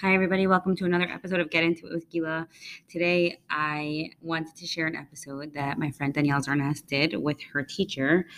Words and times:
Hi, 0.00 0.14
everybody. 0.14 0.46
Welcome 0.46 0.76
to 0.76 0.84
another 0.84 1.08
episode 1.08 1.40
of 1.40 1.50
Get 1.50 1.64
Into 1.64 1.88
It 1.88 1.92
with 1.92 2.08
Gila. 2.08 2.46
Today, 2.88 3.40
I 3.50 4.10
wanted 4.22 4.54
to 4.54 4.64
share 4.64 4.86
an 4.86 4.94
episode 4.94 5.52
that 5.54 5.76
my 5.76 5.90
friend 5.90 6.14
Danielle 6.14 6.40
Zarnas 6.40 6.86
did 6.86 7.20
with 7.20 7.42
her 7.52 7.64
teacher, 7.64 8.28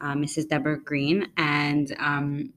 uh, 0.00 0.14
Mrs. 0.14 0.48
Deborah 0.48 0.80
Green. 0.80 1.30
And 1.36 1.94
um, 1.98 2.54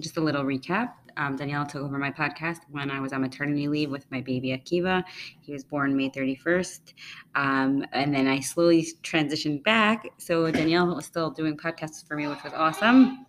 just 0.00 0.16
a 0.16 0.22
little 0.22 0.42
recap 0.44 0.94
um, 1.18 1.36
Danielle 1.36 1.66
took 1.66 1.82
over 1.82 1.98
my 1.98 2.10
podcast 2.10 2.60
when 2.70 2.90
I 2.90 2.98
was 2.98 3.12
on 3.12 3.20
maternity 3.20 3.68
leave 3.68 3.90
with 3.90 4.10
my 4.10 4.22
baby 4.22 4.56
Akiva. 4.56 5.04
He 5.42 5.52
was 5.52 5.62
born 5.62 5.94
May 5.94 6.08
31st. 6.08 6.94
Um, 7.34 7.84
and 7.92 8.14
then 8.14 8.26
I 8.26 8.40
slowly 8.40 8.86
transitioned 9.02 9.64
back. 9.64 10.06
So 10.16 10.50
Danielle 10.50 10.94
was 10.94 11.04
still 11.04 11.30
doing 11.30 11.58
podcasts 11.58 12.06
for 12.06 12.16
me, 12.16 12.26
which 12.26 12.42
was 12.42 12.54
awesome. 12.54 13.26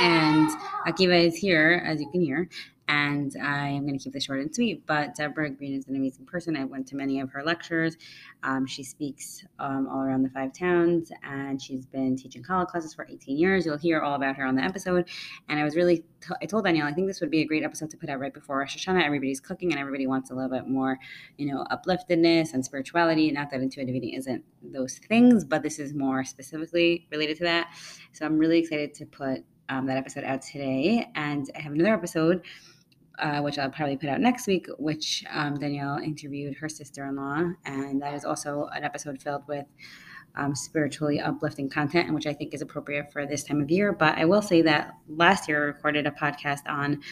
And 0.00 0.50
Akiva 0.86 1.24
is 1.24 1.36
here, 1.36 1.82
as 1.86 2.00
you 2.00 2.10
can 2.10 2.20
hear 2.20 2.48
and 2.90 3.36
I 3.40 3.68
am 3.68 3.86
going 3.86 3.96
to 3.96 4.02
keep 4.02 4.12
this 4.12 4.24
short 4.24 4.40
and 4.40 4.52
sweet. 4.52 4.84
But 4.84 5.14
Deborah 5.14 5.48
Green 5.50 5.74
is 5.74 5.86
an 5.86 5.94
amazing 5.94 6.26
person. 6.26 6.56
I 6.56 6.64
went 6.64 6.88
to 6.88 6.96
many 6.96 7.20
of 7.20 7.30
her 7.30 7.44
lectures. 7.44 7.96
Um, 8.42 8.66
she 8.66 8.82
speaks 8.82 9.44
um, 9.60 9.86
all 9.88 10.00
around 10.00 10.24
the 10.24 10.28
five 10.30 10.52
towns, 10.52 11.12
and 11.22 11.62
she's 11.62 11.86
been 11.86 12.16
teaching 12.16 12.42
Kala 12.42 12.66
classes 12.66 12.92
for 12.92 13.06
18 13.08 13.38
years. 13.38 13.64
You'll 13.64 13.78
hear 13.78 14.00
all 14.00 14.14
about 14.14 14.34
her 14.34 14.44
on 14.44 14.56
the 14.56 14.62
episode. 14.62 15.08
And 15.48 15.60
I 15.60 15.62
was 15.62 15.76
really, 15.76 15.98
t- 16.20 16.34
I 16.42 16.46
told 16.46 16.64
Danielle, 16.64 16.88
I 16.88 16.92
think 16.92 17.06
this 17.06 17.20
would 17.20 17.30
be 17.30 17.42
a 17.42 17.44
great 17.44 17.62
episode 17.62 17.90
to 17.90 17.96
put 17.96 18.10
out 18.10 18.18
right 18.18 18.34
before 18.34 18.58
Rosh 18.58 18.76
Hashanah. 18.76 19.04
Everybody's 19.04 19.40
cooking, 19.40 19.70
and 19.70 19.80
everybody 19.80 20.08
wants 20.08 20.32
a 20.32 20.34
little 20.34 20.50
bit 20.50 20.66
more, 20.66 20.98
you 21.38 21.46
know, 21.46 21.64
upliftedness 21.70 22.54
and 22.54 22.64
spirituality. 22.64 23.30
Not 23.30 23.52
that 23.52 23.60
intuitive 23.60 23.94
eating 23.94 24.14
isn't 24.14 24.44
those 24.64 24.98
things, 24.98 25.44
but 25.44 25.62
this 25.62 25.78
is 25.78 25.94
more 25.94 26.24
specifically 26.24 27.06
related 27.12 27.36
to 27.36 27.44
that. 27.44 27.68
So 28.12 28.26
I'm 28.26 28.36
really 28.36 28.58
excited 28.58 28.94
to 28.94 29.06
put 29.06 29.44
um, 29.68 29.86
that 29.86 29.96
episode 29.96 30.24
out 30.24 30.42
today. 30.42 31.08
And 31.14 31.48
I 31.54 31.60
have 31.60 31.72
another 31.72 31.94
episode 31.94 32.42
uh, 33.20 33.40
which 33.40 33.58
I'll 33.58 33.70
probably 33.70 33.96
put 33.96 34.08
out 34.08 34.20
next 34.20 34.46
week, 34.46 34.66
which 34.78 35.24
um, 35.30 35.58
Danielle 35.58 35.98
interviewed 35.98 36.56
her 36.56 36.68
sister 36.68 37.06
in 37.06 37.16
law. 37.16 37.52
And 37.64 38.02
that 38.02 38.14
is 38.14 38.24
also 38.24 38.68
an 38.72 38.84
episode 38.84 39.20
filled 39.22 39.46
with 39.46 39.66
um, 40.36 40.54
spiritually 40.54 41.20
uplifting 41.20 41.68
content, 41.68 42.12
which 42.14 42.26
I 42.26 42.32
think 42.32 42.54
is 42.54 42.62
appropriate 42.62 43.12
for 43.12 43.26
this 43.26 43.44
time 43.44 43.60
of 43.60 43.70
year. 43.70 43.92
But 43.92 44.16
I 44.16 44.24
will 44.24 44.42
say 44.42 44.62
that 44.62 44.94
last 45.08 45.48
year 45.48 45.62
I 45.62 45.66
recorded 45.66 46.06
a 46.06 46.10
podcast 46.10 46.68
on 46.68 47.02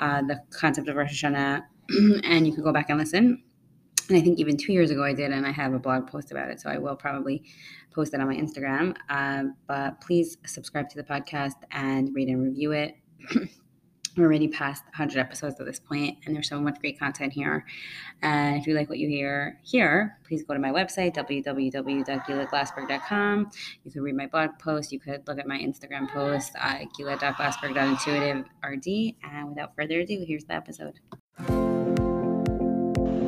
uh, 0.00 0.22
the 0.22 0.40
concept 0.50 0.88
of 0.88 0.96
Rosh 0.96 1.24
Hashanah, 1.24 1.62
and 2.24 2.46
you 2.46 2.54
can 2.54 2.62
go 2.62 2.72
back 2.72 2.90
and 2.90 2.98
listen. 2.98 3.42
And 4.08 4.16
I 4.16 4.20
think 4.20 4.38
even 4.38 4.56
two 4.56 4.72
years 4.72 4.90
ago 4.90 5.04
I 5.04 5.12
did, 5.12 5.32
and 5.32 5.46
I 5.46 5.50
have 5.50 5.74
a 5.74 5.78
blog 5.78 6.06
post 6.06 6.30
about 6.30 6.50
it. 6.50 6.60
So 6.60 6.70
I 6.70 6.78
will 6.78 6.96
probably 6.96 7.42
post 7.92 8.14
it 8.14 8.20
on 8.20 8.26
my 8.26 8.36
Instagram. 8.36 8.96
Uh, 9.10 9.44
but 9.66 10.00
please 10.00 10.38
subscribe 10.46 10.88
to 10.90 10.96
the 10.96 11.02
podcast 11.02 11.56
and 11.72 12.14
read 12.14 12.28
and 12.28 12.42
review 12.42 12.72
it. 12.72 12.96
We're 14.18 14.24
already 14.24 14.48
past 14.48 14.82
100 14.86 15.16
episodes 15.16 15.60
at 15.60 15.66
this 15.66 15.78
point, 15.78 16.18
and 16.26 16.34
there's 16.34 16.48
so 16.48 16.60
much 16.60 16.80
great 16.80 16.98
content 16.98 17.32
here. 17.32 17.64
And 18.20 18.56
if 18.56 18.66
you 18.66 18.74
like 18.74 18.88
what 18.88 18.98
you 18.98 19.08
hear 19.08 19.60
here, 19.62 20.18
please 20.26 20.42
go 20.42 20.54
to 20.54 20.60
my 20.60 20.70
website, 20.70 21.14
www.gilaglassberg.com. 21.14 23.50
You 23.84 23.92
can 23.92 24.02
read 24.02 24.16
my 24.16 24.26
blog 24.26 24.58
post. 24.58 24.90
You 24.90 24.98
could 24.98 25.22
look 25.28 25.38
at 25.38 25.46
my 25.46 25.56
Instagram 25.56 26.10
post, 26.10 26.50
uh, 26.60 26.78
gila.glassberg.intuitive.rd. 26.96 29.14
And 29.22 29.50
without 29.50 29.76
further 29.76 30.00
ado, 30.00 30.24
here's 30.26 30.46
the 30.46 30.54
episode. 30.54 30.98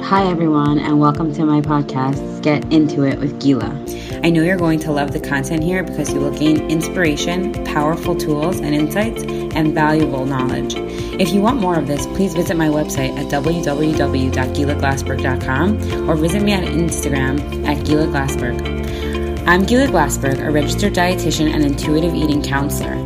Hi, 0.02 0.28
everyone, 0.28 0.80
and 0.80 0.98
welcome 0.98 1.32
to 1.34 1.44
my 1.44 1.60
podcast, 1.60 2.42
Get 2.42 2.64
Into 2.72 3.04
It 3.04 3.20
with 3.20 3.40
Gila. 3.40 3.86
I 4.22 4.28
know 4.28 4.42
you're 4.42 4.58
going 4.58 4.80
to 4.80 4.92
love 4.92 5.12
the 5.12 5.20
content 5.20 5.64
here 5.64 5.82
because 5.82 6.12
you 6.12 6.20
will 6.20 6.38
gain 6.38 6.70
inspiration, 6.70 7.54
powerful 7.64 8.14
tools 8.14 8.60
and 8.60 8.74
insights, 8.74 9.22
and 9.22 9.74
valuable 9.74 10.26
knowledge. 10.26 10.74
If 11.18 11.32
you 11.32 11.40
want 11.40 11.58
more 11.58 11.78
of 11.78 11.86
this, 11.86 12.06
please 12.08 12.34
visit 12.34 12.54
my 12.56 12.68
website 12.68 13.16
at 13.16 13.24
www.gilaglassberg.com 13.26 16.10
or 16.10 16.16
visit 16.16 16.42
me 16.42 16.52
on 16.52 16.64
Instagram 16.64 17.66
at 17.66 17.86
Gila 17.86 18.08
Glassberg. 18.08 18.60
I'm 19.46 19.64
Gila 19.64 19.86
Glassberg, 19.86 20.46
a 20.46 20.50
registered 20.50 20.92
dietitian 20.92 21.54
and 21.54 21.64
intuitive 21.64 22.14
eating 22.14 22.42
counselor. 22.42 22.98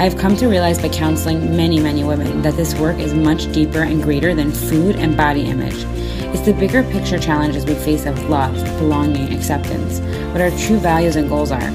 I 0.00 0.04
have 0.04 0.16
come 0.16 0.34
to 0.38 0.48
realize 0.48 0.80
by 0.80 0.88
counseling 0.88 1.54
many, 1.54 1.78
many 1.78 2.04
women 2.04 2.40
that 2.40 2.54
this 2.54 2.74
work 2.76 2.98
is 2.98 3.12
much 3.12 3.52
deeper 3.52 3.82
and 3.82 4.02
greater 4.02 4.34
than 4.34 4.50
food 4.50 4.96
and 4.96 5.14
body 5.14 5.42
image. 5.42 5.84
It's 6.32 6.40
the 6.40 6.54
bigger 6.54 6.82
picture 6.84 7.18
challenges 7.18 7.66
we 7.66 7.74
face 7.74 8.06
of 8.06 8.18
love, 8.30 8.54
belonging, 8.78 9.30
acceptance, 9.30 10.00
what 10.32 10.40
our 10.40 10.52
true 10.52 10.78
values 10.78 11.16
and 11.16 11.28
goals 11.28 11.52
are, 11.52 11.70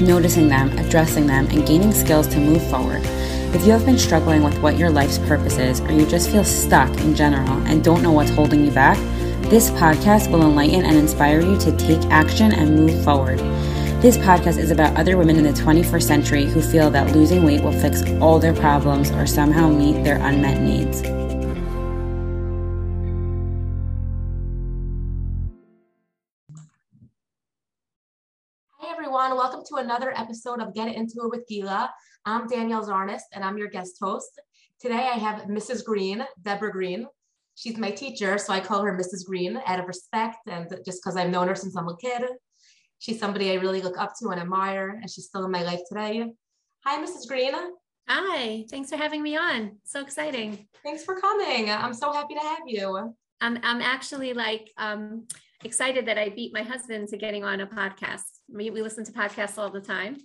noticing 0.00 0.46
them, 0.46 0.70
addressing 0.78 1.26
them, 1.26 1.48
and 1.48 1.66
gaining 1.66 1.90
skills 1.90 2.28
to 2.28 2.38
move 2.38 2.64
forward. 2.70 3.02
If 3.52 3.66
you 3.66 3.72
have 3.72 3.84
been 3.84 3.98
struggling 3.98 4.44
with 4.44 4.56
what 4.60 4.78
your 4.78 4.90
life's 4.90 5.18
purpose 5.18 5.58
is, 5.58 5.80
or 5.80 5.90
you 5.90 6.06
just 6.06 6.30
feel 6.30 6.44
stuck 6.44 6.96
in 7.00 7.16
general 7.16 7.50
and 7.66 7.82
don't 7.82 8.00
know 8.00 8.12
what's 8.12 8.30
holding 8.30 8.64
you 8.64 8.70
back, 8.70 8.96
this 9.50 9.70
podcast 9.70 10.30
will 10.30 10.42
enlighten 10.42 10.84
and 10.84 10.96
inspire 10.96 11.40
you 11.40 11.58
to 11.58 11.76
take 11.78 12.00
action 12.12 12.52
and 12.52 12.76
move 12.76 13.02
forward. 13.02 13.40
This 14.00 14.16
podcast 14.16 14.56
is 14.56 14.70
about 14.70 14.96
other 14.96 15.18
women 15.18 15.36
in 15.36 15.44
the 15.44 15.50
21st 15.50 16.02
century 16.02 16.46
who 16.46 16.62
feel 16.62 16.88
that 16.88 17.14
losing 17.14 17.44
weight 17.44 17.62
will 17.62 17.78
fix 17.78 18.02
all 18.18 18.38
their 18.38 18.54
problems 18.54 19.10
or 19.10 19.26
somehow 19.26 19.68
meet 19.68 20.02
their 20.04 20.16
unmet 20.16 20.62
needs. 20.62 21.02
Hi 28.78 28.90
everyone. 28.90 29.36
Welcome 29.36 29.64
to 29.68 29.74
another 29.74 30.18
episode 30.18 30.62
of 30.62 30.72
Get 30.74 30.88
It 30.88 30.96
Into 30.96 31.16
It 31.24 31.30
with 31.30 31.46
Gila. 31.46 31.92
I'm 32.24 32.48
Danielle 32.48 32.86
Zarnas, 32.86 33.20
and 33.34 33.44
I'm 33.44 33.58
your 33.58 33.68
guest 33.68 33.98
host. 34.00 34.40
Today 34.80 35.10
I 35.12 35.18
have 35.18 35.42
Mrs. 35.42 35.84
Green, 35.84 36.24
Deborah 36.42 36.72
Green. 36.72 37.06
She's 37.54 37.76
my 37.76 37.90
teacher, 37.90 38.38
so 38.38 38.54
I 38.54 38.60
call 38.60 38.80
her 38.80 38.96
Mrs. 38.96 39.26
Green 39.26 39.60
out 39.66 39.78
of 39.78 39.86
respect 39.86 40.38
and 40.46 40.74
just 40.86 41.02
because 41.02 41.18
I've 41.18 41.28
known 41.28 41.48
her 41.48 41.54
since 41.54 41.76
I'm 41.76 41.88
a 41.88 41.96
kid. 41.98 42.22
She's 43.00 43.18
somebody 43.18 43.50
I 43.50 43.54
really 43.54 43.82
look 43.82 43.98
up 43.98 44.12
to 44.20 44.28
and 44.28 44.40
admire, 44.40 44.90
and 45.00 45.10
she's 45.10 45.24
still 45.26 45.44
in 45.44 45.50
my 45.50 45.62
life 45.62 45.80
today. 45.88 46.32
Hi, 46.86 47.04
Mrs. 47.04 47.26
Green. 47.26 47.54
Hi, 48.08 48.64
thanks 48.70 48.90
for 48.90 48.96
having 48.96 49.22
me 49.22 49.36
on. 49.36 49.78
So 49.84 50.00
exciting. 50.00 50.68
Thanks 50.84 51.02
for 51.02 51.18
coming. 51.18 51.70
I'm 51.70 51.94
so 51.94 52.12
happy 52.12 52.34
to 52.34 52.40
have 52.40 52.60
you. 52.66 53.14
I'm, 53.40 53.58
I'm 53.62 53.80
actually 53.80 54.34
like, 54.34 54.70
um, 54.76 55.26
excited 55.64 56.06
that 56.06 56.18
I 56.18 56.28
beat 56.28 56.52
my 56.52 56.62
husband 56.62 57.08
to 57.08 57.16
getting 57.16 57.44
on 57.44 57.60
a 57.60 57.66
podcast. 57.66 58.22
We, 58.48 58.70
we 58.70 58.82
listen 58.82 59.04
to 59.04 59.12
podcasts 59.12 59.58
all 59.58 59.70
the 59.70 59.80
time. 59.80 60.18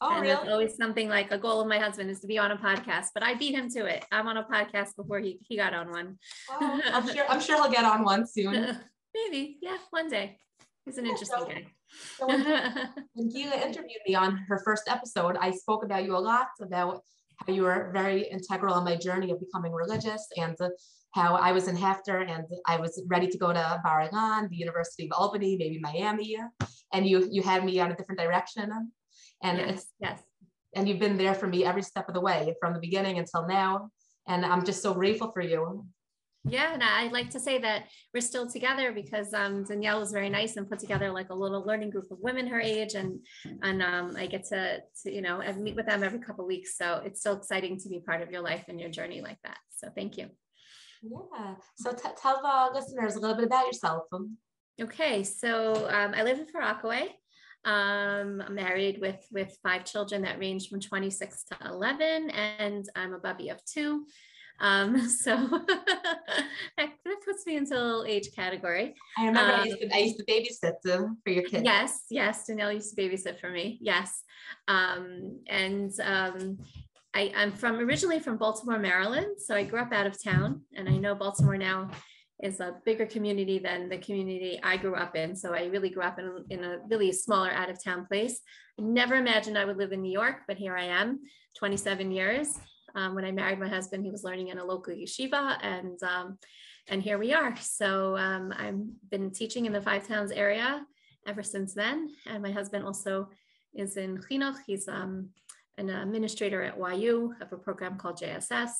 Oh, 0.00 0.12
and 0.12 0.22
really? 0.22 0.48
Always 0.48 0.76
something 0.76 1.08
like 1.08 1.30
a 1.30 1.38
goal 1.38 1.60
of 1.60 1.68
my 1.68 1.78
husband 1.78 2.10
is 2.10 2.20
to 2.20 2.26
be 2.26 2.38
on 2.38 2.50
a 2.50 2.56
podcast, 2.56 3.06
but 3.14 3.22
I 3.22 3.34
beat 3.34 3.54
him 3.54 3.70
to 3.70 3.86
it. 3.86 4.04
I'm 4.12 4.28
on 4.28 4.36
a 4.36 4.44
podcast 4.44 4.96
before 4.96 5.20
he, 5.20 5.38
he 5.48 5.56
got 5.56 5.74
on 5.74 5.90
one. 5.90 6.18
Oh, 6.50 6.80
I'm 6.92 7.06
sure 7.14 7.24
I'm 7.28 7.40
sure 7.40 7.56
he'll 7.56 7.72
get 7.72 7.84
on 7.84 8.04
one 8.04 8.26
soon. 8.26 8.52
Maybe, 9.14 9.58
yeah, 9.62 9.78
one 9.90 10.08
day. 10.08 10.38
He's 10.86 10.98
an 10.98 11.06
interesting 11.06 11.38
so, 11.38 11.46
guy. 11.46 11.66
So 12.16 12.26
when, 12.28 12.88
when 13.14 13.28
Gila 13.28 13.56
interviewed 13.56 14.00
me 14.06 14.14
on 14.14 14.36
her 14.48 14.62
first 14.64 14.84
episode, 14.88 15.36
I 15.40 15.50
spoke 15.50 15.84
about 15.84 16.04
you 16.04 16.16
a 16.16 16.18
lot 16.18 16.48
about 16.62 17.02
how 17.38 17.52
you 17.52 17.62
were 17.62 17.90
very 17.92 18.22
integral 18.30 18.78
in 18.78 18.84
my 18.84 18.96
journey 18.96 19.30
of 19.32 19.40
becoming 19.40 19.72
religious 19.72 20.26
and 20.36 20.56
how 21.12 21.34
I 21.34 21.52
was 21.52 21.66
in 21.66 21.76
HAFTR 21.76 22.30
and 22.30 22.44
I 22.66 22.78
was 22.78 23.02
ready 23.08 23.26
to 23.26 23.38
go 23.38 23.52
to 23.52 23.80
Bar 23.82 24.08
Ilan, 24.08 24.48
the 24.48 24.56
University 24.56 25.06
of 25.06 25.12
Albany, 25.12 25.56
maybe 25.56 25.78
Miami, 25.80 26.38
and 26.92 27.06
you 27.06 27.28
you 27.30 27.42
had 27.42 27.64
me 27.64 27.80
on 27.80 27.90
a 27.90 27.96
different 27.96 28.20
direction. 28.20 28.70
And 29.42 29.58
yes, 29.58 29.70
it's 29.70 29.86
yes. 29.98 30.22
And 30.74 30.88
you've 30.88 30.98
been 30.98 31.16
there 31.16 31.34
for 31.34 31.46
me 31.46 31.64
every 31.64 31.82
step 31.82 32.08
of 32.08 32.14
the 32.14 32.20
way 32.20 32.54
from 32.60 32.74
the 32.74 32.80
beginning 32.80 33.18
until 33.18 33.46
now. 33.46 33.90
And 34.28 34.44
I'm 34.44 34.64
just 34.64 34.82
so 34.82 34.94
grateful 34.94 35.32
for 35.32 35.40
you. 35.40 35.86
Yeah, 36.48 36.74
and 36.74 36.82
I 36.82 37.08
like 37.08 37.30
to 37.30 37.40
say 37.40 37.58
that 37.58 37.88
we're 38.14 38.20
still 38.20 38.48
together 38.48 38.92
because 38.92 39.34
um, 39.34 39.64
Danielle 39.64 39.98
was 39.98 40.12
very 40.12 40.28
nice 40.28 40.56
and 40.56 40.68
put 40.68 40.78
together 40.78 41.10
like 41.10 41.30
a 41.30 41.34
little 41.34 41.64
learning 41.66 41.90
group 41.90 42.10
of 42.10 42.18
women 42.20 42.46
her 42.46 42.60
age, 42.60 42.94
and 42.94 43.18
and 43.62 43.82
um, 43.82 44.16
I 44.16 44.26
get 44.26 44.44
to, 44.46 44.80
to 45.02 45.12
you 45.12 45.22
know 45.22 45.42
meet 45.58 45.74
with 45.74 45.86
them 45.86 46.04
every 46.04 46.20
couple 46.20 46.46
weeks. 46.46 46.76
So 46.76 47.02
it's 47.04 47.22
so 47.22 47.32
exciting 47.32 47.78
to 47.80 47.88
be 47.88 48.00
part 48.00 48.22
of 48.22 48.30
your 48.30 48.42
life 48.42 48.64
and 48.68 48.80
your 48.80 48.90
journey 48.90 49.20
like 49.20 49.38
that. 49.42 49.58
So 49.76 49.88
thank 49.94 50.16
you. 50.16 50.28
Yeah. 51.02 51.54
So 51.76 51.92
t- 51.92 52.08
tell 52.20 52.40
the 52.42 52.78
listeners 52.78 53.16
a 53.16 53.20
little 53.20 53.36
bit 53.36 53.46
about 53.46 53.66
yourself. 53.66 54.04
Okay. 54.80 55.24
So 55.24 55.88
um, 55.90 56.14
I 56.14 56.22
live 56.22 56.38
in 56.38 56.46
Far 56.46 56.62
Rockaway. 56.62 57.08
Um, 57.64 58.40
I'm 58.46 58.54
married 58.54 59.00
with 59.00 59.26
with 59.32 59.58
five 59.62 59.84
children 59.84 60.22
that 60.22 60.38
range 60.38 60.68
from 60.68 60.80
26 60.80 61.44
to 61.44 61.68
11, 61.68 62.30
and 62.30 62.88
I'm 62.94 63.14
a 63.14 63.18
bubby 63.18 63.48
of 63.48 63.58
two. 63.64 64.06
Um, 64.60 65.08
so 65.08 65.36
that, 66.76 66.90
puts 67.24 67.46
me 67.46 67.56
into 67.56 67.74
a 67.74 67.82
little 67.82 68.04
age 68.04 68.28
category. 68.34 68.94
I 69.18 69.26
remember 69.26 69.52
um, 69.52 69.60
I, 69.60 69.64
used 69.64 69.80
to, 69.80 69.94
I, 69.94 69.98
used 69.98 70.18
to, 70.18 70.24
babysit 70.24 70.80
them 70.82 71.18
for 71.24 71.30
your 71.30 71.42
kids. 71.42 71.64
Yes, 71.64 72.04
yes. 72.08 72.46
Danielle 72.46 72.72
used 72.72 72.94
to 72.94 73.02
babysit 73.02 73.40
for 73.40 73.50
me. 73.50 73.78
Yes. 73.80 74.22
Um, 74.68 75.40
and 75.48 75.92
um, 76.02 76.58
I, 77.14 77.32
I'm 77.36 77.52
from 77.52 77.76
originally 77.76 78.20
from 78.20 78.36
Baltimore, 78.36 78.78
Maryland. 78.78 79.38
So 79.38 79.54
I 79.54 79.64
grew 79.64 79.80
up 79.80 79.92
out 79.92 80.06
of 80.06 80.22
town, 80.22 80.62
and 80.76 80.88
I 80.88 80.96
know 80.98 81.14
Baltimore 81.14 81.56
now 81.56 81.90
is 82.42 82.60
a 82.60 82.74
bigger 82.84 83.06
community 83.06 83.58
than 83.58 83.88
the 83.88 83.98
community 83.98 84.60
I 84.62 84.76
grew 84.76 84.94
up 84.94 85.16
in. 85.16 85.34
So 85.34 85.54
I 85.54 85.64
really 85.64 85.88
grew 85.88 86.02
up 86.02 86.18
in, 86.18 86.44
in 86.50 86.64
a 86.64 86.78
really 86.88 87.10
smaller 87.12 87.50
out 87.50 87.70
of 87.70 87.82
town 87.82 88.06
place. 88.06 88.40
I 88.78 88.82
never 88.82 89.16
imagined 89.16 89.56
I 89.56 89.64
would 89.64 89.78
live 89.78 89.92
in 89.92 90.02
New 90.02 90.12
York, 90.12 90.42
but 90.46 90.58
here 90.58 90.76
I 90.76 90.84
am, 90.84 91.20
27 91.58 92.10
years. 92.10 92.58
Um, 92.94 93.14
when 93.14 93.24
I 93.24 93.32
married 93.32 93.58
my 93.58 93.68
husband, 93.68 94.04
he 94.04 94.10
was 94.10 94.24
learning 94.24 94.48
in 94.48 94.58
a 94.58 94.64
local 94.64 94.94
yeshiva, 94.94 95.58
and 95.62 96.02
um, 96.02 96.38
and 96.88 97.02
here 97.02 97.18
we 97.18 97.32
are. 97.32 97.56
So 97.56 98.16
um, 98.16 98.54
I've 98.56 98.80
been 99.10 99.30
teaching 99.30 99.66
in 99.66 99.72
the 99.72 99.82
Five 99.82 100.06
Towns 100.06 100.30
area 100.30 100.86
ever 101.26 101.42
since 101.42 101.74
then. 101.74 102.10
And 102.26 102.42
my 102.42 102.52
husband 102.52 102.84
also 102.84 103.28
is 103.74 103.96
in 103.96 104.18
Chinuch. 104.18 104.58
He's 104.66 104.88
um, 104.88 105.30
an 105.78 105.90
administrator 105.90 106.62
at 106.62 106.78
YU 106.78 107.34
of 107.40 107.52
a 107.52 107.56
program 107.56 107.98
called 107.98 108.20
JSS. 108.20 108.70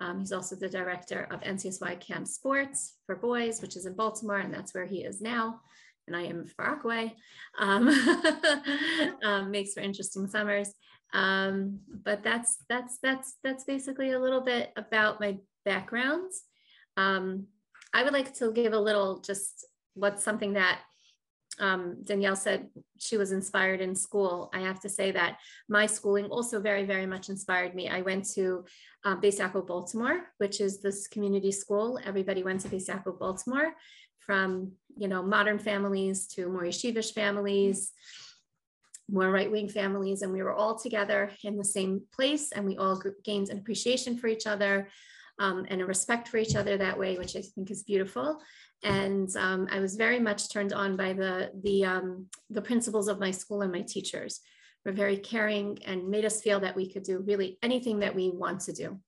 Um, 0.00 0.20
he's 0.20 0.32
also 0.32 0.56
the 0.56 0.68
director 0.68 1.28
of 1.30 1.40
NCSY 1.42 2.00
Camp 2.00 2.26
Sports 2.26 2.94
for 3.06 3.14
Boys, 3.14 3.60
which 3.60 3.76
is 3.76 3.86
in 3.86 3.94
Baltimore, 3.94 4.38
and 4.38 4.52
that's 4.52 4.74
where 4.74 4.86
he 4.86 5.04
is 5.04 5.20
now. 5.20 5.60
And 6.06 6.16
I 6.16 6.22
am 6.22 6.46
Far 6.46 6.74
Rockaway. 6.74 7.14
Um, 7.58 7.88
um, 9.24 9.50
makes 9.50 9.74
for 9.74 9.80
interesting 9.80 10.26
summers. 10.26 10.72
Um, 11.14 11.78
but 11.88 12.22
that's 12.22 12.58
that's 12.68 12.98
that's 12.98 13.36
that's 13.42 13.64
basically 13.64 14.12
a 14.12 14.18
little 14.18 14.40
bit 14.40 14.72
about 14.76 15.20
my 15.20 15.38
background. 15.64 16.32
Um, 16.96 17.46
I 17.94 18.02
would 18.02 18.12
like 18.12 18.34
to 18.34 18.52
give 18.52 18.72
a 18.72 18.78
little 18.78 19.20
just 19.20 19.64
what's 19.94 20.24
something 20.24 20.54
that 20.54 20.80
um, 21.60 21.98
Danielle 22.02 22.34
said 22.34 22.68
she 22.98 23.16
was 23.16 23.30
inspired 23.30 23.80
in 23.80 23.94
school. 23.94 24.50
I 24.52 24.60
have 24.60 24.80
to 24.80 24.88
say 24.88 25.12
that 25.12 25.38
my 25.68 25.86
schooling 25.86 26.26
also 26.26 26.60
very, 26.60 26.84
very 26.84 27.06
much 27.06 27.28
inspired 27.28 27.76
me. 27.76 27.88
I 27.88 28.02
went 28.02 28.28
to 28.32 28.64
um, 29.04 29.20
Beis 29.20 29.38
Yaakov 29.38 29.68
Baltimore, 29.68 30.22
which 30.38 30.60
is 30.60 30.82
this 30.82 31.06
community 31.06 31.52
school. 31.52 32.00
Everybody 32.04 32.42
went 32.42 32.60
to 32.62 32.68
Yaakov 32.68 33.20
Baltimore, 33.20 33.72
from 34.18 34.72
you 34.96 35.08
know 35.08 35.22
modern 35.22 35.58
families 35.58 36.26
to 36.28 36.48
more 36.48 36.62
yeshivish 36.62 37.12
families, 37.12 37.92
more 39.10 39.30
right-wing 39.30 39.68
families, 39.68 40.22
and 40.22 40.32
we 40.32 40.42
were 40.42 40.54
all 40.54 40.78
together 40.78 41.30
in 41.42 41.56
the 41.56 41.64
same 41.64 42.02
place, 42.12 42.52
and 42.52 42.64
we 42.64 42.76
all 42.76 43.00
gained 43.24 43.50
an 43.50 43.58
appreciation 43.58 44.16
for 44.16 44.28
each 44.28 44.46
other. 44.46 44.88
Um, 45.40 45.66
and 45.68 45.80
a 45.80 45.84
respect 45.84 46.28
for 46.28 46.36
each 46.36 46.54
other 46.54 46.76
that 46.76 46.96
way, 46.96 47.18
which 47.18 47.34
I 47.34 47.42
think 47.42 47.68
is 47.68 47.82
beautiful 47.82 48.40
and 48.84 49.34
um, 49.36 49.66
I 49.70 49.80
was 49.80 49.96
very 49.96 50.20
much 50.20 50.50
turned 50.50 50.72
on 50.72 50.96
by 50.96 51.14
the 51.14 51.50
the 51.62 51.84
um, 51.84 52.26
the 52.50 52.62
principals 52.62 53.08
of 53.08 53.18
my 53.18 53.30
school 53.30 53.62
and 53.62 53.72
my 53.72 53.80
teachers 53.80 54.40
were 54.84 54.92
very 54.92 55.16
caring 55.16 55.78
and 55.86 56.08
made 56.08 56.26
us 56.26 56.42
feel 56.42 56.60
that 56.60 56.76
we 56.76 56.92
could 56.92 57.02
do 57.02 57.24
really 57.26 57.58
anything 57.62 58.00
that 58.00 58.14
we 58.14 58.30
want 58.30 58.60
to 58.60 58.72
do. 58.72 59.00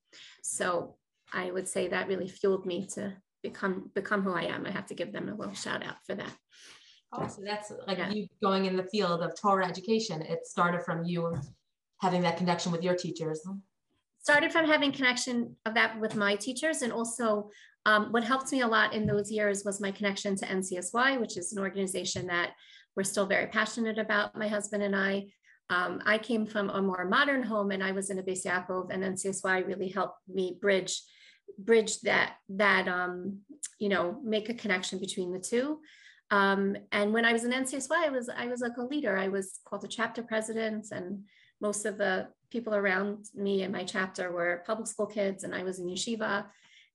So 0.42 0.96
I 1.32 1.50
would 1.50 1.68
say 1.68 1.88
that 1.88 2.08
really 2.08 2.28
fueled 2.28 2.64
me 2.64 2.86
to 2.94 3.14
become 3.42 3.90
become 3.94 4.22
who 4.22 4.32
I 4.32 4.44
am. 4.44 4.64
I 4.66 4.70
have 4.70 4.86
to 4.86 4.94
give 4.94 5.12
them 5.12 5.28
a 5.28 5.34
little 5.34 5.54
shout 5.54 5.84
out 5.84 5.96
for 6.06 6.14
that. 6.14 6.32
Oh, 7.12 7.26
so 7.28 7.42
that's 7.44 7.72
like 7.86 7.98
yeah. 7.98 8.10
you 8.10 8.26
going 8.42 8.66
in 8.66 8.76
the 8.76 8.82
field 8.84 9.22
of 9.22 9.40
Torah 9.40 9.66
education. 9.66 10.22
It 10.22 10.46
started 10.46 10.82
from 10.82 11.04
you 11.04 11.36
having 12.00 12.22
that 12.22 12.36
connection 12.36 12.72
with 12.72 12.82
your 12.82 12.94
teachers. 12.94 13.46
Started 14.20 14.52
from 14.52 14.66
having 14.66 14.92
connection 14.92 15.56
of 15.66 15.74
that 15.74 15.98
with 16.00 16.16
my 16.16 16.34
teachers 16.34 16.82
and 16.82 16.92
also 16.92 17.48
um, 17.86 18.10
what 18.10 18.24
helped 18.24 18.50
me 18.50 18.62
a 18.62 18.66
lot 18.66 18.92
in 18.92 19.06
those 19.06 19.30
years 19.30 19.64
was 19.64 19.80
my 19.80 19.92
connection 19.92 20.34
to 20.36 20.46
NCSY, 20.46 21.20
which 21.20 21.36
is 21.36 21.52
an 21.52 21.60
organization 21.60 22.26
that 22.26 22.50
we're 22.96 23.04
still 23.04 23.26
very 23.26 23.46
passionate 23.46 23.98
about, 23.98 24.36
my 24.36 24.48
husband 24.48 24.82
and 24.82 24.96
I. 24.96 25.26
Um, 25.70 26.02
I 26.04 26.18
came 26.18 26.46
from 26.46 26.70
a 26.70 26.82
more 26.82 27.04
modern 27.04 27.42
home 27.42 27.70
and 27.70 27.82
I 27.82 27.92
was 27.92 28.10
in 28.10 28.18
a 28.18 28.22
Beis 28.22 28.44
Yaakov 28.44 28.92
and 28.92 29.02
NCSY 29.02 29.66
really 29.66 29.88
helped 29.88 30.18
me 30.28 30.58
bridge 30.60 31.00
bridge 31.58 32.00
that 32.00 32.34
that 32.48 32.88
um, 32.88 33.38
you 33.78 33.88
know 33.88 34.20
make 34.24 34.48
a 34.48 34.54
connection 34.54 34.98
between 34.98 35.32
the 35.32 35.38
two 35.38 35.78
um, 36.30 36.76
and 36.92 37.12
when 37.12 37.24
I 37.24 37.32
was 37.32 37.44
in 37.44 37.52
NCSY 37.52 37.90
I 37.92 38.10
was 38.10 38.28
I 38.28 38.46
was 38.46 38.60
like 38.60 38.76
a 38.78 38.82
leader 38.84 39.16
I 39.16 39.28
was 39.28 39.60
called 39.64 39.84
a 39.84 39.88
chapter 39.88 40.22
president 40.22 40.86
and 40.92 41.24
most 41.60 41.86
of 41.86 41.98
the 41.98 42.28
people 42.50 42.74
around 42.74 43.26
me 43.34 43.62
in 43.62 43.72
my 43.72 43.84
chapter 43.84 44.30
were 44.30 44.62
public 44.66 44.86
school 44.86 45.06
kids 45.06 45.44
and 45.44 45.54
I 45.54 45.62
was 45.62 45.78
in 45.78 45.86
yeshiva 45.86 46.46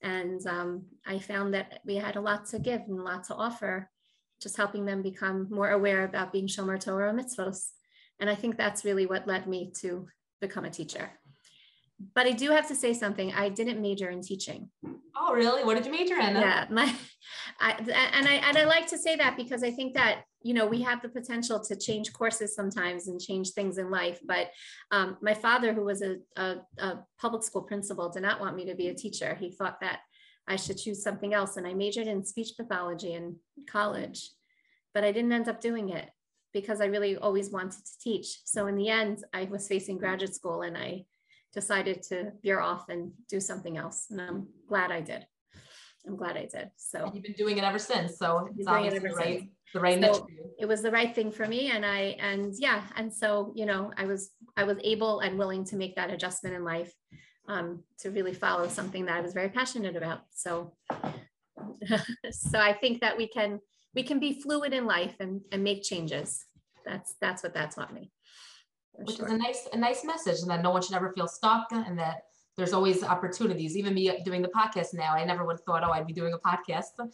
and 0.02 0.46
um, 0.48 0.86
I 1.06 1.20
found 1.20 1.54
that 1.54 1.80
we 1.86 1.96
had 1.96 2.16
a 2.16 2.22
lot 2.22 2.46
to 2.48 2.60
give 2.60 2.82
and 2.82 3.00
a 3.00 3.04
lot 3.04 3.24
to 3.26 3.36
offer, 3.36 3.90
just 4.42 4.58
helping 4.58 4.86
them 4.86 5.02
become 5.02 5.48
more 5.50 5.72
aware 5.72 6.04
about 6.04 6.34
being 6.34 6.48
Shomer 6.48 6.80
Torah 6.80 7.14
mitzvos. 7.14 7.70
And 8.20 8.30
I 8.30 8.36
think 8.36 8.58
that's 8.58 8.86
really 8.86 9.06
what 9.06 9.28
led 9.28 9.48
me 9.48 9.72
to 9.82 10.08
become 10.40 10.66
a 10.66 10.70
teacher. 10.70 11.12
But 12.14 12.28
I 12.28 12.32
do 12.32 12.52
have 12.52 12.68
to 12.68 12.76
say 12.76 12.94
something. 12.94 13.34
I 13.34 13.50
didn't 13.50 13.82
major 13.82 14.10
in 14.10 14.22
teaching. 14.22 14.70
Oh, 15.16 15.34
really? 15.34 15.64
What 15.64 15.76
did 15.76 15.86
you 15.86 15.92
major 15.92 16.16
in? 16.16 16.36
Yeah, 16.36 16.66
my, 16.70 16.94
I, 17.60 17.72
and 18.14 18.28
I 18.28 18.34
and 18.34 18.58
I 18.58 18.64
like 18.66 18.88
to 18.88 18.98
say 18.98 19.16
that 19.18 19.38
because 19.38 19.64
I 19.64 19.72
think 19.72 19.94
that 19.94 20.24
you 20.44 20.54
know 20.54 20.66
we 20.66 20.82
have 20.82 21.02
the 21.02 21.10
potential 21.10 21.60
to 21.60 21.76
change 21.76 22.14
courses 22.14 22.56
sometimes 22.56 23.08
and 23.08 23.20
change 23.20 23.52
things 23.52 23.78
in 23.78 23.92
life 23.92 24.20
but 24.26 24.50
um, 24.92 25.18
my 25.22 25.34
father 25.34 25.74
who 25.74 25.84
was 25.84 26.02
a, 26.02 26.18
a, 26.36 26.56
a, 26.80 27.00
public 27.20 27.44
school 27.44 27.62
principal 27.62 28.10
did 28.10 28.24
not 28.24 28.40
want 28.40 28.56
me 28.56 28.66
to 28.66 28.76
be 28.76 28.88
a 28.88 28.94
teacher 28.94 29.36
he 29.40 29.52
thought 29.52 29.80
that 29.82 30.00
i 30.48 30.56
should 30.56 30.78
choose 30.78 31.04
something 31.04 31.34
else 31.34 31.58
and 31.58 31.68
i 31.68 31.74
majored 31.74 32.08
in 32.08 32.26
speech 32.26 32.54
pathology 32.58 33.14
in 33.14 33.36
college 33.70 34.32
but 34.94 35.04
i 35.04 35.12
didn't 35.12 35.32
end 35.32 35.48
up 35.48 35.62
doing 35.62 35.90
it 35.90 36.10
because 36.54 36.82
i 36.82 36.86
really 36.86 37.18
always 37.18 37.52
wanted 37.52 37.86
to 37.86 38.00
teach 38.02 38.42
so 38.46 38.68
in 38.68 38.76
the 38.76 38.90
end 38.90 39.24
i 39.34 39.44
was 39.46 39.68
facing 39.68 39.98
graduate 39.98 40.34
school 40.34 40.62
and 40.64 40.78
i 40.78 41.04
decided 41.54 42.02
to 42.04 42.32
veer 42.42 42.60
off 42.60 42.90
and 42.90 43.12
do 43.30 43.40
something 43.40 43.78
else 43.78 44.08
and 44.10 44.22
i'm 44.22 44.48
glad 44.68 44.92
i 44.92 45.02
did. 45.02 45.26
I'm 46.08 46.16
glad 46.16 46.36
i 46.36 46.48
did 46.52 46.72
so. 46.78 47.06
And 47.06 47.16
you've 47.16 47.24
been 47.24 47.34
doing 47.34 47.58
it 47.58 47.64
ever 47.64 47.80
since 47.80 48.18
so 48.18 48.50
it's 48.58 48.68
obviously 48.68 49.10
right 49.12 49.50
the 49.74 49.80
right 49.80 50.04
so 50.04 50.28
it 50.60 50.66
was 50.66 50.82
the 50.82 50.92
right 50.92 51.14
thing 51.14 51.32
for 51.32 51.48
me 51.48 51.72
and 51.72 51.86
i 51.86 52.16
and 52.20 52.54
yeah 52.58 52.84
and 52.96 53.14
so 53.14 53.54
you 53.56 53.66
know 53.66 53.92
i 53.98 54.06
was 54.06 54.32
i 54.58 54.64
was 54.64 54.78
able 54.84 55.20
and 55.22 55.38
willing 55.38 55.64
to 55.66 55.76
make 55.76 55.96
that 55.96 56.10
adjustment 56.10 56.56
in 56.56 56.64
life 56.64 56.94
um, 57.48 57.84
to 58.00 58.12
really 58.12 58.34
follow 58.34 58.68
something 58.68 59.06
that 59.06 59.18
i 59.18 59.22
was 59.22 59.34
very 59.34 59.50
passionate 59.50 59.96
about 59.96 60.22
so. 60.32 60.74
So 62.32 62.60
i 62.60 62.74
think 62.74 63.02
that 63.02 63.18
we 63.18 63.28
can 63.28 63.60
we 63.94 64.04
can 64.04 64.20
be 64.20 64.42
fluid 64.42 64.74
in 64.74 64.86
life 64.86 65.16
and 65.20 65.42
and 65.52 65.64
make 65.64 65.84
changes. 65.84 66.46
That's 66.86 67.16
that's 67.22 67.44
what 67.44 67.54
that 67.54 67.72
taught 67.72 67.94
me 67.94 68.12
which 68.94 69.18
sure. 69.18 69.28
is 69.28 69.34
a 69.34 69.38
nice 69.38 69.68
a 69.74 69.78
nice 69.78 70.04
message 70.04 70.42
and 70.42 70.50
that 70.50 70.62
no 70.62 70.70
one 70.72 70.82
should 70.82 70.96
ever 70.96 71.12
feel 71.14 71.28
stuck 71.28 71.68
and 71.72 71.98
that 71.98 72.24
there's 72.58 72.74
always 72.74 73.04
opportunities. 73.04 73.78
Even 73.78 73.94
me 73.94 74.12
doing 74.24 74.42
the 74.42 74.50
podcast 74.50 74.94
now, 74.94 75.14
I 75.14 75.24
never 75.24 75.46
would 75.46 75.54
have 75.54 75.62
thought, 75.62 75.84
oh, 75.84 75.92
I'd 75.92 76.06
be 76.06 76.14
doing 76.14 76.34
a 76.34 76.38
podcast. 76.38 76.90
Right. 77.00 77.10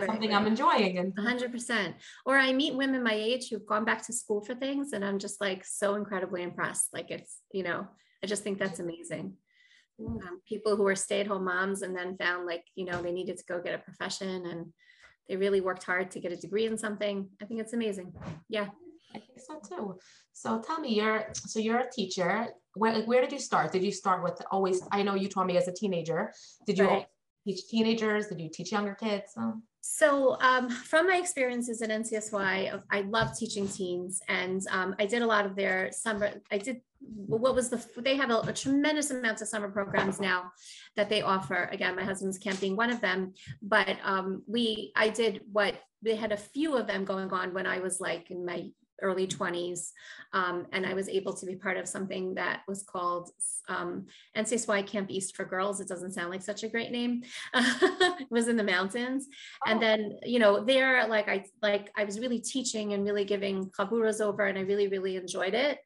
right 0.00 0.06
something 0.06 0.30
right. 0.30 0.36
I'm 0.36 0.46
enjoying. 0.46 0.98
And 0.98 1.14
100%. 1.14 1.94
Or 2.24 2.38
I 2.38 2.52
meet 2.52 2.74
women 2.74 3.02
my 3.02 3.12
age 3.12 3.48
who've 3.48 3.66
gone 3.66 3.84
back 3.84 4.04
to 4.06 4.12
school 4.12 4.42
for 4.42 4.54
things, 4.54 4.92
and 4.92 5.04
I'm 5.04 5.18
just 5.18 5.40
like 5.40 5.64
so 5.64 5.94
incredibly 5.94 6.42
impressed. 6.42 6.88
Like 6.92 7.10
it's, 7.10 7.40
you 7.52 7.62
know, 7.62 7.86
I 8.24 8.26
just 8.26 8.42
think 8.42 8.58
that's 8.58 8.80
amazing. 8.80 9.34
Um, 10.00 10.40
people 10.48 10.74
who 10.74 10.86
are 10.86 10.96
stay 10.96 11.20
at 11.20 11.26
home 11.26 11.44
moms 11.44 11.82
and 11.82 11.94
then 11.94 12.16
found 12.16 12.46
like, 12.46 12.64
you 12.74 12.84
know, 12.84 13.02
they 13.02 13.12
needed 13.12 13.38
to 13.38 13.44
go 13.44 13.60
get 13.60 13.74
a 13.74 13.78
profession 13.78 14.46
and 14.46 14.72
they 15.28 15.36
really 15.36 15.60
worked 15.60 15.84
hard 15.84 16.10
to 16.12 16.20
get 16.20 16.32
a 16.32 16.36
degree 16.36 16.66
in 16.66 16.76
something. 16.76 17.28
I 17.40 17.44
think 17.44 17.60
it's 17.60 17.72
amazing. 17.72 18.12
Yeah. 18.48 18.68
I 19.14 19.18
think 19.18 19.38
so 19.38 19.60
too. 19.68 19.98
So 20.32 20.60
tell 20.60 20.80
me, 20.80 20.94
you're 20.94 21.26
so 21.34 21.58
you're 21.58 21.78
a 21.78 21.90
teacher. 21.90 22.48
Where 22.74 22.92
like, 22.92 23.06
where 23.06 23.20
did 23.20 23.32
you 23.32 23.38
start? 23.38 23.72
Did 23.72 23.84
you 23.84 23.92
start 23.92 24.22
with 24.22 24.40
always? 24.50 24.82
I 24.90 25.02
know 25.02 25.14
you 25.14 25.28
told 25.28 25.46
me 25.46 25.56
as 25.56 25.68
a 25.68 25.72
teenager. 25.72 26.32
Did 26.66 26.78
you 26.78 26.86
right. 26.86 27.06
teach 27.46 27.68
teenagers? 27.68 28.28
Did 28.28 28.40
you 28.40 28.50
teach 28.52 28.72
younger 28.72 28.94
kids? 28.94 29.36
So 29.80 30.36
um, 30.40 30.70
from 30.70 31.08
my 31.08 31.16
experiences 31.16 31.82
at 31.82 31.90
NCSY, 31.90 32.82
I 32.90 33.00
love 33.02 33.36
teaching 33.36 33.68
teens, 33.68 34.22
and 34.28 34.62
um, 34.70 34.94
I 34.98 35.06
did 35.06 35.22
a 35.22 35.26
lot 35.26 35.44
of 35.44 35.56
their 35.56 35.90
summer. 35.92 36.30
I 36.50 36.58
did 36.58 36.80
what 37.26 37.54
was 37.54 37.68
the 37.68 37.84
they 37.96 38.16
have 38.16 38.30
a, 38.30 38.38
a, 38.40 38.52
tremendous 38.52 39.10
amount 39.10 39.40
of 39.40 39.48
summer 39.48 39.68
programs 39.68 40.20
now 40.20 40.52
that 40.94 41.08
they 41.08 41.20
offer 41.20 41.68
again 41.72 41.96
my 41.96 42.04
husband's 42.04 42.38
camp 42.38 42.60
being 42.60 42.76
one 42.76 42.90
of 42.90 43.00
them 43.00 43.34
but 43.60 43.96
um, 44.04 44.42
we 44.46 44.92
i 44.94 45.08
did 45.08 45.40
what 45.50 45.74
they 46.02 46.14
had 46.14 46.30
a 46.30 46.36
few 46.36 46.76
of 46.76 46.86
them 46.86 47.04
going 47.04 47.30
on 47.32 47.52
when 47.52 47.66
i 47.66 47.80
was 47.80 48.00
like 48.00 48.30
in 48.30 48.44
my 48.44 48.70
early 49.02 49.26
20s. 49.26 49.90
Um, 50.32 50.66
and 50.72 50.86
I 50.86 50.94
was 50.94 51.08
able 51.08 51.34
to 51.34 51.46
be 51.46 51.56
part 51.56 51.76
of 51.76 51.88
something 51.88 52.34
that 52.34 52.62
was 52.66 52.82
called 52.82 53.30
um, 53.68 54.06
NCSY 54.36 54.86
Camp 54.86 55.10
East 55.10 55.36
for 55.36 55.44
Girls. 55.44 55.80
It 55.80 55.88
doesn't 55.88 56.12
sound 56.12 56.30
like 56.30 56.42
such 56.42 56.62
a 56.62 56.68
great 56.68 56.90
name. 56.90 57.22
it 57.54 58.30
was 58.30 58.48
in 58.48 58.56
the 58.56 58.64
mountains. 58.64 59.26
Oh. 59.66 59.70
And 59.70 59.82
then, 59.82 60.18
you 60.24 60.38
know, 60.38 60.64
there, 60.64 61.06
like 61.08 61.28
I, 61.28 61.44
like 61.60 61.90
I 61.96 62.04
was 62.04 62.20
really 62.20 62.40
teaching 62.40 62.94
and 62.94 63.04
really 63.04 63.24
giving 63.24 63.70
chaburas 63.70 64.20
over 64.20 64.46
and 64.46 64.58
I 64.58 64.62
really, 64.62 64.88
really 64.88 65.16
enjoyed 65.16 65.54
it. 65.54 65.78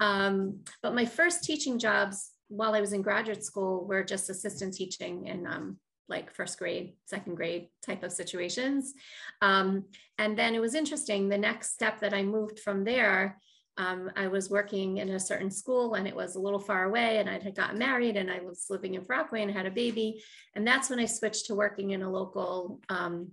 Um, 0.00 0.60
but 0.82 0.94
my 0.94 1.04
first 1.04 1.44
teaching 1.44 1.78
jobs 1.78 2.30
while 2.48 2.74
I 2.74 2.80
was 2.80 2.92
in 2.92 3.02
graduate 3.02 3.44
school 3.44 3.86
were 3.86 4.04
just 4.04 4.30
assistant 4.30 4.74
teaching 4.74 5.26
in 5.26 5.46
um, 5.46 5.78
like 6.12 6.34
first 6.34 6.58
grade, 6.58 6.94
second 7.06 7.34
grade 7.34 7.68
type 7.86 8.02
of 8.02 8.12
situations. 8.12 8.92
Um, 9.40 9.86
and 10.18 10.38
then 10.38 10.54
it 10.54 10.60
was 10.60 10.74
interesting. 10.74 11.28
The 11.28 11.38
next 11.38 11.72
step 11.72 12.00
that 12.00 12.14
I 12.14 12.22
moved 12.22 12.60
from 12.60 12.84
there, 12.84 13.38
um, 13.78 14.10
I 14.14 14.28
was 14.28 14.50
working 14.50 14.98
in 14.98 15.08
a 15.08 15.18
certain 15.30 15.50
school 15.50 15.94
and 15.94 16.06
it 16.06 16.14
was 16.14 16.36
a 16.36 16.40
little 16.40 16.58
far 16.60 16.84
away, 16.84 17.18
and 17.18 17.28
I 17.30 17.38
had 17.38 17.56
gotten 17.56 17.78
married 17.78 18.16
and 18.18 18.30
I 18.30 18.40
was 18.40 18.66
living 18.68 18.94
in 18.94 19.04
Rockaway 19.08 19.42
and 19.42 19.50
had 19.50 19.66
a 19.66 19.70
baby. 19.70 20.22
And 20.54 20.66
that's 20.66 20.90
when 20.90 21.00
I 21.00 21.06
switched 21.06 21.46
to 21.46 21.54
working 21.54 21.90
in 21.90 22.02
a 22.02 22.10
local 22.10 22.80
um, 22.90 23.32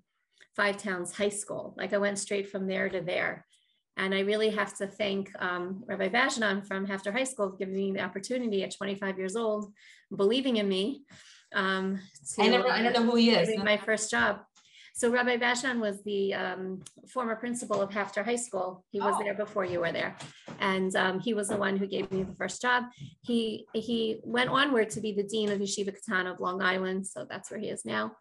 Five 0.55 0.77
Towns 0.77 1.15
high 1.15 1.35
school. 1.41 1.75
Like 1.77 1.93
I 1.93 1.97
went 1.97 2.19
straight 2.19 2.49
from 2.49 2.67
there 2.67 2.89
to 2.89 3.01
there. 3.01 3.45
And 3.97 4.15
I 4.15 4.21
really 4.21 4.49
have 4.51 4.77
to 4.77 4.87
thank 4.87 5.29
um, 5.41 5.83
Rabbi 5.85 6.07
Vashnan 6.07 6.65
from 6.65 6.87
HAFTR 6.87 7.11
High 7.11 7.25
School 7.25 7.49
for 7.49 7.57
giving 7.57 7.75
me 7.75 7.91
the 7.91 8.01
opportunity 8.01 8.63
at 8.63 8.73
25 8.73 9.17
years 9.17 9.35
old, 9.35 9.73
believing 10.15 10.55
in 10.55 10.69
me. 10.69 11.03
Um, 11.53 11.99
I 12.39 12.47
never, 12.47 12.67
I 12.69 12.81
don't 12.83 12.93
know 12.93 13.11
who 13.11 13.15
he 13.17 13.31
is. 13.31 13.49
my 13.63 13.77
first 13.77 14.11
job. 14.11 14.41
So 14.93 15.09
Rabbi 15.09 15.37
Bashan 15.37 15.79
was 15.79 16.03
the 16.03 16.33
um, 16.33 16.81
former 17.07 17.35
principal 17.37 17.81
of 17.81 17.89
HAFTR 17.89 18.25
High 18.25 18.35
School. 18.35 18.83
He 18.91 18.99
was 18.99 19.15
Oh. 19.17 19.23
there 19.23 19.33
before 19.33 19.63
you 19.63 19.79
were 19.79 19.93
there, 19.93 20.17
and 20.59 20.93
um, 20.97 21.21
he 21.21 21.33
was 21.33 21.47
the 21.47 21.55
one 21.55 21.77
who 21.77 21.87
gave 21.87 22.11
me 22.11 22.23
the 22.23 22.35
first 22.35 22.61
job. 22.61 22.83
He 23.21 23.65
he 23.73 24.19
went 24.25 24.49
onward 24.49 24.89
to 24.91 24.99
be 25.01 25.13
the 25.13 25.23
dean 25.23 25.51
of 25.51 25.59
Yeshiva 25.59 25.95
Katan 25.97 26.29
of 26.29 26.41
Long 26.41 26.61
Island, 26.61 27.07
so 27.07 27.25
that's 27.29 27.49
where 27.49 27.59
he 27.61 27.69
is 27.69 27.85
now. 27.85 28.11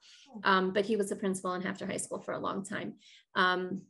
Um, 0.44 0.72
but 0.72 0.84
he 0.84 0.94
was 0.94 1.08
the 1.08 1.16
principal 1.16 1.52
in 1.54 1.62
HAFTR 1.62 1.90
High 1.90 1.96
School 1.96 2.20
for 2.20 2.32
a 2.34 2.38
long 2.38 2.64
time. 2.64 2.94
Um, 3.34 3.82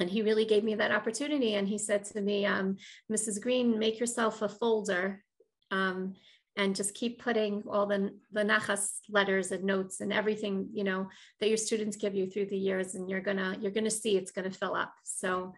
and 0.00 0.08
he 0.08 0.22
really 0.22 0.44
gave 0.44 0.62
me 0.64 0.76
that 0.76 0.92
opportunity. 0.92 1.54
And 1.56 1.66
he 1.68 1.76
said 1.76 2.04
to 2.06 2.20
me, 2.20 2.46
um, 2.46 2.76
Mrs. 3.12 3.40
Green, 3.42 3.78
make 3.78 3.98
yourself 3.98 4.40
a 4.42 4.48
folder 4.48 5.24
um, 5.72 6.14
and 6.58 6.74
just 6.74 6.92
keep 6.92 7.22
putting 7.22 7.62
all 7.70 7.86
the, 7.86 8.12
the 8.32 8.42
nachas 8.42 8.98
letters 9.08 9.52
and 9.52 9.62
notes 9.62 10.00
and 10.00 10.12
everything, 10.12 10.68
you 10.72 10.82
know, 10.82 11.08
that 11.38 11.48
your 11.48 11.56
students 11.56 11.96
give 11.96 12.16
you 12.16 12.28
through 12.28 12.46
the 12.46 12.58
years. 12.58 12.96
And 12.96 13.08
you're 13.08 13.20
gonna, 13.20 13.56
you're 13.60 13.70
gonna 13.70 13.90
see 13.90 14.16
it's 14.16 14.32
gonna 14.32 14.50
fill 14.50 14.74
up. 14.74 14.92
So 15.04 15.54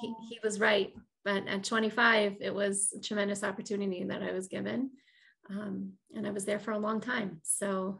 he, 0.00 0.14
he 0.30 0.40
was 0.42 0.58
right. 0.58 0.94
But 1.22 1.46
at 1.46 1.64
25, 1.64 2.38
it 2.40 2.54
was 2.54 2.94
a 2.96 3.00
tremendous 3.00 3.44
opportunity 3.44 4.02
that 4.04 4.22
I 4.22 4.32
was 4.32 4.48
given. 4.48 4.90
Um, 5.50 5.92
and 6.14 6.26
I 6.26 6.30
was 6.30 6.46
there 6.46 6.58
for 6.58 6.70
a 6.70 6.78
long 6.78 7.02
time. 7.02 7.40
So 7.42 7.98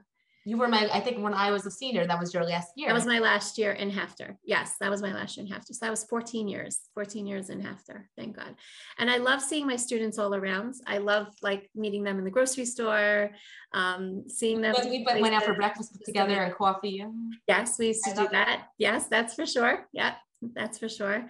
You 0.48 0.56
were 0.56 0.66
my, 0.66 0.88
I 0.90 1.00
think 1.00 1.22
when 1.22 1.34
I 1.34 1.50
was 1.50 1.66
a 1.66 1.70
senior, 1.70 2.06
that 2.06 2.18
was 2.18 2.32
your 2.32 2.42
last 2.42 2.72
year. 2.74 2.88
that 2.88 2.94
was 2.94 3.04
my 3.04 3.18
last 3.18 3.58
year 3.58 3.72
in 3.72 3.90
HAFTR. 3.90 4.34
Yes, 4.44 4.76
that 4.80 4.90
was 4.90 5.02
my 5.02 5.12
last 5.12 5.36
year 5.36 5.44
in 5.44 5.52
HAFTR. 5.52 5.74
So 5.74 5.78
that 5.82 5.90
was 5.90 6.04
14 6.04 6.48
years, 6.48 6.78
14 6.94 7.26
years 7.26 7.50
in 7.50 7.60
HAFTR. 7.60 8.04
Thank 8.16 8.36
God. 8.36 8.54
And 8.98 9.10
I 9.10 9.18
love 9.18 9.42
seeing 9.42 9.66
my 9.66 9.76
students 9.76 10.18
all 10.18 10.34
around. 10.34 10.76
I 10.86 10.98
love 10.98 11.26
like 11.42 11.68
meeting 11.74 12.02
them 12.02 12.18
in 12.18 12.24
the 12.24 12.30
grocery 12.30 12.64
store, 12.64 13.30
um, 13.74 14.24
seeing 14.26 14.62
them. 14.62 14.74
But 14.74 14.86
we 14.86 15.04
went 15.04 15.20
went 15.20 15.34
out 15.34 15.44
for 15.44 15.52
breakfast 15.52 15.98
together 16.06 16.42
and 16.42 16.54
coffee. 16.54 17.04
Yes, 17.46 17.78
we 17.78 17.88
used 17.88 18.08
I 18.08 18.12
to 18.12 18.16
do 18.16 18.22
that. 18.22 18.32
that. 18.32 18.66
Yes, 18.78 19.06
that's 19.08 19.34
for 19.34 19.44
sure. 19.44 19.86
Yeah, 19.92 20.14
that's 20.54 20.78
for 20.78 20.88
sure. 20.88 21.28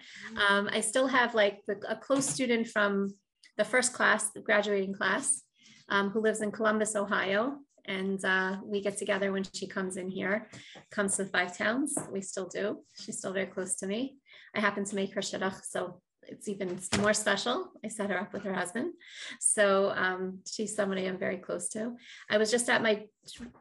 Um, 0.48 0.68
I 0.72 0.80
still 0.80 1.08
have 1.08 1.34
like 1.34 1.62
the, 1.66 1.76
a 1.88 1.96
close 1.96 2.24
student 2.24 2.68
from 2.68 3.14
the 3.56 3.64
first 3.64 3.92
class, 3.92 4.30
the 4.30 4.42
graduating 4.42 4.94
class, 4.94 5.42
um, 5.88 6.10
who 6.10 6.20
lives 6.20 6.40
in 6.40 6.52
Columbus, 6.52 6.94
Ohio. 6.94 7.58
And 7.88 8.22
uh, 8.24 8.58
we 8.62 8.82
get 8.82 8.98
together 8.98 9.32
when 9.32 9.44
she 9.54 9.66
comes 9.66 9.96
in 9.96 10.08
here, 10.10 10.46
comes 10.90 11.16
to 11.16 11.24
Five 11.24 11.56
Towns. 11.56 11.96
We 12.12 12.20
still 12.20 12.46
do. 12.46 12.84
She's 12.94 13.18
still 13.18 13.32
very 13.32 13.46
close 13.46 13.76
to 13.76 13.86
me. 13.86 14.18
I 14.54 14.60
happen 14.60 14.84
to 14.84 14.94
make 14.94 15.14
her 15.14 15.22
shidduch, 15.22 15.60
so 15.64 16.00
it's 16.22 16.48
even 16.48 16.78
more 17.00 17.14
special. 17.14 17.72
I 17.82 17.88
set 17.88 18.10
her 18.10 18.20
up 18.20 18.34
with 18.34 18.42
her 18.42 18.52
husband. 18.52 18.92
So 19.40 19.90
um, 19.96 20.40
she's 20.46 20.76
somebody 20.76 21.06
I'm 21.08 21.18
very 21.18 21.38
close 21.38 21.68
to. 21.70 21.96
I 22.30 22.36
was 22.36 22.50
just 22.50 22.68
at 22.68 22.82
my 22.82 23.06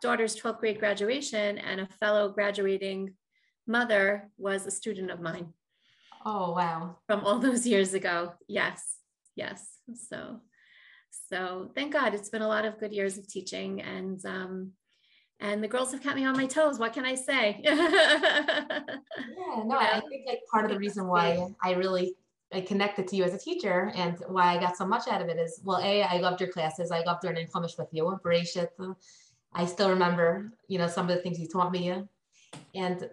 daughter's 0.01 0.36
12th 0.36 0.60
grade 0.60 0.79
graduation, 0.79 1.57
and 1.60 1.79
a 1.79 1.88
fellow 2.01 2.29
graduating 2.29 3.13
mother 3.65 4.29
was 4.38 4.65
a 4.65 4.72
student 4.72 5.10
of 5.10 5.22
mine 5.22 5.53
Oh, 6.25 6.51
wow. 6.51 6.98
from 7.07 7.22
all 7.22 7.39
those 7.39 7.65
years 7.65 7.93
ago. 7.93 8.34
Yes, 8.50 8.98
yes. 9.38 9.65
So, 10.10 10.41
so 11.29 11.71
thank 11.75 11.93
God 11.93 12.13
it's 12.13 12.29
been 12.29 12.41
a 12.41 12.47
lot 12.47 12.65
of 12.65 12.79
good 12.79 12.91
years 12.91 13.17
of 13.17 13.27
teaching, 13.27 13.81
and 13.81 14.24
um, 14.25 14.71
and 15.39 15.63
the 15.63 15.67
girls 15.67 15.91
have 15.91 16.01
kept 16.01 16.15
me 16.15 16.25
on 16.25 16.36
my 16.36 16.45
toes. 16.45 16.79
What 16.79 16.93
can 16.93 17.05
I 17.05 17.15
say? 17.15 17.62
Yeah, 19.50 19.63
no, 19.63 19.77
I 19.77 20.01
think 20.09 20.25
like 20.27 20.41
part 20.51 20.65
of 20.65 20.71
the 20.71 20.77
reason 20.77 21.07
why 21.07 21.47
I 21.63 21.74
really 21.74 22.15
I 22.53 22.62
connected 22.62 23.07
to 23.07 23.15
you 23.15 23.24
as 23.24 23.33
a 23.33 23.38
teacher 23.38 23.91
and 23.95 24.17
why 24.27 24.55
I 24.55 24.59
got 24.59 24.77
so 24.77 24.86
much 24.86 25.07
out 25.07 25.21
of 25.21 25.29
it 25.29 25.38
is 25.38 25.62
well, 25.63 25.79
A, 25.81 26.03
I 26.03 26.17
loved 26.17 26.41
your 26.41 26.50
classes. 26.50 26.91
I 26.91 27.01
loved 27.03 27.24
learning 27.24 27.47
Chumash 27.47 27.77
with 27.77 27.88
you, 27.91 28.19
Bereshit. 28.24 28.69
I 29.53 29.65
still 29.65 29.89
remember, 29.89 30.51
you 30.67 30.77
know, 30.77 30.88
some 30.88 31.09
of 31.09 31.15
the 31.15 31.21
things 31.21 31.39
you 31.39 31.47
taught 31.47 31.71
me. 31.71 32.03
And 32.75 33.09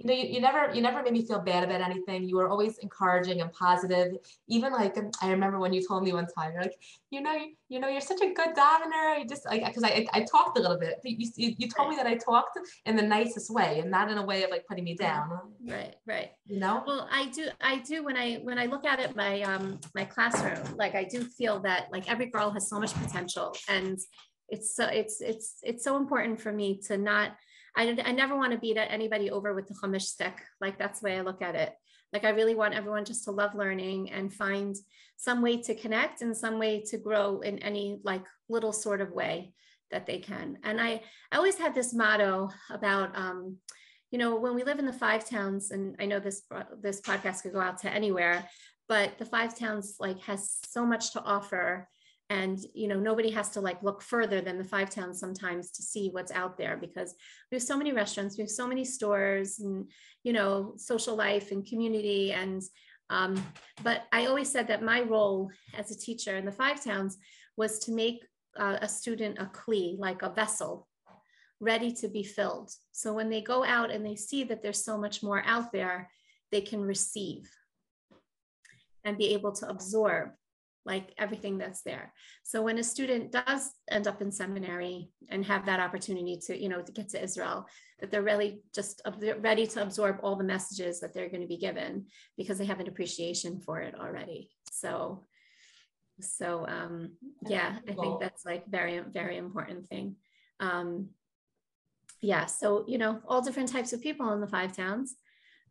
you 0.00 0.06
know, 0.06 0.14
you, 0.14 0.28
you 0.28 0.40
never 0.40 0.74
you 0.74 0.80
never 0.80 1.02
made 1.02 1.12
me 1.12 1.26
feel 1.26 1.40
bad 1.40 1.62
about 1.62 1.82
anything. 1.82 2.26
You 2.26 2.36
were 2.36 2.48
always 2.48 2.78
encouraging 2.78 3.42
and 3.42 3.52
positive. 3.52 4.16
Even 4.48 4.72
like 4.72 4.96
I 5.20 5.30
remember 5.30 5.58
when 5.58 5.74
you 5.74 5.86
told 5.86 6.04
me 6.04 6.14
one 6.14 6.26
time, 6.26 6.54
you're 6.54 6.62
like, 6.62 6.78
you 7.10 7.20
know, 7.20 7.34
you, 7.34 7.54
you 7.68 7.80
know, 7.80 7.88
you're 7.88 8.00
such 8.00 8.22
a 8.22 8.32
good 8.32 8.56
davener. 8.56 9.18
You 9.18 9.26
just 9.28 9.44
like 9.44 9.66
because 9.66 9.84
I, 9.84 10.06
I 10.14 10.22
talked 10.22 10.56
a 10.56 10.60
little 10.60 10.78
bit. 10.78 11.00
You, 11.04 11.28
you, 11.36 11.54
you 11.58 11.68
told 11.68 11.90
me 11.90 11.96
that 11.96 12.06
I 12.06 12.16
talked 12.16 12.58
in 12.86 12.96
the 12.96 13.02
nicest 13.02 13.50
way 13.50 13.80
and 13.80 13.90
not 13.90 14.10
in 14.10 14.16
a 14.16 14.24
way 14.24 14.42
of 14.42 14.50
like 14.50 14.66
putting 14.66 14.84
me 14.84 14.94
down. 14.94 15.38
right, 15.68 15.96
right. 16.06 16.30
You 16.46 16.60
know? 16.60 16.82
Well, 16.86 17.06
I 17.12 17.26
do, 17.26 17.48
I 17.60 17.78
do, 17.80 18.02
when 18.02 18.16
I, 18.16 18.36
when 18.36 18.58
I 18.58 18.66
look 18.66 18.86
at 18.86 19.00
it, 19.00 19.14
my, 19.14 19.42
um, 19.42 19.80
my 19.94 20.04
classroom, 20.04 20.76
like 20.76 20.94
I 20.94 21.04
do 21.04 21.24
feel 21.24 21.60
that 21.60 21.92
like 21.92 22.10
every 22.10 22.26
girl 22.26 22.50
has 22.50 22.70
so 22.70 22.80
much 22.80 22.94
potential 22.94 23.54
and 23.68 23.98
it's 24.48 24.74
so, 24.74 24.86
it's, 24.86 25.20
it's, 25.20 25.58
it's 25.62 25.84
so 25.84 25.96
important 25.96 26.40
for 26.40 26.52
me 26.52 26.80
to 26.86 26.96
not, 26.96 27.32
I, 27.76 27.96
I 28.04 28.12
never 28.12 28.36
want 28.36 28.52
to 28.52 28.58
beat 28.58 28.76
anybody 28.76 29.30
over 29.30 29.54
with 29.54 29.68
the 29.68 29.74
chumash 29.74 30.02
stick. 30.02 30.34
Like 30.60 30.78
that's 30.78 31.00
the 31.00 31.04
way 31.04 31.18
I 31.18 31.22
look 31.22 31.42
at 31.42 31.54
it. 31.54 31.72
Like 32.12 32.24
I 32.24 32.30
really 32.30 32.54
want 32.54 32.74
everyone 32.74 33.04
just 33.04 33.24
to 33.24 33.30
love 33.30 33.54
learning 33.54 34.10
and 34.10 34.32
find 34.32 34.76
some 35.16 35.42
way 35.42 35.62
to 35.62 35.74
connect 35.74 36.22
and 36.22 36.36
some 36.36 36.58
way 36.58 36.82
to 36.88 36.98
grow 36.98 37.40
in 37.40 37.58
any 37.60 38.00
like 38.04 38.24
little 38.48 38.72
sort 38.72 39.00
of 39.00 39.12
way 39.12 39.52
that 39.90 40.06
they 40.06 40.18
can. 40.18 40.58
And 40.64 40.80
I, 40.80 41.02
I 41.30 41.36
always 41.36 41.56
had 41.56 41.74
this 41.74 41.92
motto 41.92 42.50
about, 42.70 43.16
um, 43.16 43.56
you 44.10 44.18
know, 44.18 44.36
when 44.36 44.54
we 44.54 44.64
live 44.64 44.78
in 44.78 44.86
the 44.86 44.92
five 44.92 45.28
towns, 45.28 45.70
and 45.70 45.94
I 46.00 46.06
know 46.06 46.18
this 46.18 46.42
this 46.80 47.00
podcast 47.00 47.42
could 47.42 47.52
go 47.52 47.60
out 47.60 47.78
to 47.82 47.90
anywhere, 47.90 48.44
but 48.88 49.18
the 49.18 49.24
five 49.24 49.56
towns 49.56 49.96
like 50.00 50.20
has 50.22 50.58
so 50.68 50.84
much 50.84 51.12
to 51.12 51.22
offer, 51.22 51.88
and 52.30 52.60
you 52.74 52.86
know 52.86 52.98
nobody 52.98 53.28
has 53.30 53.50
to 53.50 53.60
like 53.60 53.82
look 53.82 54.00
further 54.00 54.40
than 54.40 54.56
the 54.56 54.64
five 54.64 54.88
towns 54.88 55.18
sometimes 55.18 55.72
to 55.72 55.82
see 55.82 56.08
what's 56.12 56.32
out 56.32 56.56
there 56.56 56.76
because 56.76 57.14
we 57.50 57.56
have 57.56 57.62
so 57.62 57.76
many 57.76 57.92
restaurants, 57.92 58.38
we 58.38 58.42
have 58.42 58.50
so 58.50 58.66
many 58.66 58.84
stores, 58.84 59.58
and 59.58 59.90
you 60.22 60.32
know 60.32 60.74
social 60.76 61.16
life 61.16 61.50
and 61.50 61.66
community 61.66 62.32
and. 62.32 62.62
Um, 63.10 63.42
but 63.82 64.04
I 64.12 64.26
always 64.26 64.48
said 64.48 64.68
that 64.68 64.84
my 64.84 65.00
role 65.00 65.50
as 65.76 65.90
a 65.90 65.98
teacher 65.98 66.36
in 66.36 66.44
the 66.44 66.52
five 66.52 66.80
towns 66.84 67.18
was 67.56 67.80
to 67.80 67.92
make 67.92 68.24
uh, 68.56 68.78
a 68.80 68.88
student 68.88 69.36
a 69.40 69.46
kli, 69.46 69.98
like 69.98 70.22
a 70.22 70.30
vessel, 70.30 70.86
ready 71.58 71.92
to 71.94 72.06
be 72.06 72.22
filled. 72.22 72.70
So 72.92 73.12
when 73.12 73.28
they 73.28 73.40
go 73.40 73.64
out 73.64 73.90
and 73.90 74.06
they 74.06 74.14
see 74.14 74.44
that 74.44 74.62
there's 74.62 74.84
so 74.84 74.96
much 74.96 75.24
more 75.24 75.42
out 75.44 75.72
there, 75.72 76.08
they 76.52 76.60
can 76.60 76.80
receive 76.80 77.50
and 79.02 79.18
be 79.18 79.34
able 79.34 79.52
to 79.54 79.68
absorb 79.68 80.30
like 80.86 81.12
everything 81.18 81.58
that's 81.58 81.82
there. 81.82 82.12
So 82.42 82.62
when 82.62 82.78
a 82.78 82.84
student 82.84 83.32
does 83.32 83.70
end 83.90 84.06
up 84.06 84.22
in 84.22 84.32
seminary 84.32 85.10
and 85.28 85.44
have 85.44 85.66
that 85.66 85.80
opportunity 85.80 86.38
to, 86.46 86.60
you 86.60 86.68
know, 86.68 86.80
to 86.80 86.92
get 86.92 87.10
to 87.10 87.22
Israel, 87.22 87.66
that 88.00 88.10
they're 88.10 88.22
really 88.22 88.62
just 88.74 89.02
ready 89.40 89.66
to 89.66 89.82
absorb 89.82 90.18
all 90.22 90.36
the 90.36 90.44
messages 90.44 91.00
that 91.00 91.12
they're 91.12 91.28
going 91.28 91.42
to 91.42 91.46
be 91.46 91.58
given 91.58 92.06
because 92.36 92.58
they 92.58 92.64
have 92.64 92.80
an 92.80 92.88
appreciation 92.88 93.60
for 93.60 93.80
it 93.80 93.94
already. 93.94 94.50
So, 94.72 95.26
so 96.20 96.66
um, 96.66 97.12
yeah, 97.46 97.76
I 97.88 97.92
think 97.92 98.20
that's 98.20 98.44
like 98.46 98.66
very, 98.66 99.00
very 99.00 99.36
important 99.36 99.86
thing. 99.86 100.16
Um, 100.60 101.10
yeah, 102.22 102.46
so 102.46 102.84
you 102.86 102.98
know, 102.98 103.20
all 103.26 103.40
different 103.40 103.70
types 103.70 103.92
of 103.92 104.02
people 104.02 104.32
in 104.32 104.40
the 104.40 104.46
five 104.46 104.76
towns 104.76 105.14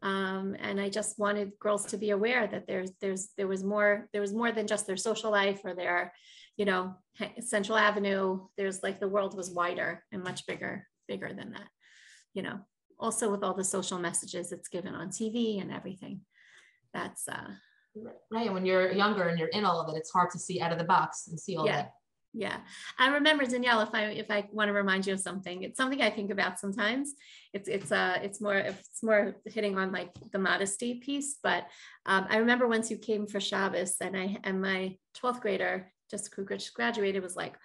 um, 0.01 0.55
and 0.59 0.79
I 0.79 0.89
just 0.89 1.19
wanted 1.19 1.51
girls 1.59 1.85
to 1.87 1.97
be 1.97 2.11
aware 2.11 2.47
that 2.47 2.67
there's 2.67 2.91
there's 3.01 3.29
there 3.37 3.47
was 3.47 3.63
more 3.63 4.07
there 4.13 4.21
was 4.21 4.33
more 4.33 4.51
than 4.51 4.67
just 4.67 4.87
their 4.87 4.97
social 4.97 5.31
life 5.31 5.61
or 5.65 5.73
their 5.75 6.13
you 6.57 6.65
know 6.65 6.95
Central 7.39 7.77
Avenue. 7.77 8.47
There's 8.57 8.81
like 8.81 8.99
the 8.99 9.09
world 9.09 9.35
was 9.35 9.51
wider 9.51 10.03
and 10.11 10.23
much 10.23 10.45
bigger 10.47 10.87
bigger 11.07 11.33
than 11.33 11.51
that. 11.51 11.67
You 12.33 12.43
know, 12.43 12.59
also 12.99 13.29
with 13.29 13.43
all 13.43 13.53
the 13.55 13.63
social 13.63 13.99
messages 13.99 14.51
it's 14.51 14.69
given 14.69 14.95
on 14.95 15.09
TV 15.09 15.61
and 15.61 15.71
everything. 15.71 16.21
That's 16.93 17.27
uh, 17.27 17.51
Right. 17.95 18.45
And 18.45 18.53
when 18.53 18.65
you're 18.65 18.91
younger 18.91 19.23
and 19.27 19.37
you're 19.37 19.49
in 19.49 19.65
all 19.65 19.81
of 19.81 19.93
it, 19.93 19.97
it's 19.97 20.11
hard 20.11 20.29
to 20.31 20.39
see 20.39 20.61
out 20.61 20.71
of 20.71 20.77
the 20.77 20.83
box 20.83 21.27
and 21.27 21.39
see 21.39 21.57
all 21.57 21.65
Yeah. 21.65 21.77
that. 21.77 21.93
Yeah, 22.33 22.57
I 22.99 23.09
remember 23.09 23.45
Danielle. 23.45 23.81
If 23.81 23.89
I 23.93 24.03
if 24.03 24.29
I 24.29 24.47
want 24.51 24.67
to 24.69 24.73
remind 24.73 25.07
you 25.07 25.13
of 25.13 25.19
something, 25.19 25.63
it's 25.63 25.77
something 25.77 26.01
I 26.01 26.11
think 26.11 26.29
about 26.29 26.59
sometimes. 26.59 27.13
It's 27.53 27.67
it's 27.67 27.91
uh 27.91 28.19
it's 28.21 28.39
more 28.39 28.55
it's 28.55 29.01
more 29.01 29.35
hitting 29.45 29.79
on 29.79 29.91
like 29.91 30.11
the 30.31 30.37
modesty 30.37 30.95
piece. 30.95 31.37
But 31.41 31.63
um, 32.05 32.27
I 32.29 32.37
remember 32.37 32.67
once 32.67 32.91
you 32.91 32.97
came 32.97 33.25
for 33.25 33.39
Shabbos, 33.39 33.95
and 33.99 34.15
I 34.15 34.37
and 34.43 34.61
my 34.61 34.97
twelfth 35.15 35.41
grader 35.41 35.91
just 36.11 36.31
who 36.35 36.45
just 36.45 36.73
graduated 36.75 37.23
was 37.23 37.35
like 37.35 37.55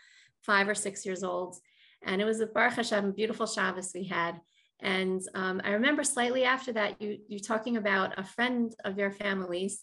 five 0.43 0.67
or 0.67 0.75
six 0.75 1.05
years 1.05 1.23
old, 1.23 1.57
and 2.03 2.23
it 2.23 2.25
was 2.25 2.41
a 2.41 2.47
Baruch 2.47 2.75
Hashem 2.75 3.13
beautiful 3.13 3.47
Shabbos 3.47 3.93
we 3.95 4.05
had. 4.05 4.41
And 4.81 5.21
um, 5.35 5.61
I 5.63 5.73
remember 5.73 6.05
slightly 6.05 6.45
after 6.45 6.73
that, 6.73 7.03
you 7.03 7.19
you 7.29 7.39
talking 7.39 7.77
about 7.77 8.19
a 8.19 8.25
friend 8.25 8.75
of 8.83 8.97
your 8.97 9.11
family's, 9.11 9.83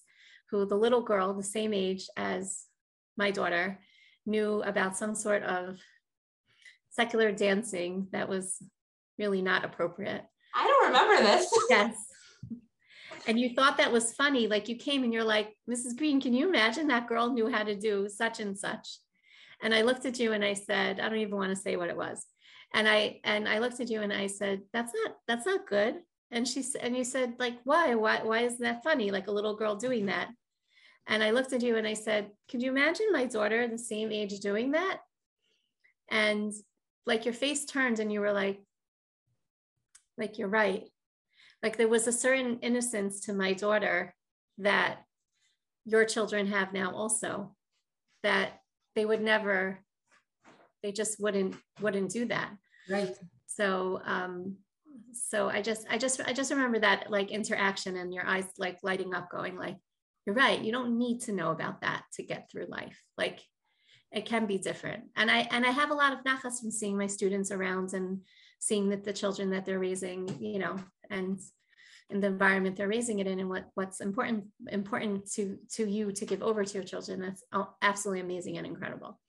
who 0.50 0.66
the 0.66 0.76
little 0.76 1.04
girl, 1.04 1.36
the 1.36 1.44
same 1.44 1.72
age 1.72 2.08
as 2.18 2.66
my 3.16 3.30
daughter, 3.30 3.80
knew 4.26 4.62
about 4.64 4.98
some 4.98 5.16
sort 5.16 5.44
of 5.44 5.78
secular 6.90 7.32
dancing 7.32 8.08
that 8.12 8.30
was 8.30 8.62
really 9.18 9.42
not 9.42 9.66
appropriate. 9.66 10.24
I 10.56 10.68
don't 10.68 10.88
remember 10.88 11.24
this. 11.24 11.52
Yes. 11.70 11.96
and 13.28 13.40
you 13.40 13.54
thought 13.56 13.78
that 13.78 13.92
was 13.92 14.14
funny. 14.14 14.48
Like 14.48 14.68
you 14.68 14.76
came 14.76 15.04
and 15.04 15.14
you're 15.14 15.24
like, 15.24 15.56
Mrs. 15.70 15.98
Green, 15.98 16.20
can 16.20 16.34
you 16.34 16.48
imagine 16.48 16.88
that 16.88 17.08
girl 17.08 17.32
knew 17.32 17.50
how 17.50 17.64
to 17.64 17.76
do 17.76 18.10
such 18.10 18.40
and 18.40 18.58
such? 18.58 19.00
And 19.62 19.74
I 19.74 19.84
looked 19.84 20.06
at 20.06 20.20
you 20.20 20.34
and 20.34 20.44
I 20.44 20.54
said, 20.54 21.00
I 21.00 21.08
don't 21.08 21.20
even 21.20 21.38
want 21.38 21.52
to 21.52 21.62
say 21.62 21.76
what 21.76 21.90
it 21.90 21.98
was. 21.98 22.26
And 22.74 22.88
I 22.88 23.20
and 23.24 23.48
I 23.48 23.60
looked 23.60 23.80
at 23.80 23.90
you 23.90 24.02
and 24.02 24.14
I 24.14 24.28
said, 24.28 24.62
that's 24.74 24.94
not 24.94 25.16
that's 25.28 25.46
not 25.46 25.68
good. 25.68 25.96
And 26.32 26.48
she 26.48 26.62
said, 26.62 26.82
and 26.82 26.96
you 26.96 27.04
said, 27.04 27.34
like, 27.38 27.58
why? 27.64 27.96
Why 27.96 28.24
why 28.24 28.40
is 28.40 28.58
that 28.60 28.84
funny? 28.84 29.12
Like 29.12 29.28
a 29.28 29.32
little 29.32 29.56
girl 29.56 29.76
doing 29.76 30.08
that. 30.08 30.30
And 31.08 31.24
I 31.24 31.32
looked 31.32 31.54
at 31.54 31.62
you 31.62 31.78
and 31.78 31.88
I 31.88 31.94
said, 31.94 32.32
Could 32.50 32.62
you 32.62 32.72
imagine 32.72 33.08
my 33.12 33.26
daughter 33.26 33.68
the 33.68 33.78
same 33.78 34.12
age 34.12 34.40
doing 34.40 34.72
that? 34.72 35.00
And 36.10 36.54
like 37.06 37.26
your 37.26 37.34
face 37.34 37.66
turned 37.66 38.00
and 38.00 38.12
you 38.12 38.20
were 38.20 38.34
like, 38.34 38.62
like 40.18 40.38
you're 40.38 40.48
right. 40.48 40.84
Like 41.64 41.78
there 41.78 41.88
was 41.88 42.08
a 42.08 42.12
certain 42.12 42.60
innocence 42.60 43.22
to 43.22 43.34
my 43.34 43.54
daughter 43.54 44.14
that 44.60 45.00
your 45.86 46.06
children 46.06 46.48
have 46.48 46.74
now 46.74 46.94
also 46.94 47.56
that 48.24 48.60
they 48.96 49.06
would 49.06 49.22
never 49.22 49.80
they 50.84 50.92
just 50.92 51.20
wouldn't 51.20 51.56
wouldn't 51.80 52.12
do 52.12 52.26
that 52.26 52.52
right 52.90 53.16
so 53.48 54.02
um 54.06 54.56
so 55.12 55.50
i 55.50 55.62
just 55.62 55.86
i 55.90 55.98
just 55.98 56.22
i 56.22 56.34
just 56.34 56.52
remember 56.52 56.80
that 56.80 57.10
like 57.10 57.32
interaction 57.32 57.98
and 57.98 58.14
your 58.14 58.26
eyes 58.26 58.46
like 58.58 58.78
lighting 58.84 59.14
up 59.14 59.30
going 59.30 59.58
like 59.58 59.78
you're 60.26 60.36
right. 60.36 60.62
You 60.62 60.72
don't 60.72 60.98
need 60.98 61.22
to 61.22 61.32
know 61.32 61.52
about 61.52 61.82
that 61.82 62.04
to 62.14 62.24
get 62.24 62.50
through 62.50 62.68
life. 62.70 63.02
Like 63.18 63.42
it 64.12 64.26
can 64.26 64.46
be 64.46 64.58
different. 64.58 65.06
And 65.16 65.32
i 65.32 65.48
and 65.52 65.66
i 65.66 65.72
have 65.72 65.92
a 65.92 65.96
lot 65.96 66.14
of 66.14 66.24
nachas 66.24 66.60
from 66.60 66.72
seeing 66.72 66.98
my 66.98 67.08
students 67.08 67.52
around 67.52 67.94
and 67.94 68.22
seeing 68.60 68.90
that 68.90 69.04
the 69.04 69.14
children 69.14 69.50
that 69.52 69.66
they're 69.66 69.80
raising 69.80 70.30
you 70.40 70.60
know 70.60 70.76
and 71.10 71.40
in 72.10 72.20
the 72.20 72.28
environment 72.28 72.76
they're 72.76 72.88
raising 72.88 73.20
it 73.20 73.28
in 73.28 73.40
and 73.40 73.50
what 73.50 73.70
what's 73.76 74.02
important 74.02 74.46
important 74.70 75.32
to 75.32 75.58
to 75.70 75.90
you 75.90 76.12
to 76.12 76.26
give 76.26 76.44
over 76.44 76.64
to 76.64 76.74
your 76.74 76.84
children 76.84 77.22
that's 77.22 77.44
absolutely 77.82 78.22
amazing 78.22 78.58
and 78.58 78.68
incredible. 78.68 79.20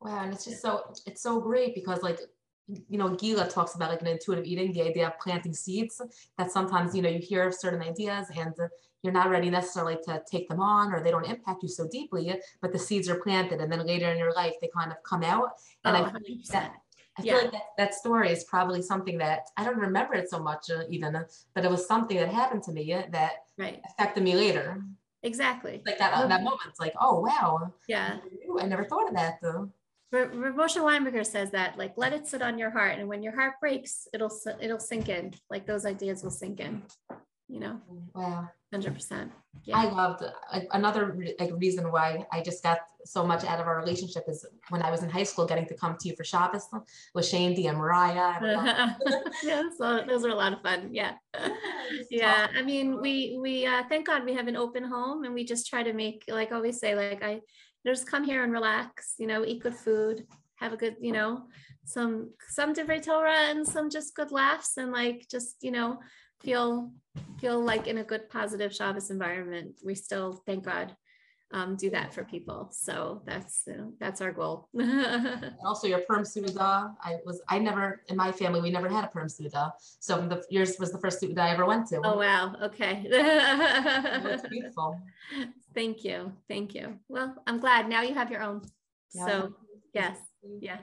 Wow 0.00 0.24
and 0.24 0.32
it's 0.32 0.44
just 0.44 0.60
so 0.60 0.92
it's 1.06 1.22
so 1.22 1.40
great 1.40 1.74
because 1.74 2.02
like 2.02 2.18
you 2.66 2.98
know 2.98 3.14
gila 3.14 3.48
talks 3.48 3.74
about 3.74 3.90
like 3.90 4.00
an 4.00 4.08
intuitive 4.08 4.44
eating 4.44 4.72
the 4.72 4.82
idea 4.82 5.06
of 5.06 5.18
planting 5.18 5.54
seeds 5.54 6.00
that 6.38 6.50
sometimes 6.50 6.94
you 6.94 7.02
know 7.02 7.08
you 7.08 7.18
hear 7.18 7.52
certain 7.52 7.82
ideas 7.82 8.26
and 8.36 8.54
you're 9.02 9.12
not 9.12 9.30
ready 9.30 9.50
necessarily 9.50 9.96
to 10.04 10.22
take 10.30 10.48
them 10.48 10.60
on 10.60 10.92
or 10.92 11.02
they 11.02 11.10
don't 11.10 11.26
impact 11.26 11.62
you 11.62 11.68
so 11.68 11.88
deeply 11.88 12.34
but 12.60 12.72
the 12.72 12.78
seeds 12.78 13.08
are 13.08 13.16
planted 13.16 13.60
and 13.60 13.70
then 13.70 13.86
later 13.86 14.10
in 14.10 14.18
your 14.18 14.32
life 14.34 14.54
they 14.60 14.68
kind 14.74 14.90
of 14.90 14.96
come 15.02 15.22
out 15.22 15.50
and 15.84 15.96
oh, 15.96 16.04
i 16.04 16.10
feel 16.10 16.36
that 16.50 16.74
I 17.18 17.22
feel 17.22 17.36
like 17.36 17.52
that, 17.52 17.62
that 17.76 17.94
story 17.94 18.30
is 18.30 18.44
probably 18.44 18.80
something 18.80 19.18
that 19.18 19.48
I 19.58 19.64
don't 19.64 19.76
remember 19.76 20.14
it 20.14 20.30
so 20.30 20.38
much 20.38 20.70
uh, 20.70 20.84
even, 20.88 21.12
but 21.54 21.64
it 21.64 21.70
was 21.70 21.86
something 21.86 22.16
that 22.16 22.28
happened 22.28 22.62
to 22.64 22.72
me 22.72 22.90
uh, 22.92 23.02
that 23.10 23.32
right. 23.58 23.82
affected 23.86 24.22
me 24.22 24.34
later. 24.34 24.82
Exactly. 25.22 25.82
Like 25.84 25.98
that, 25.98 26.14
uh, 26.14 26.26
that 26.26 26.42
moment, 26.42 26.62
it's 26.68 26.80
like, 26.80 26.94
oh, 26.98 27.20
wow. 27.20 27.72
Yeah. 27.86 28.16
I 28.58 28.66
never 28.66 28.84
thought 28.84 29.08
of 29.08 29.14
that 29.14 29.38
though. 29.42 29.70
Rav 30.10 30.30
Moshe 30.30 30.76
Weinberger 30.76 31.24
says 31.24 31.50
that, 31.52 31.78
like, 31.78 31.94
let 31.96 32.12
it 32.12 32.26
sit 32.26 32.42
on 32.42 32.58
your 32.58 32.70
heart, 32.70 32.98
and 32.98 33.08
when 33.08 33.22
your 33.22 33.34
heart 33.34 33.54
breaks, 33.60 34.06
it'll 34.12 34.30
it'll 34.60 34.78
sink 34.78 35.08
in. 35.08 35.32
Like 35.48 35.66
those 35.66 35.86
ideas 35.86 36.22
will 36.22 36.30
sink 36.30 36.60
in. 36.60 36.82
You 37.48 37.60
know. 37.60 37.80
Wow. 38.14 38.50
Hundred 38.72 38.94
percent. 38.94 39.30
Yeah. 39.64 39.76
I 39.76 39.90
loved 39.90 40.24
another 40.72 41.14
like 41.38 41.50
reason 41.58 41.92
why 41.92 42.24
I 42.32 42.40
just 42.40 42.62
got 42.62 42.78
so 43.04 43.22
much 43.22 43.44
out 43.44 43.60
of 43.60 43.66
our 43.66 43.78
relationship 43.78 44.24
is 44.26 44.46
when 44.70 44.80
I 44.80 44.90
was 44.90 45.02
in 45.02 45.10
high 45.10 45.24
school, 45.24 45.44
getting 45.46 45.66
to 45.66 45.74
come 45.74 45.96
to 46.00 46.08
you 46.08 46.16
for 46.16 46.24
Shabbos 46.24 46.68
with 47.14 47.26
Shandy 47.26 47.66
and 47.66 47.76
Mariah. 47.76 48.40
yeah, 49.44 49.64
so 49.76 50.02
those 50.06 50.24
are 50.24 50.30
a 50.30 50.34
lot 50.34 50.54
of 50.54 50.62
fun. 50.62 50.88
Yeah, 50.90 51.12
yeah. 52.10 52.46
I 52.56 52.62
mean, 52.62 53.02
we 53.02 53.38
we 53.38 53.66
uh, 53.66 53.82
thank 53.90 54.06
God 54.06 54.24
we 54.24 54.32
have 54.32 54.48
an 54.48 54.56
open 54.56 54.84
home, 54.84 55.24
and 55.24 55.34
we 55.34 55.44
just 55.44 55.66
try 55.68 55.82
to 55.82 55.92
make 55.92 56.24
like 56.28 56.50
I 56.50 56.56
always 56.56 56.80
say, 56.80 56.94
like 56.94 57.22
I 57.22 57.40
just 57.86 58.06
come 58.06 58.24
here 58.24 58.44
and 58.44 58.52
relax. 58.54 59.16
You 59.18 59.26
know, 59.26 59.44
eat 59.44 59.62
good 59.62 59.76
food, 59.76 60.26
have 60.56 60.72
a 60.72 60.78
good, 60.78 60.96
you 60.98 61.12
know, 61.12 61.42
some 61.84 62.30
some 62.48 62.72
divrei 62.72 63.04
Torah 63.04 63.50
and 63.50 63.68
some 63.68 63.90
just 63.90 64.16
good 64.16 64.32
laughs, 64.32 64.78
and 64.78 64.92
like 64.92 65.26
just 65.30 65.56
you 65.60 65.72
know 65.72 65.98
feel 66.40 66.90
feel 67.40 67.60
like 67.60 67.86
in 67.88 67.98
a 67.98 68.04
good 68.04 68.30
positive 68.30 68.74
Shabbos 68.74 69.10
environment. 69.10 69.76
We 69.84 69.94
still, 69.94 70.42
thank 70.46 70.64
God, 70.64 70.96
um, 71.52 71.76
do 71.76 71.90
that 71.90 72.14
for 72.14 72.24
people. 72.24 72.68
So 72.72 73.22
that's 73.26 73.68
that's 74.00 74.20
our 74.20 74.32
goal. 74.32 74.68
also, 75.64 75.86
your 75.86 76.00
Purim 76.00 76.24
seudah. 76.24 76.94
I 77.02 77.16
was 77.26 77.42
I 77.48 77.58
never 77.58 78.02
in 78.08 78.16
my 78.16 78.32
family 78.32 78.60
we 78.60 78.70
never 78.70 78.88
had 78.88 79.04
a 79.04 79.08
Purim 79.08 79.28
seudah. 79.28 79.72
So 79.78 80.26
the 80.26 80.42
yours 80.48 80.76
was 80.78 80.92
the 80.92 80.98
first 80.98 81.20
seudah 81.20 81.38
I 81.38 81.50
ever 81.50 81.66
went 81.66 81.86
to. 81.88 82.00
Oh 82.02 82.16
wow! 82.18 82.54
Okay. 82.62 83.06
That's 83.10 84.48
beautiful. 84.48 84.98
Thank 85.74 86.04
you, 86.04 86.32
thank 86.48 86.74
you. 86.74 86.98
Well, 87.08 87.34
I'm 87.46 87.58
glad 87.58 87.88
now 87.88 88.02
you 88.02 88.12
have 88.12 88.30
your 88.30 88.42
own. 88.42 88.60
Yeah. 89.14 89.26
So 89.26 89.54
yes, 89.94 90.18
yes. 90.60 90.82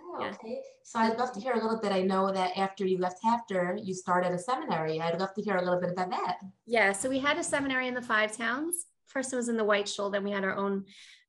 Oh, 0.00 0.24
okay. 0.24 0.60
So 0.84 0.98
I'd 0.98 1.18
love 1.18 1.32
to 1.32 1.40
hear 1.40 1.52
a 1.52 1.62
little 1.62 1.80
bit. 1.80 1.92
I 1.92 2.02
know 2.02 2.32
that 2.32 2.56
after 2.56 2.86
you 2.86 2.98
left 2.98 3.22
HAFTR, 3.22 3.78
you 3.82 3.94
started 3.94 4.32
a 4.32 4.38
seminary. 4.38 5.00
I'd 5.00 5.18
love 5.20 5.34
to 5.34 5.42
hear 5.42 5.56
a 5.56 5.62
little 5.62 5.80
bit 5.80 5.90
about 5.90 6.10
that. 6.10 6.36
Yeah. 6.66 6.92
So 6.92 7.08
we 7.08 7.18
had 7.18 7.38
a 7.38 7.44
seminary 7.44 7.88
in 7.88 7.94
the 7.94 8.02
five 8.02 8.36
towns. 8.36 8.86
First, 9.06 9.32
it 9.32 9.36
was 9.36 9.48
in 9.48 9.56
the 9.56 9.64
White 9.64 9.88
Shul. 9.88 10.10
Then 10.10 10.24
we 10.24 10.30
had 10.30 10.44
our 10.44 10.56
own 10.56 10.84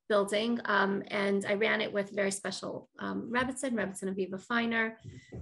building. 0.08 0.60
Um, 0.66 1.02
and 1.08 1.44
I 1.46 1.54
ran 1.54 1.80
it 1.80 1.92
with 1.92 2.10
very 2.10 2.30
special 2.30 2.88
um, 2.98 3.30
Rebbitzin, 3.32 3.72
Rebbitzin 3.72 4.14
Aviva 4.14 4.40
Feiner, 4.40 4.98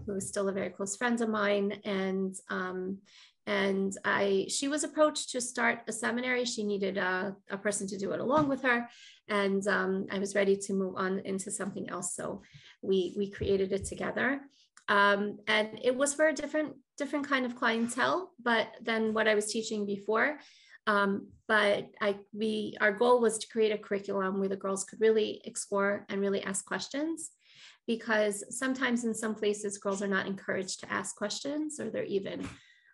who 0.06 0.14
is 0.16 0.28
still 0.28 0.48
a 0.48 0.52
very 0.52 0.70
close 0.70 0.96
friend 0.96 1.20
of 1.20 1.28
mine. 1.28 1.80
And 1.84 2.34
um, 2.50 2.98
and 3.46 3.96
I 4.04 4.46
she 4.48 4.68
was 4.68 4.84
approached 4.84 5.30
to 5.30 5.40
start 5.40 5.80
a 5.88 5.92
seminary. 5.92 6.44
She 6.44 6.62
needed 6.62 6.96
a, 6.96 7.36
a 7.50 7.58
person 7.58 7.86
to 7.88 7.98
do 7.98 8.12
it 8.12 8.20
along 8.20 8.48
with 8.48 8.62
her, 8.62 8.88
and 9.28 9.66
um, 9.66 10.06
I 10.10 10.18
was 10.18 10.34
ready 10.34 10.56
to 10.56 10.72
move 10.72 10.94
on 10.96 11.20
into 11.20 11.50
something 11.50 11.88
else. 11.90 12.14
So 12.14 12.42
we 12.82 13.14
we 13.16 13.30
created 13.30 13.72
it 13.72 13.84
together, 13.84 14.40
um, 14.88 15.38
and 15.48 15.78
it 15.82 15.96
was 15.96 16.14
for 16.14 16.28
a 16.28 16.32
different 16.32 16.74
different 16.98 17.28
kind 17.28 17.44
of 17.44 17.56
clientele, 17.56 18.30
but 18.42 18.68
than 18.80 19.12
what 19.12 19.26
I 19.26 19.34
was 19.34 19.50
teaching 19.50 19.86
before. 19.86 20.38
Um, 20.86 21.28
but 21.48 21.88
I 22.00 22.16
we 22.32 22.76
our 22.80 22.92
goal 22.92 23.20
was 23.20 23.38
to 23.38 23.48
create 23.48 23.72
a 23.72 23.78
curriculum 23.78 24.38
where 24.38 24.48
the 24.48 24.56
girls 24.56 24.84
could 24.84 25.00
really 25.00 25.40
explore 25.44 26.06
and 26.08 26.20
really 26.20 26.42
ask 26.42 26.64
questions 26.64 27.30
because 27.86 28.44
sometimes 28.56 29.04
in 29.04 29.14
some 29.14 29.34
places 29.34 29.78
girls 29.78 30.02
are 30.02 30.08
not 30.08 30.26
encouraged 30.26 30.80
to 30.80 30.92
ask 30.92 31.16
questions 31.16 31.80
or 31.80 31.90
they're 31.90 32.04
even 32.04 32.48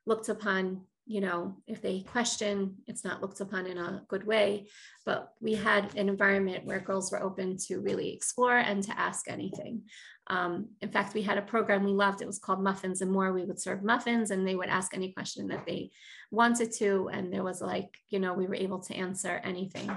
looked 0.09 0.29
upon 0.29 0.81
you 1.07 1.23
know 1.23 1.57
if 1.67 1.81
they 1.81 2.01
question 2.01 2.75
it's 2.87 3.03
not 3.03 3.23
looked 3.23 3.41
upon 3.41 3.67
in 3.67 3.79
a 3.79 4.03
good 4.09 4.27
way. 4.27 4.67
But 5.07 5.33
we 5.41 5.55
had 5.55 5.95
an 5.97 6.09
environment 6.09 6.65
where 6.65 6.81
girls 6.81 7.11
were 7.11 7.23
open 7.23 7.57
to 7.67 7.81
really 7.81 8.13
explore 8.13 8.59
and 8.59 8.83
to 8.85 8.99
ask 8.99 9.31
anything. 9.31 9.83
Um, 10.27 10.69
in 10.83 10.91
fact 10.91 11.15
we 11.15 11.23
had 11.23 11.39
a 11.39 11.43
program 11.43 11.85
we 11.85 11.93
loved. 11.93 12.21
It 12.21 12.27
was 12.27 12.39
called 12.39 12.63
muffins 12.63 13.01
and 13.01 13.11
more. 13.11 13.33
We 13.33 13.45
would 13.45 13.61
serve 13.61 13.83
muffins 13.83 14.31
and 14.31 14.47
they 14.47 14.55
would 14.55 14.69
ask 14.69 14.95
any 14.95 15.13
question 15.13 15.49
that 15.49 15.65
they 15.67 15.91
wanted 16.31 16.73
to. 16.73 17.09
And 17.13 17.33
there 17.33 17.45
was 17.45 17.61
like 17.63 17.97
you 18.09 18.19
know 18.19 18.35
we 18.35 18.47
were 18.47 18.55
able 18.67 18.81
to 18.81 18.95
answer 18.95 19.41
anything. 19.45 19.91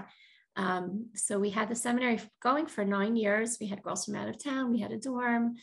Um, 0.58 1.08
so 1.15 1.39
we 1.39 1.50
had 1.50 1.69
the 1.69 1.76
seminary 1.76 2.19
going 2.41 2.67
for 2.67 2.84
nine 2.84 3.15
years. 3.15 3.58
We 3.60 3.67
had 3.67 3.84
girls 3.84 4.06
from 4.06 4.15
out 4.15 4.30
of 4.30 4.43
town. 4.43 4.71
We 4.71 4.80
had 4.80 4.91
a 4.91 4.97
dorm 4.97 5.56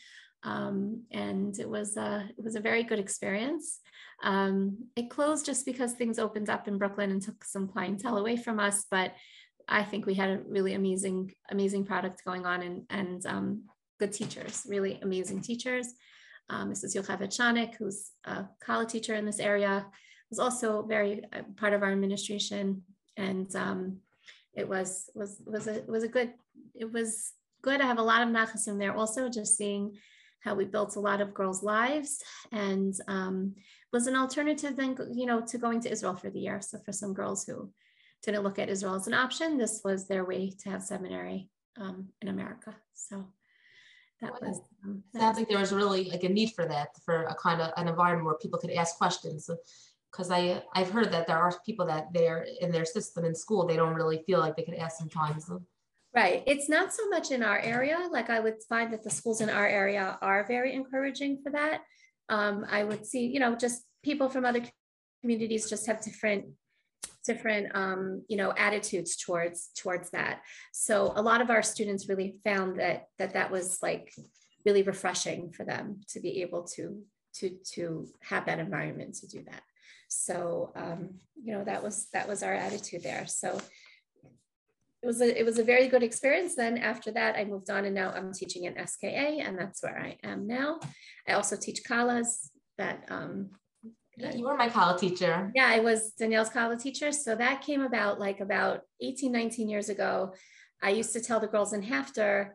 um, 0.42 1.02
and 1.10 1.58
it 1.58 1.68
was 1.68 1.96
a, 1.96 2.28
it 2.36 2.44
was 2.44 2.54
a 2.54 2.60
very 2.60 2.82
good 2.82 2.98
experience. 2.98 3.80
Um, 4.22 4.86
it 4.96 5.10
closed 5.10 5.46
just 5.46 5.64
because 5.64 5.92
things 5.92 6.18
opened 6.18 6.50
up 6.50 6.68
in 6.68 6.78
Brooklyn 6.78 7.10
and 7.10 7.22
took 7.22 7.44
some 7.44 7.68
clientele 7.68 8.18
away 8.18 8.36
from 8.36 8.58
us, 8.58 8.84
but 8.90 9.14
I 9.68 9.84
think 9.84 10.06
we 10.06 10.14
had 10.14 10.30
a 10.30 10.42
really 10.46 10.74
amazing, 10.74 11.32
amazing 11.50 11.84
product 11.84 12.24
going 12.24 12.46
on 12.46 12.62
and, 12.62 12.82
and 12.90 13.26
um, 13.26 13.62
good 13.98 14.12
teachers, 14.12 14.64
really 14.68 14.98
amazing 15.02 15.42
teachers. 15.42 15.88
Um, 16.50 16.72
Mrs. 16.72 16.96
Yocheved 16.96 17.74
who's 17.74 18.10
a 18.24 18.46
college 18.60 18.90
teacher 18.90 19.14
in 19.14 19.26
this 19.26 19.38
area, 19.38 19.86
was 20.30 20.38
also 20.38 20.82
very 20.82 21.22
uh, 21.32 21.42
part 21.56 21.72
of 21.72 21.82
our 21.82 21.92
administration, 21.92 22.82
and 23.16 23.54
um, 23.56 23.98
it 24.54 24.68
was 24.68 25.10
was 25.14 25.40
was 25.46 25.66
a 25.66 25.82
was 25.86 26.02
a 26.02 26.08
good 26.08 26.32
it 26.74 26.90
was 26.90 27.32
good. 27.62 27.80
I 27.80 27.86
have 27.86 27.98
a 27.98 28.02
lot 28.02 28.22
of 28.22 28.28
nachasim 28.28 28.78
there. 28.78 28.96
Also, 28.96 29.28
just 29.28 29.56
seeing 29.56 29.96
how 30.40 30.54
we 30.54 30.64
built 30.64 30.96
a 30.96 31.00
lot 31.00 31.20
of 31.20 31.34
girls' 31.34 31.62
lives 31.62 32.22
and 32.52 32.94
um, 33.08 33.54
was 33.92 34.06
an 34.06 34.16
alternative 34.16 34.76
then, 34.76 34.96
you 35.12 35.26
know, 35.26 35.40
to 35.40 35.58
going 35.58 35.80
to 35.80 35.90
Israel 35.90 36.14
for 36.14 36.30
the 36.30 36.40
year. 36.40 36.60
So 36.60 36.78
for 36.84 36.92
some 36.92 37.14
girls 37.14 37.44
who 37.44 37.70
didn't 38.22 38.42
look 38.42 38.58
at 38.58 38.68
Israel 38.68 38.94
as 38.94 39.06
an 39.06 39.14
option, 39.14 39.58
this 39.58 39.80
was 39.84 40.06
their 40.06 40.24
way 40.24 40.52
to 40.62 40.70
have 40.70 40.82
seminary 40.82 41.50
um, 41.80 42.08
in 42.20 42.28
America. 42.28 42.74
So 42.94 43.26
that 44.20 44.32
well, 44.32 44.50
was. 44.50 44.60
Um, 44.84 45.02
that 45.12 45.20
sounds 45.20 45.38
like 45.38 45.48
there 45.48 45.58
was 45.58 45.72
really 45.72 46.04
like 46.04 46.24
a 46.24 46.28
need 46.28 46.52
for 46.52 46.66
that, 46.66 46.88
for 47.04 47.24
a 47.24 47.34
kind 47.34 47.60
of 47.60 47.72
an 47.76 47.88
environment 47.88 48.26
where 48.26 48.34
people 48.36 48.58
could 48.58 48.70
ask 48.70 48.96
questions. 48.96 49.48
Because 50.10 50.30
I 50.30 50.62
I've 50.74 50.90
heard 50.90 51.12
that 51.12 51.26
there 51.26 51.38
are 51.38 51.52
people 51.64 51.86
that 51.86 52.08
they're 52.12 52.46
in 52.60 52.72
their 52.72 52.84
system 52.84 53.24
in 53.24 53.34
school 53.34 53.66
they 53.66 53.76
don't 53.76 53.94
really 53.94 54.22
feel 54.26 54.40
like 54.40 54.56
they 54.56 54.62
could 54.62 54.74
ask 54.74 54.98
sometimes. 54.98 55.50
Right. 56.14 56.42
It's 56.46 56.68
not 56.68 56.92
so 56.92 57.08
much 57.08 57.30
in 57.30 57.42
our 57.42 57.58
area. 57.58 57.98
Like 58.10 58.30
I 58.30 58.40
would 58.40 58.62
find 58.68 58.92
that 58.92 59.04
the 59.04 59.10
schools 59.10 59.40
in 59.40 59.50
our 59.50 59.66
area 59.66 60.18
are 60.22 60.46
very 60.46 60.74
encouraging 60.74 61.40
for 61.42 61.52
that. 61.52 61.82
Um, 62.28 62.64
I 62.70 62.84
would 62.84 63.06
see, 63.06 63.26
you 63.26 63.40
know, 63.40 63.54
just 63.54 63.82
people 64.02 64.28
from 64.28 64.44
other 64.44 64.62
communities 65.20 65.68
just 65.68 65.86
have 65.86 66.02
different 66.02 66.46
different 67.24 67.70
um, 67.74 68.22
you 68.28 68.36
know 68.36 68.54
attitudes 68.56 69.16
towards 69.16 69.68
towards 69.76 70.10
that 70.10 70.40
so 70.72 71.12
a 71.14 71.22
lot 71.22 71.42
of 71.42 71.50
our 71.50 71.62
students 71.62 72.08
really 72.08 72.36
found 72.42 72.78
that 72.80 73.08
that 73.18 73.34
that 73.34 73.50
was 73.50 73.78
like 73.82 74.14
really 74.64 74.82
refreshing 74.82 75.52
for 75.52 75.64
them 75.64 76.00
to 76.08 76.20
be 76.20 76.40
able 76.42 76.62
to 76.62 77.02
to 77.34 77.50
to 77.74 78.06
have 78.22 78.46
that 78.46 78.58
environment 78.58 79.14
to 79.14 79.26
do 79.26 79.42
that 79.44 79.62
so 80.08 80.72
um, 80.74 81.10
you 81.42 81.52
know 81.52 81.64
that 81.64 81.82
was 81.82 82.08
that 82.14 82.26
was 82.26 82.42
our 82.42 82.54
attitude 82.54 83.02
there 83.02 83.26
so 83.26 83.60
it 85.02 85.06
was 85.06 85.20
a 85.20 85.38
it 85.38 85.44
was 85.44 85.58
a 85.58 85.64
very 85.64 85.88
good 85.88 86.02
experience 86.02 86.54
then 86.54 86.76
after 86.76 87.10
that 87.10 87.36
i 87.36 87.44
moved 87.44 87.70
on 87.70 87.84
and 87.84 87.94
now 87.94 88.10
i'm 88.10 88.32
teaching 88.32 88.64
in 88.64 88.74
SKA 88.86 89.40
and 89.40 89.58
that's 89.58 89.82
where 89.82 89.98
i 89.98 90.16
am 90.24 90.46
now 90.46 90.78
i 91.28 91.32
also 91.32 91.56
teach 91.56 91.82
kalas 91.84 92.50
that 92.78 93.04
um, 93.08 93.50
you 94.34 94.44
were 94.44 94.56
my 94.56 94.68
Kala 94.68 94.98
teacher. 94.98 95.50
Yeah, 95.54 95.66
I 95.66 95.80
was 95.80 96.12
Danielle's 96.18 96.48
Kala 96.48 96.76
teacher. 96.76 97.12
So 97.12 97.34
that 97.36 97.62
came 97.62 97.82
about 97.82 98.18
like 98.18 98.40
about 98.40 98.82
18, 99.00 99.30
19 99.30 99.68
years 99.68 99.88
ago. 99.88 100.34
I 100.82 100.90
used 100.90 101.12
to 101.12 101.20
tell 101.20 101.40
the 101.40 101.46
girls 101.46 101.72
in 101.72 101.82
HAFTR, 101.82 102.50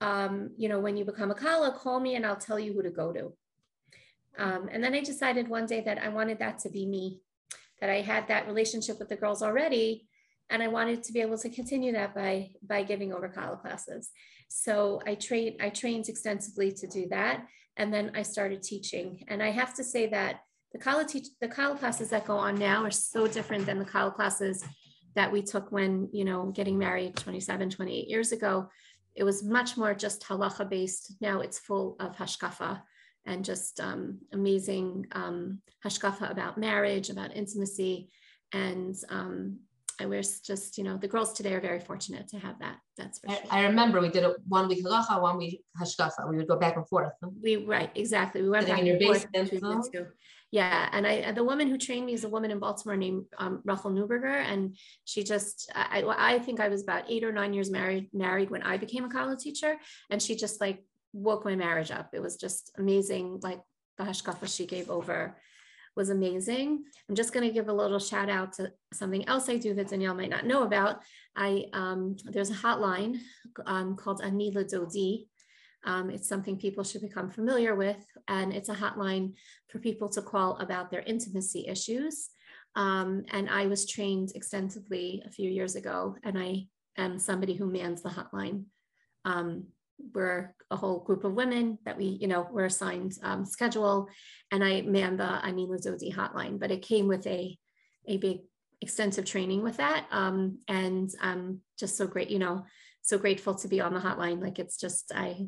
um, 0.00 0.50
you 0.56 0.68
know, 0.68 0.80
when 0.80 0.96
you 0.96 1.04
become 1.04 1.30
a 1.30 1.34
Kala, 1.34 1.72
call 1.72 2.00
me 2.00 2.16
and 2.16 2.26
I'll 2.26 2.36
tell 2.36 2.58
you 2.58 2.72
who 2.72 2.82
to 2.82 2.90
go 2.90 3.12
to. 3.12 3.32
Um, 4.36 4.68
and 4.72 4.82
then 4.82 4.94
I 4.94 5.00
decided 5.00 5.48
one 5.48 5.66
day 5.66 5.80
that 5.82 6.02
I 6.02 6.08
wanted 6.08 6.40
that 6.40 6.58
to 6.60 6.70
be 6.70 6.86
me, 6.86 7.20
that 7.80 7.90
I 7.90 8.00
had 8.00 8.28
that 8.28 8.46
relationship 8.46 8.98
with 8.98 9.08
the 9.08 9.16
girls 9.16 9.42
already. 9.42 10.08
And 10.50 10.62
I 10.62 10.68
wanted 10.68 11.02
to 11.04 11.12
be 11.12 11.20
able 11.20 11.38
to 11.38 11.48
continue 11.48 11.92
that 11.92 12.14
by, 12.14 12.50
by 12.62 12.82
giving 12.82 13.12
over 13.12 13.28
Kala 13.28 13.56
classes. 13.56 14.10
So 14.48 15.00
I 15.06 15.14
trained, 15.14 15.56
I 15.60 15.70
trained 15.70 16.08
extensively 16.08 16.70
to 16.72 16.86
do 16.86 17.08
that. 17.08 17.46
And 17.76 17.92
then 17.92 18.12
I 18.14 18.22
started 18.22 18.62
teaching. 18.62 19.24
And 19.28 19.42
I 19.42 19.50
have 19.50 19.74
to 19.74 19.84
say 19.84 20.06
that 20.08 20.40
the 20.72 20.78
Kala 20.78 21.04
teach 21.04 21.28
the 21.40 21.48
Kala 21.48 21.76
classes 21.76 22.10
that 22.10 22.26
go 22.26 22.36
on 22.36 22.56
now 22.56 22.84
are 22.84 22.90
so 22.90 23.26
different 23.26 23.66
than 23.66 23.78
the 23.78 23.84
Kala 23.84 24.10
classes 24.10 24.64
that 25.14 25.30
we 25.30 25.42
took 25.42 25.70
when, 25.70 26.08
you 26.12 26.24
know, 26.24 26.46
getting 26.46 26.78
married 26.78 27.16
27, 27.16 27.70
28 27.70 28.08
years 28.08 28.32
ago. 28.32 28.68
It 29.14 29.24
was 29.24 29.44
much 29.44 29.76
more 29.76 29.94
just 29.94 30.24
halacha 30.24 30.68
based. 30.68 31.14
Now 31.20 31.40
it's 31.40 31.58
full 31.58 31.96
of 32.00 32.16
hashkafa 32.16 32.82
and 33.26 33.44
just 33.44 33.80
um, 33.80 34.18
amazing 34.32 35.06
um, 35.12 35.60
hashkafa 35.84 36.30
about 36.30 36.58
marriage, 36.58 37.10
about 37.10 37.36
intimacy. 37.36 38.10
And 38.52 38.96
um, 39.08 39.60
I 40.00 40.06
wish 40.06 40.40
just, 40.40 40.76
you 40.76 40.84
know, 40.84 40.96
the 40.96 41.08
girls 41.08 41.32
today 41.32 41.54
are 41.54 41.60
very 41.60 41.78
fortunate 41.78 42.28
to 42.28 42.38
have 42.38 42.58
that. 42.58 42.78
That's 42.96 43.18
for 43.20 43.30
I, 43.30 43.34
sure. 43.34 43.44
I 43.50 43.62
remember 43.66 44.00
we 44.00 44.08
did 44.08 44.24
it 44.24 44.36
one 44.48 44.68
week 44.68 44.84
halacha, 44.84 45.20
one 45.20 45.38
week 45.38 45.62
hashkafa. 45.80 46.28
We 46.28 46.36
would 46.36 46.48
go 46.48 46.58
back 46.58 46.76
and 46.76 46.86
forth. 46.88 47.12
We, 47.42 47.56
right, 47.56 47.90
exactly. 47.94 48.42
We 48.42 48.50
went 48.50 48.66
Sitting 48.66 48.74
back 48.74 48.80
in 48.80 48.86
your 48.86 48.96
and 48.96 49.04
forth 49.04 49.32
basement, 49.32 49.50
between 49.50 49.70
the 49.70 49.76
huh? 49.76 49.82
two. 49.92 50.06
Yeah, 50.50 50.88
and 50.92 51.04
I 51.04 51.32
the 51.32 51.42
woman 51.42 51.68
who 51.68 51.76
trained 51.76 52.06
me 52.06 52.12
is 52.12 52.22
a 52.22 52.28
woman 52.28 52.52
in 52.52 52.60
Baltimore 52.60 52.96
named 52.96 53.24
um, 53.38 53.60
Rachel 53.64 53.90
Newberger, 53.90 54.36
and 54.36 54.76
she 55.04 55.24
just 55.24 55.70
I, 55.74 56.04
I 56.16 56.38
think 56.38 56.60
I 56.60 56.68
was 56.68 56.82
about 56.82 57.10
eight 57.10 57.24
or 57.24 57.32
nine 57.32 57.52
years 57.52 57.70
married 57.70 58.08
married 58.12 58.50
when 58.50 58.62
I 58.62 58.76
became 58.76 59.04
a 59.04 59.08
Kala 59.08 59.36
teacher, 59.36 59.76
and 60.10 60.22
she 60.22 60.36
just 60.36 60.60
like 60.60 60.84
woke 61.12 61.44
my 61.44 61.56
marriage 61.56 61.90
up. 61.90 62.10
It 62.12 62.22
was 62.22 62.36
just 62.36 62.70
amazing, 62.78 63.40
like 63.42 63.60
the 63.98 64.04
hashkafa 64.04 64.46
she 64.46 64.66
gave 64.66 64.90
over 64.90 65.36
was 65.96 66.10
amazing. 66.10 66.84
I'm 67.08 67.14
just 67.14 67.32
going 67.32 67.46
to 67.46 67.52
give 67.52 67.68
a 67.68 67.72
little 67.72 67.98
shout 67.98 68.28
out 68.28 68.52
to 68.54 68.72
something 68.92 69.26
else 69.28 69.48
I 69.48 69.56
do 69.56 69.74
that 69.74 69.88
Danielle 69.88 70.14
might 70.14 70.30
not 70.30 70.46
know 70.46 70.64
about. 70.64 71.00
I 71.36 71.66
um, 71.72 72.16
there's 72.24 72.50
a 72.50 72.54
hotline 72.54 73.18
um, 73.66 73.96
called 73.96 74.22
Ani 74.22 74.52
Ladodi. 74.52 75.26
Um, 75.84 76.10
it's 76.10 76.28
something 76.28 76.56
people 76.56 76.82
should 76.82 77.02
become 77.02 77.30
familiar 77.30 77.74
with, 77.74 78.02
and 78.28 78.52
it's 78.52 78.70
a 78.70 78.74
hotline 78.74 79.34
for 79.68 79.78
people 79.78 80.08
to 80.10 80.22
call 80.22 80.56
about 80.56 80.90
their 80.90 81.02
intimacy 81.02 81.66
issues. 81.68 82.30
Um, 82.74 83.24
and 83.30 83.48
I 83.48 83.66
was 83.66 83.88
trained 83.88 84.32
extensively 84.34 85.22
a 85.26 85.30
few 85.30 85.48
years 85.50 85.76
ago, 85.76 86.16
and 86.24 86.38
I 86.38 86.66
am 86.96 87.18
somebody 87.18 87.54
who 87.54 87.66
mans 87.66 88.02
the 88.02 88.08
hotline. 88.08 88.64
Um, 89.24 89.66
we're 90.12 90.54
a 90.70 90.76
whole 90.76 91.00
group 91.00 91.24
of 91.24 91.34
women 91.34 91.78
that 91.84 91.96
we, 91.96 92.04
you 92.20 92.26
know, 92.26 92.46
were 92.50 92.64
assigned 92.64 93.14
um, 93.22 93.44
schedule, 93.44 94.08
and 94.50 94.64
I 94.64 94.82
man 94.82 95.16
the 95.16 95.44
Ani 95.44 95.66
Ladodi 95.66 96.14
hotline. 96.14 96.58
But 96.58 96.70
it 96.70 96.82
came 96.82 97.08
with 97.08 97.26
a 97.26 97.56
a 98.06 98.16
big 98.18 98.40
extensive 98.80 99.24
training 99.24 99.62
with 99.62 99.78
that, 99.78 100.06
um, 100.10 100.58
and 100.68 101.10
I'm 101.20 101.60
just 101.78 101.96
so 101.96 102.06
great, 102.06 102.30
you 102.30 102.38
know, 102.38 102.64
so 103.02 103.18
grateful 103.18 103.54
to 103.56 103.68
be 103.68 103.80
on 103.80 103.94
the 103.94 104.00
hotline. 104.00 104.42
Like 104.42 104.58
it's 104.58 104.78
just 104.78 105.12
I 105.14 105.46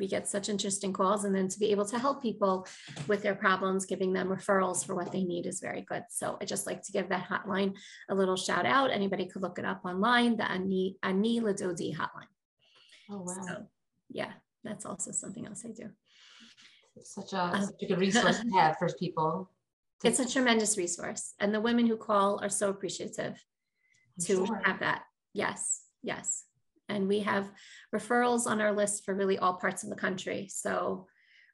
we 0.00 0.08
get 0.08 0.26
such 0.26 0.48
interesting 0.48 0.92
calls 0.92 1.24
and 1.24 1.34
then 1.34 1.46
to 1.46 1.60
be 1.60 1.70
able 1.70 1.84
to 1.84 1.98
help 1.98 2.22
people 2.22 2.66
with 3.06 3.22
their 3.22 3.36
problems 3.36 3.86
giving 3.86 4.12
them 4.12 4.28
referrals 4.28 4.84
for 4.84 4.96
what 4.96 5.12
they 5.12 5.22
need 5.22 5.46
is 5.46 5.60
very 5.60 5.82
good 5.82 6.02
so 6.08 6.36
i 6.40 6.44
just 6.44 6.66
like 6.66 6.82
to 6.82 6.90
give 6.90 7.08
that 7.08 7.28
hotline 7.28 7.72
a 8.08 8.14
little 8.14 8.34
shout 8.34 8.66
out 8.66 8.90
anybody 8.90 9.26
could 9.26 9.42
look 9.42 9.60
it 9.60 9.64
up 9.64 9.84
online 9.84 10.36
the 10.36 10.50
ani 10.50 10.96
ani 11.04 11.40
ladodi 11.40 11.94
hotline 11.94 12.26
Oh 13.10 13.18
wow. 13.18 13.44
so 13.46 13.66
yeah 14.12 14.32
that's 14.64 14.84
also 14.86 15.10
something 15.10 15.46
else 15.46 15.64
i 15.64 15.70
do 15.70 15.88
It's 16.96 17.14
such 17.14 17.32
a 17.32 17.42
such 17.66 17.82
a 17.82 17.86
good 17.86 17.98
resource 17.98 18.40
to 18.40 18.50
have 18.58 18.76
for 18.78 18.88
people. 18.98 19.50
to- 20.00 20.08
it's 20.08 20.18
a 20.20 20.28
tremendous 20.28 20.76
resource 20.76 21.34
and 21.40 21.54
the 21.54 21.60
women 21.60 21.86
who 21.86 21.96
call 21.96 22.38
are 22.42 22.48
so 22.50 22.68
appreciative 22.70 23.34
I'm 24.18 24.24
to 24.26 24.46
sure. 24.46 24.60
have 24.64 24.80
that 24.80 25.02
yes 25.32 25.82
yes 26.02 26.44
and 26.88 27.08
we 27.08 27.20
have 27.20 27.50
referrals 27.94 28.46
on 28.46 28.60
our 28.60 28.72
list 28.72 29.04
for 29.04 29.14
really 29.14 29.38
all 29.38 29.54
parts 29.54 29.82
of 29.84 29.90
the 29.90 29.96
country 30.06 30.48
so 30.48 31.06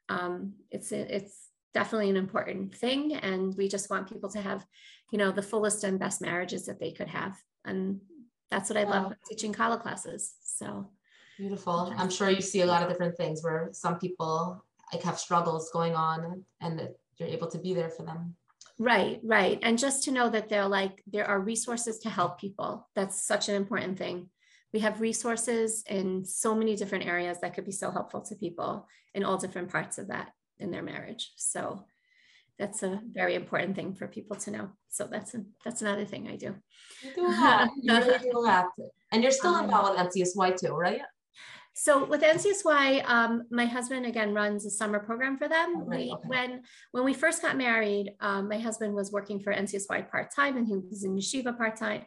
um, 0.09 0.53
it's 0.71 0.91
it's 0.91 1.35
definitely 1.73 2.09
an 2.09 2.17
important 2.17 2.75
thing 2.75 3.13
and 3.13 3.55
we 3.55 3.67
just 3.69 3.89
want 3.91 4.09
people 4.09 4.29
to 4.31 4.41
have 4.41 4.65
you 5.11 5.17
know 5.19 5.31
the 5.31 5.41
fullest 5.51 5.83
and 5.83 5.99
best 5.99 6.19
marriages 6.19 6.65
that 6.65 6.79
they 6.79 6.91
could 6.91 7.07
have 7.07 7.37
and 7.63 8.01
that's 8.51 8.69
what 8.69 8.77
i 8.77 8.83
love 8.83 9.05
Wow. 9.11 9.13
teaching 9.29 9.53
kala 9.53 9.77
classes 9.77 10.33
so 10.41 10.89
Beautiful. 11.39 11.93
I'm 11.97 12.09
sure 12.09 12.29
you 12.29 12.41
see 12.41 12.61
a 12.61 12.65
lot 12.65 12.83
of 12.83 12.89
different 12.89 13.15
things 13.15 13.41
where 13.41 13.69
some 13.71 13.97
people 13.97 14.61
like 14.91 15.03
have 15.03 15.17
struggles 15.17 15.69
going 15.71 15.95
on 15.95 16.43
and 16.59 16.77
that 16.77 16.97
you're 17.17 17.29
able 17.29 17.47
to 17.47 17.57
be 17.57 17.73
there 17.73 17.89
for 17.89 18.03
them. 18.03 18.35
right 18.77 19.19
right 19.23 19.59
and 19.61 19.77
just 19.77 20.03
to 20.03 20.11
know 20.11 20.29
that 20.29 20.47
they're 20.49 20.67
like 20.79 21.03
there 21.15 21.27
are 21.31 21.39
resources 21.53 21.99
to 21.99 22.09
help 22.09 22.39
people 22.39 22.87
that's 22.95 23.17
such 23.31 23.49
an 23.49 23.55
important 23.55 23.97
thing 23.97 24.29
we 24.73 24.79
have 24.79 25.01
resources 25.01 25.83
in 25.87 26.23
so 26.25 26.55
many 26.55 26.75
different 26.75 27.05
areas 27.05 27.37
that 27.39 27.53
could 27.53 27.65
be 27.65 27.71
so 27.83 27.91
helpful 27.91 28.21
to 28.21 28.35
people 28.35 28.87
in 29.13 29.23
all 29.23 29.37
different 29.37 29.69
parts 29.69 29.97
of 29.97 30.07
that 30.07 30.27
in 30.59 30.71
their 30.71 30.83
marriage 30.83 31.23
so 31.35 31.83
that's 32.57 32.83
a 32.83 33.01
very 33.19 33.35
important 33.35 33.75
thing 33.75 33.93
for 33.93 34.07
people 34.07 34.37
to 34.37 34.51
know 34.51 34.69
so 34.89 35.07
that's 35.13 35.33
a, 35.35 35.39
that's 35.65 35.81
another 35.81 36.05
thing 36.05 36.27
i 36.27 36.35
do 36.35 36.55
You 37.03 37.11
do 37.15 37.25
a 37.27 37.31
lot. 37.31 37.69
You 37.81 37.93
really 37.93 38.19
do 38.19 38.37
a 38.37 38.39
lot. 38.39 38.67
And 39.11 39.23
you're 39.23 39.31
still 39.41 39.57
involved 39.57 39.89
with 39.91 39.99
NCSY 40.07 40.49
too, 40.59 40.73
right? 40.75 41.01
So 41.73 42.03
with 42.03 42.21
NCSY, 42.21 43.07
um, 43.07 43.43
my 43.51 43.65
husband 43.65 44.05
again 44.05 44.33
runs 44.33 44.65
a 44.65 44.69
summer 44.69 44.99
program 44.99 45.37
for 45.37 45.47
them. 45.47 45.75
Oh, 45.77 45.85
right, 45.85 45.99
We, 45.99 46.11
okay. 46.11 46.27
when 46.27 46.61
when 46.91 47.05
we 47.05 47.13
first 47.13 47.41
got 47.41 47.57
married, 47.57 48.15
um, 48.19 48.49
my 48.49 48.57
husband 48.59 48.93
was 48.93 49.11
working 49.11 49.39
for 49.39 49.53
NCSY 49.53 50.09
part 50.11 50.33
time, 50.35 50.57
and 50.57 50.67
he 50.67 50.75
was 50.75 51.03
in 51.03 51.15
yeshiva 51.15 51.57
part 51.57 51.77
time, 51.77 52.03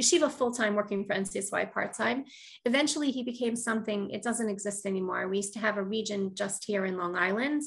yeshiva 0.00 0.30
full 0.30 0.52
time, 0.52 0.74
working 0.74 1.04
for 1.06 1.14
NCSY 1.14 1.72
part 1.72 1.94
time. 1.94 2.24
Eventually, 2.64 3.10
he 3.10 3.22
became 3.22 3.56
something. 3.56 4.10
It 4.10 4.22
doesn't 4.22 4.50
exist 4.50 4.84
anymore. 4.84 5.26
We 5.28 5.38
used 5.38 5.54
to 5.54 5.60
have 5.60 5.78
a 5.78 5.82
region 5.82 6.34
just 6.34 6.64
here 6.64 6.84
in 6.84 6.98
Long 6.98 7.16
Island, 7.16 7.62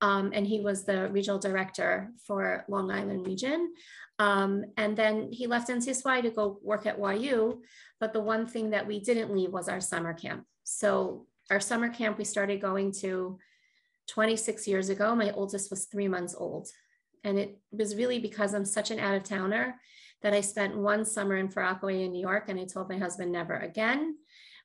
um, 0.00 0.30
and 0.34 0.46
he 0.46 0.60
was 0.60 0.84
the 0.84 1.08
regional 1.08 1.38
director 1.38 2.10
for 2.26 2.64
Long 2.68 2.90
Island 2.90 3.26
region. 3.26 3.72
Um, 4.18 4.64
and 4.76 4.96
then 4.96 5.28
he 5.32 5.46
left 5.46 5.68
NCSY 5.68 6.22
to 6.22 6.30
go 6.30 6.58
work 6.62 6.86
at 6.86 6.98
YU. 6.98 7.62
But 8.00 8.12
the 8.12 8.20
one 8.20 8.46
thing 8.46 8.70
that 8.70 8.86
we 8.86 9.00
didn't 9.00 9.34
leave 9.34 9.52
was 9.52 9.68
our 9.68 9.80
summer 9.80 10.12
camp. 10.12 10.44
So 10.68 11.26
our 11.50 11.60
summer 11.60 11.88
camp 11.88 12.18
we 12.18 12.24
started 12.24 12.60
going 12.60 12.92
to 13.00 13.38
26 14.08 14.68
years 14.68 14.90
ago. 14.90 15.14
My 15.14 15.30
oldest 15.32 15.70
was 15.70 15.86
three 15.86 16.08
months 16.08 16.34
old. 16.36 16.68
And 17.24 17.38
it 17.38 17.58
was 17.72 17.96
really 17.96 18.18
because 18.18 18.54
I'm 18.54 18.64
such 18.64 18.90
an 18.90 18.98
out 18.98 19.16
of 19.16 19.24
towner 19.24 19.80
that 20.22 20.34
I 20.34 20.40
spent 20.42 20.76
one 20.76 21.04
summer 21.04 21.36
in 21.36 21.48
Far 21.48 21.62
Rockaway 21.64 22.04
in 22.04 22.12
New 22.12 22.20
York 22.20 22.48
and 22.48 22.60
I 22.60 22.64
told 22.64 22.88
my 22.90 22.98
husband 22.98 23.32
never 23.32 23.56
again 23.56 24.16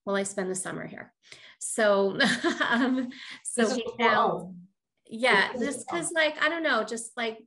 will 0.05 0.15
I 0.15 0.23
spend 0.23 0.51
the 0.51 0.55
summer 0.55 0.85
here. 0.85 1.13
So, 1.59 2.19
um, 2.69 3.09
so 3.45 3.73
he 3.73 3.85
found, 3.97 4.55
yeah, 5.07 5.53
just 5.57 5.87
because 5.87 6.11
like, 6.11 6.35
I 6.43 6.49
don't 6.49 6.63
know, 6.63 6.83
just 6.83 7.15
like 7.15 7.39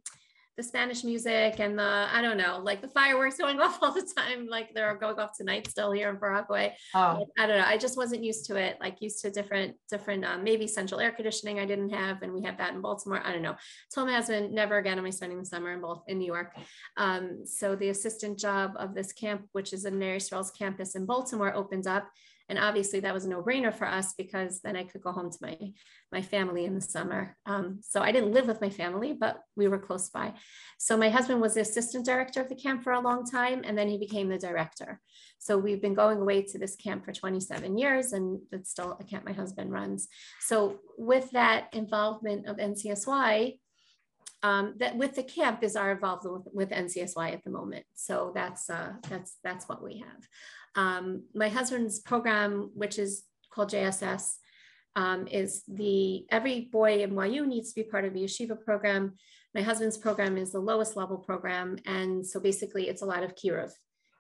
the 0.56 0.62
Spanish 0.62 1.04
music 1.04 1.60
and 1.60 1.78
the, 1.78 2.08
I 2.10 2.22
don't 2.22 2.38
know, 2.38 2.60
like 2.62 2.80
the 2.80 2.88
fireworks 2.88 3.36
going 3.36 3.60
off 3.60 3.78
all 3.82 3.92
the 3.92 4.08
time, 4.16 4.46
like 4.46 4.72
they're 4.74 4.94
going 4.96 5.18
off 5.18 5.36
tonight 5.36 5.68
still 5.68 5.92
here 5.92 6.08
in 6.08 6.18
Rockaway. 6.18 6.74
Oh, 6.94 7.26
I 7.38 7.46
don't 7.46 7.58
know. 7.58 7.64
I 7.66 7.76
just 7.76 7.96
wasn't 7.96 8.24
used 8.24 8.46
to 8.46 8.56
it. 8.56 8.78
Like 8.80 9.02
used 9.02 9.20
to 9.22 9.30
different, 9.30 9.76
different, 9.90 10.24
um, 10.24 10.44
maybe 10.44 10.66
central 10.66 11.00
air 11.00 11.12
conditioning 11.12 11.60
I 11.60 11.66
didn't 11.66 11.90
have, 11.90 12.22
and 12.22 12.32
we 12.32 12.42
have 12.42 12.58
that 12.58 12.74
in 12.74 12.80
Baltimore. 12.80 13.20
I 13.22 13.32
don't 13.32 13.42
know. 13.42 13.56
Told 13.94 14.08
my 14.08 14.14
husband, 14.14 14.52
never 14.52 14.78
again 14.78 14.98
am 14.98 15.06
I 15.06 15.10
spending 15.10 15.38
the 15.38 15.46
summer 15.46 15.72
in 15.72 15.80
both 15.80 16.04
in 16.08 16.18
New 16.18 16.26
York. 16.26 16.56
Um, 16.96 17.44
so 17.44 17.76
the 17.76 17.90
assistant 17.90 18.38
job 18.38 18.72
of 18.78 18.94
this 18.94 19.12
camp, 19.12 19.42
which 19.52 19.72
is 19.72 19.84
a 19.84 19.90
Mary 19.90 20.20
Strauss 20.20 20.50
campus 20.50 20.94
in 20.94 21.04
Baltimore, 21.04 21.54
opened 21.54 21.86
up, 21.86 22.08
and 22.48 22.58
obviously 22.58 23.00
that 23.00 23.14
was 23.14 23.24
a 23.24 23.28
no-brainer 23.28 23.74
for 23.74 23.86
us 23.86 24.14
because 24.16 24.60
then 24.60 24.76
I 24.76 24.84
could 24.84 25.02
go 25.02 25.12
home 25.12 25.30
to 25.30 25.38
my 25.42 25.56
my 26.12 26.22
family 26.22 26.64
in 26.64 26.74
the 26.74 26.80
summer. 26.80 27.36
Um, 27.46 27.80
so 27.82 28.00
I 28.00 28.12
didn't 28.12 28.32
live 28.32 28.46
with 28.46 28.60
my 28.60 28.70
family, 28.70 29.12
but 29.12 29.42
we 29.56 29.66
were 29.66 29.78
close 29.78 30.08
by. 30.08 30.34
So 30.78 30.96
my 30.96 31.10
husband 31.10 31.40
was 31.40 31.54
the 31.54 31.62
assistant 31.62 32.06
director 32.06 32.40
of 32.40 32.48
the 32.48 32.54
camp 32.54 32.84
for 32.84 32.92
a 32.92 33.00
long 33.00 33.24
time, 33.24 33.62
and 33.64 33.76
then 33.76 33.88
he 33.88 33.98
became 33.98 34.28
the 34.28 34.38
director. 34.38 35.00
So 35.38 35.58
we've 35.58 35.82
been 35.82 35.94
going 35.94 36.20
away 36.20 36.42
to 36.42 36.58
this 36.58 36.76
camp 36.76 37.04
for 37.04 37.12
27 37.12 37.76
years, 37.76 38.12
and 38.12 38.40
it's 38.52 38.70
still 38.70 38.96
a 39.00 39.04
camp 39.04 39.24
my 39.24 39.32
husband 39.32 39.72
runs. 39.72 40.08
So 40.40 40.78
with 40.96 41.30
that 41.32 41.68
involvement 41.72 42.46
of 42.46 42.58
NCSY, 42.58 43.58
um, 44.42 44.74
that 44.78 44.96
with 44.96 45.14
the 45.14 45.22
camp 45.22 45.62
is 45.62 45.76
our 45.76 45.92
involvement 45.92 46.44
with, 46.44 46.54
with 46.54 46.70
NCSY 46.70 47.32
at 47.32 47.42
the 47.42 47.50
moment. 47.50 47.84
So 47.94 48.32
that's 48.34 48.70
uh, 48.70 48.92
that's 49.08 49.38
that's 49.42 49.68
what 49.68 49.82
we 49.82 49.98
have. 49.98 50.28
Um, 50.76 51.24
my 51.34 51.48
husband's 51.48 52.00
program, 52.00 52.70
which 52.74 52.98
is 52.98 53.24
called 53.50 53.70
JSS, 53.70 54.34
um, 54.94 55.26
is 55.26 55.62
the 55.68 56.26
every 56.30 56.68
boy 56.72 57.02
in 57.02 57.18
YU 57.18 57.46
needs 57.46 57.72
to 57.72 57.82
be 57.82 57.88
part 57.88 58.04
of 58.04 58.14
the 58.14 58.20
yeshiva 58.24 58.62
program. 58.62 59.14
My 59.54 59.62
husband's 59.62 59.98
program 59.98 60.36
is 60.36 60.52
the 60.52 60.60
lowest 60.60 60.96
level 60.96 61.18
program, 61.18 61.78
and 61.86 62.26
so 62.26 62.40
basically 62.40 62.88
it's 62.88 63.02
a 63.02 63.06
lot 63.06 63.22
of 63.22 63.34
kiruv. 63.34 63.72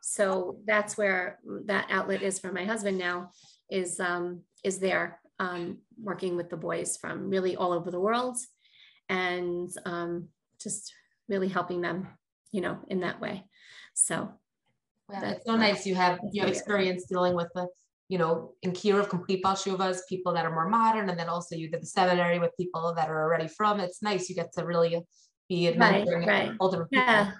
So 0.02 0.58
that's 0.66 0.96
where 0.96 1.38
that 1.66 1.88
outlet 1.90 2.22
is 2.22 2.38
for 2.38 2.52
my 2.52 2.64
husband 2.64 2.98
now, 2.98 3.30
is 3.70 4.00
um, 4.00 4.42
is 4.64 4.78
there 4.78 5.20
um, 5.38 5.78
working 6.00 6.36
with 6.36 6.48
the 6.48 6.56
boys 6.56 6.96
from 6.96 7.28
really 7.28 7.56
all 7.56 7.72
over 7.72 7.90
the 7.90 8.00
world 8.00 8.36
and 9.08 9.70
um, 9.84 10.28
just 10.60 10.92
really 11.28 11.48
helping 11.48 11.80
them, 11.80 12.08
you 12.52 12.60
know, 12.60 12.78
in 12.88 13.00
that 13.00 13.20
way. 13.20 13.44
So 13.94 14.30
well, 15.08 15.20
that's 15.20 15.44
so 15.46 15.56
nice. 15.56 15.86
You 15.86 15.94
have 15.94 16.18
you 16.32 16.40
have 16.42 16.50
experience 16.50 17.04
dealing 17.04 17.34
with 17.34 17.48
the, 17.54 17.68
you 18.08 18.18
know, 18.18 18.52
in 18.62 18.72
Kiruv 18.72 19.08
complete 19.08 19.42
Balshuvas, 19.42 20.00
people 20.08 20.32
that 20.34 20.44
are 20.44 20.54
more 20.54 20.68
modern, 20.68 21.08
and 21.08 21.18
then 21.18 21.28
also 21.28 21.54
you 21.56 21.70
did 21.70 21.82
the 21.82 21.86
seminary 21.86 22.38
with 22.38 22.50
people 22.58 22.92
that 22.94 23.08
are 23.08 23.22
already 23.22 23.48
from. 23.48 23.80
It's 23.80 24.02
nice. 24.02 24.28
You 24.28 24.34
get 24.34 24.52
to 24.54 24.64
really 24.64 25.00
be 25.48 25.72
right, 25.76 26.06
right. 26.06 26.52
older 26.60 26.86
people. 26.86 27.04
Yeah. 27.06 27.32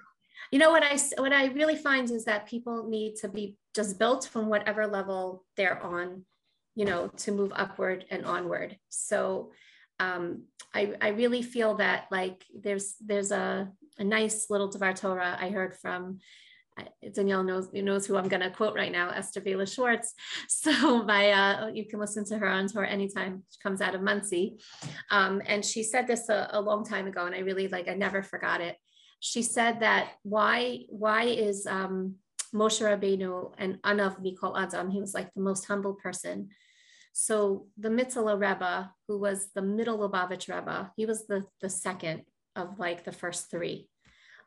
You 0.53 0.61
know 0.61 0.71
what 0.71 0.85
I 0.85 0.97
what 1.21 1.33
I 1.33 1.47
really 1.47 1.77
find 1.77 2.11
is 2.11 2.25
that 2.27 2.47
people 2.47 2.89
need 2.89 3.17
to 3.17 3.29
be 3.29 3.57
just 3.75 3.99
built 3.99 4.29
from 4.29 4.49
whatever 4.49 4.87
level 4.87 5.45
they're 5.57 5.83
on, 5.83 6.25
you 6.77 6.85
know, 6.85 7.09
to 7.19 7.33
move 7.33 7.53
upward 7.55 8.05
and 8.11 8.25
onward. 8.25 8.79
So 8.89 9.51
um, 9.99 10.45
I, 10.73 10.95
I 11.01 11.09
really 11.09 11.43
feel 11.43 11.77
that 11.77 12.07
like 12.11 12.45
there's 12.55 12.95
there's 13.05 13.33
a, 13.33 13.73
a 13.99 14.05
nice 14.05 14.47
little 14.51 14.69
Devar 14.69 14.93
Torah 14.93 15.37
I 15.41 15.49
heard 15.49 15.75
from 15.75 16.19
Danielle 17.15 17.45
knows 17.45 17.69
knows 17.73 18.07
who 18.07 18.17
I'm 18.17 18.29
going 18.29 18.43
to 18.43 18.51
quote 18.51 18.75
right 18.75 18.93
now, 18.93 19.11
Esther 19.11 19.41
Bela 19.41 19.67
Schwartz. 19.67 20.15
So 20.49 21.03
by 21.03 21.31
uh, 21.31 21.69
you 21.69 21.87
can 21.87 22.01
listen 22.01 22.25
to 22.27 22.39
her 22.39 22.49
on 22.49 22.67
TorahAnytime 22.67 23.43
she 23.51 23.59
comes 23.63 23.81
out 23.81 23.95
of 23.95 24.03
Monsey, 24.03 24.59
um, 25.11 25.43
and 25.47 25.65
she 25.65 25.83
said 25.83 26.07
this 26.07 26.29
a, 26.29 26.49
a, 26.53 26.61
long 26.61 26.85
time 26.85 27.07
ago, 27.07 27.27
and 27.27 27.35
I 27.35 27.41
really 27.41 27.69
like 27.69 27.89
I 27.89 27.95
never 27.95 28.23
forgot 28.23 28.61
it. 28.61 28.77
She 29.21 29.43
said 29.43 29.81
that 29.81 30.13
why 30.23 30.85
why 30.89 31.25
is 31.25 31.67
um, 31.67 32.17
Moshe 32.55 32.83
Rabbeinu 32.83 33.53
and 33.59 33.81
Anav 33.83 34.21
Mikol 34.23 34.59
Adam? 34.59 34.91
He 34.91 35.01
was 35.01 35.15
like 35.15 35.33
the 35.35 35.43
most 35.43 35.67
humble 35.67 35.95
person 35.95 36.49
so 37.19 37.69
the 37.79 37.89
Mitteler 37.89 38.39
Rebbe, 38.39 38.93
who 39.09 39.19
was 39.19 39.49
the 39.55 39.63
middle 39.63 39.99
Lubavitch 39.99 40.55
Rebbe, 40.55 40.93
he 40.99 41.07
was 41.07 41.27
the, 41.27 41.45
the 41.63 41.71
second 41.71 42.25
of 42.55 42.79
like 42.79 43.05
the 43.05 43.13
first 43.13 43.51
three. 43.51 43.89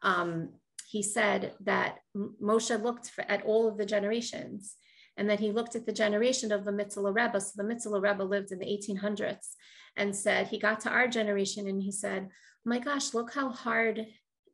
Um, 0.04 0.50
he 0.90 1.04
said 1.04 1.54
that 1.60 2.00
Moshe 2.18 2.82
looked 2.82 3.12
for, 3.12 3.22
at 3.30 3.46
all 3.46 3.68
of 3.68 3.78
the 3.78 3.86
generations 3.86 4.76
and 5.18 5.30
then 5.30 5.38
he 5.38 5.52
looked 5.52 5.76
at 5.76 5.86
the 5.86 5.92
generation 5.92 6.52
of 6.52 6.66
the 6.66 6.72
Mitteler 6.72 7.14
Rebbe. 7.16 7.40
So 7.40 7.52
the 7.56 7.64
Mitteler 7.64 8.02
Rebbe 8.02 8.24
lived 8.24 8.52
in 8.52 8.58
the 8.58 8.66
1800s 8.66 9.50
and 9.96 10.16
said, 10.16 10.48
he 10.48 10.58
got 10.58 10.80
to 10.82 10.90
our 10.90 11.08
generation 11.08 11.68
and 11.68 11.84
he 11.84 11.92
said, 11.92 12.28
oh 12.32 12.70
my 12.70 12.80
gosh, 12.80 13.14
look 13.14 13.32
how 13.32 13.50
hard 13.50 14.08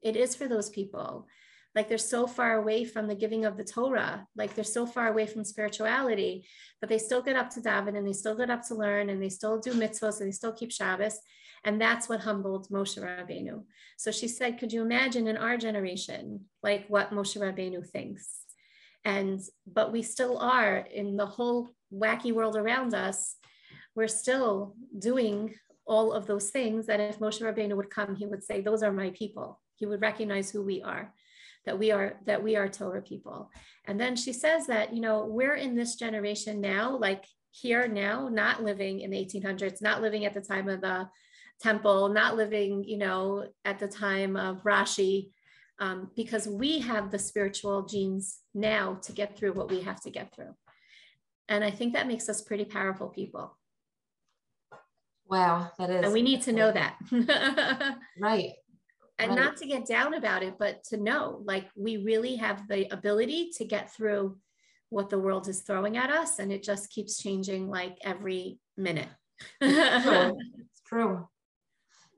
it 0.04 0.18
is 0.18 0.36
for 0.36 0.50
those 0.50 0.70
people 0.70 1.26
like 1.76 1.90
they're 1.90 1.98
so 1.98 2.26
far 2.26 2.58
away 2.58 2.86
from 2.86 3.08
the 3.08 3.16
giving 3.16 3.44
of 3.44 3.58
the 3.58 3.64
Torah, 3.64 4.26
like 4.36 4.56
they're 4.56 4.64
so 4.64 4.86
far 4.86 5.10
away 5.10 5.28
from 5.28 5.44
spirituality, 5.44 6.48
but 6.80 6.90
they 6.90 6.98
still 6.98 7.22
get 7.22 7.36
up 7.36 7.50
to 7.52 7.60
daven 7.60 7.98
and 7.98 8.08
they 8.08 8.14
still 8.14 8.36
get 8.36 8.50
up 8.50 8.66
to 8.68 8.76
learn 8.76 9.10
and 9.10 9.22
they 9.22 9.30
still 9.30 9.60
do 9.60 9.74
mitzvahs 9.74 10.20
and 10.20 10.28
they 10.28 10.32
still 10.32 10.54
keep 10.54 10.72
Shabbos. 10.72 11.20
And 11.66 11.82
that's 11.82 12.08
what 12.08 12.22
humbled 12.22 12.70
Moshe 12.70 12.98
Rabbeinu. 12.98 13.64
So 13.98 14.12
she 14.12 14.28
said, 14.30 14.58
could 14.58 14.72
you 14.72 14.84
imagine 14.84 15.28
in 15.28 15.36
our 15.36 15.58
generation, 15.58 16.46
like 16.64 16.86
what 16.88 17.12
Moshe 17.12 17.38
Rabbeinu 17.38 17.86
thinks? 17.86 18.30
And, 19.04 19.42
but 19.68 19.92
we 19.92 20.02
still 20.02 20.38
are 20.38 20.78
in 20.78 21.18
the 21.18 21.26
whole 21.26 21.70
wacky 21.94 22.32
world 22.32 22.56
around 22.56 22.94
us. 22.94 23.36
We're 23.96 24.08
still 24.08 24.76
doing 24.98 25.56
all 25.86 26.14
of 26.14 26.26
those 26.26 26.52
things 26.52 26.86
that 26.86 27.00
if 27.00 27.20
Moshe 27.20 27.42
Rabbeinu 27.42 27.76
would 27.76 27.90
come, 27.90 28.16
he 28.16 28.26
would 28.26 28.44
say, 28.44 28.62
those 28.62 28.82
are 28.82 28.92
my 28.92 29.10
people. 29.12 29.60
He 29.76 29.86
would 29.86 30.02
recognize 30.02 30.50
who 30.50 30.64
we 30.64 30.82
are 30.82 31.14
that 31.66 31.78
we 31.78 31.92
are 31.92 32.16
that 32.26 32.44
we 32.44 32.56
are 32.56 32.70
Torah 32.70 33.02
people. 33.02 33.52
And 33.86 34.00
then 34.00 34.16
she 34.16 34.34
says 34.34 34.68
that 34.68 34.94
you 34.94 35.02
know 35.02 35.26
we're 35.26 35.56
in 35.56 35.76
this 35.76 35.96
generation 35.96 36.62
now, 36.62 36.98
like 36.98 37.26
here 37.52 37.88
now, 37.88 38.28
not 38.30 38.64
living 38.64 39.02
in 39.02 39.12
the 39.12 39.18
1800s, 39.18 39.82
not 39.82 40.02
living 40.02 40.26
at 40.26 40.34
the 40.34 40.42
time 40.42 40.70
of 40.70 40.82
the 40.82 41.10
temple, 41.62 42.10
not 42.10 42.36
living 42.36 42.84
you 42.84 42.98
know 42.98 43.48
at 43.64 43.80
the 43.80 43.88
time 43.88 44.36
of 44.38 44.64
Rashi, 44.64 45.30
um, 45.80 46.12
because 46.16 46.48
we 46.48 46.80
have 46.80 47.12
the 47.12 47.20
spiritual 47.20 47.84
genes 47.84 48.40
now 48.54 49.00
to 49.04 49.12
get 49.12 49.38
through 49.38 49.54
what 49.54 49.70
we 49.70 49.82
have 49.82 50.02
to 50.02 50.12
get 50.12 50.34
through. 50.34 50.56
And 51.48 51.64
I 51.64 51.72
think 51.72 51.94
that 51.94 52.08
makes 52.08 52.28
us 52.30 52.42
pretty 52.42 52.66
powerful 52.66 53.08
people. 53.08 53.56
Wow, 55.28 55.72
that 55.80 55.90
is. 55.90 56.04
And 56.04 56.14
we 56.14 56.22
need 56.22 56.44
to 56.44 56.54
know 56.54 56.72
that. 56.72 56.98
right 58.20 58.54
and 59.18 59.32
right. 59.32 59.40
not 59.40 59.58
to 59.58 59.66
get 59.66 59.86
down 59.86 60.14
about 60.14 60.44
it, 60.44 60.56
but 60.60 60.84
to 60.86 60.98
know 60.98 61.42
like 61.46 61.68
we 61.76 61.98
really 61.98 62.36
have 62.36 62.68
the 62.68 62.92
ability 62.94 63.52
to 63.58 63.66
get 63.66 63.94
through 63.94 64.38
what 64.90 65.10
the 65.10 65.20
world 65.20 65.48
is 65.48 65.62
throwing 65.62 65.98
at 65.98 66.10
us. 66.10 66.40
And 66.40 66.52
it 66.52 66.64
just 66.64 66.90
keeps 66.92 67.22
changing 67.22 67.70
like 67.70 67.98
every 68.04 68.60
minute. 68.78 69.10
it's 69.62 70.82
true. 70.86 71.28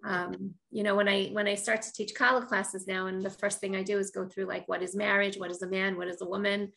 Um, 0.05 0.53
you 0.71 0.83
know, 0.83 0.95
when 0.95 1.07
I 1.07 1.27
when 1.27 1.47
I 1.47 1.55
start 1.55 1.81
to 1.83 1.93
teach 1.93 2.15
Kala 2.15 2.45
classes 2.45 2.87
now, 2.87 3.07
and 3.07 3.23
the 3.23 3.29
first 3.29 3.59
thing 3.59 3.75
I 3.75 3.83
do 3.83 3.97
is 3.97 4.11
go 4.11 4.25
through 4.25 4.45
like 4.45 4.67
what 4.67 4.83
is 4.83 4.95
marriage, 4.95 5.37
what 5.37 5.51
is 5.51 5.61
a 5.61 5.67
man, 5.67 5.97
what 5.97 6.07
is 6.07 6.21
a 6.21 6.27
woman, 6.27 6.71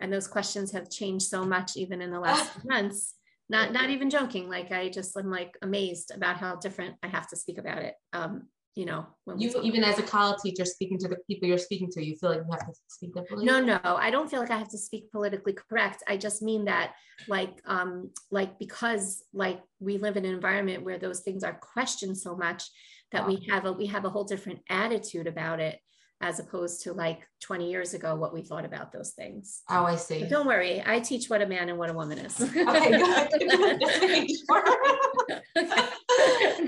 and 0.00 0.12
those 0.12 0.26
questions 0.26 0.72
have 0.72 0.90
changed 0.90 1.26
so 1.26 1.44
much 1.44 1.76
even 1.76 2.00
in 2.00 2.10
the 2.10 2.20
last 2.20 2.64
months. 2.64 3.14
Not 3.48 3.72
not 3.72 3.90
even 3.90 4.08
joking. 4.08 4.48
Like 4.48 4.72
I 4.72 4.88
just 4.88 5.16
am 5.16 5.30
like 5.30 5.56
amazed 5.62 6.10
about 6.14 6.38
how 6.38 6.56
different 6.56 6.96
I 7.02 7.08
have 7.08 7.28
to 7.28 7.36
speak 7.36 7.58
about 7.58 7.82
it. 7.82 7.94
Um, 8.12 8.48
you 8.74 8.84
know 8.84 9.06
you 9.36 9.52
even 9.62 9.84
as 9.84 9.98
a 9.98 10.02
Kala 10.02 10.36
teacher 10.42 10.64
speaking 10.64 10.98
to 10.98 11.08
the 11.08 11.16
people 11.28 11.48
you're 11.48 11.58
speaking 11.58 11.88
to 11.92 12.04
you 12.04 12.16
feel 12.16 12.30
like 12.30 12.40
you 12.40 12.50
have 12.50 12.66
to 12.66 12.74
speak 12.88 13.14
differently 13.14 13.44
no 13.44 13.60
no 13.60 13.78
i 13.84 14.10
don't 14.10 14.28
feel 14.28 14.40
like 14.40 14.50
i 14.50 14.58
have 14.58 14.68
to 14.68 14.78
speak 14.78 15.10
politically 15.12 15.52
correct. 15.52 16.02
I 16.08 16.16
just 16.16 16.42
mean 16.42 16.64
that 16.66 16.94
like 17.28 17.60
um 17.66 18.10
like 18.30 18.58
because 18.58 19.22
like 19.32 19.62
we 19.80 19.98
live 19.98 20.16
in 20.16 20.24
an 20.24 20.34
environment 20.34 20.84
where 20.84 20.98
those 20.98 21.20
things 21.20 21.44
are 21.44 21.54
questioned 21.54 22.18
so 22.18 22.36
much 22.36 22.64
that 23.12 23.22
wow. 23.22 23.28
we 23.28 23.46
have 23.48 23.64
a 23.64 23.72
we 23.72 23.86
have 23.86 24.04
a 24.04 24.10
whole 24.10 24.24
different 24.24 24.60
attitude 24.68 25.26
about 25.26 25.60
it 25.60 25.78
as 26.20 26.38
opposed 26.40 26.82
to 26.82 26.92
like 26.92 27.26
20 27.42 27.70
years 27.70 27.92
ago 27.92 28.14
what 28.14 28.32
we 28.32 28.42
thought 28.42 28.64
about 28.64 28.92
those 28.92 29.12
things. 29.12 29.62
Oh 29.70 29.84
i 29.84 29.96
see. 29.96 30.20
But 30.20 30.30
don't 30.30 30.46
worry 30.46 30.82
i 30.84 30.98
teach 31.00 31.28
what 31.28 31.42
a 31.42 31.46
man 31.46 31.68
and 31.68 31.78
what 31.78 31.90
a 31.90 31.94
woman 31.94 32.18
is. 32.18 32.40
Okay 32.40 32.98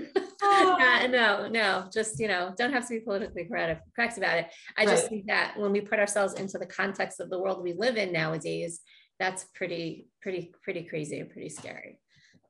uh, 0.43 1.07
no, 1.11 1.49
no, 1.49 1.89
just 1.93 2.19
you 2.19 2.29
know, 2.29 2.55
don't 2.57 2.73
have 2.73 2.87
to 2.89 2.95
be 2.95 3.01
politically 3.01 3.45
correct, 3.45 3.83
correct 3.95 4.19
about 4.19 4.39
it. 4.39 4.47
I 4.77 4.85
right. 4.85 4.91
just 4.91 5.09
think 5.09 5.27
that 5.27 5.55
when 5.57 5.73
we 5.73 5.81
put 5.81 5.99
ourselves 5.99 6.35
into 6.35 6.59
the 6.59 6.67
context 6.67 7.21
of 7.21 7.31
the 7.31 7.39
world 7.39 7.63
we 7.63 7.73
live 7.73 7.97
in 7.97 8.13
nowadays, 8.13 8.81
that's 9.19 9.45
pretty, 9.55 10.09
pretty, 10.21 10.53
pretty 10.63 10.85
crazy 10.85 11.21
and 11.21 11.31
pretty 11.31 11.49
scary. 11.49 12.01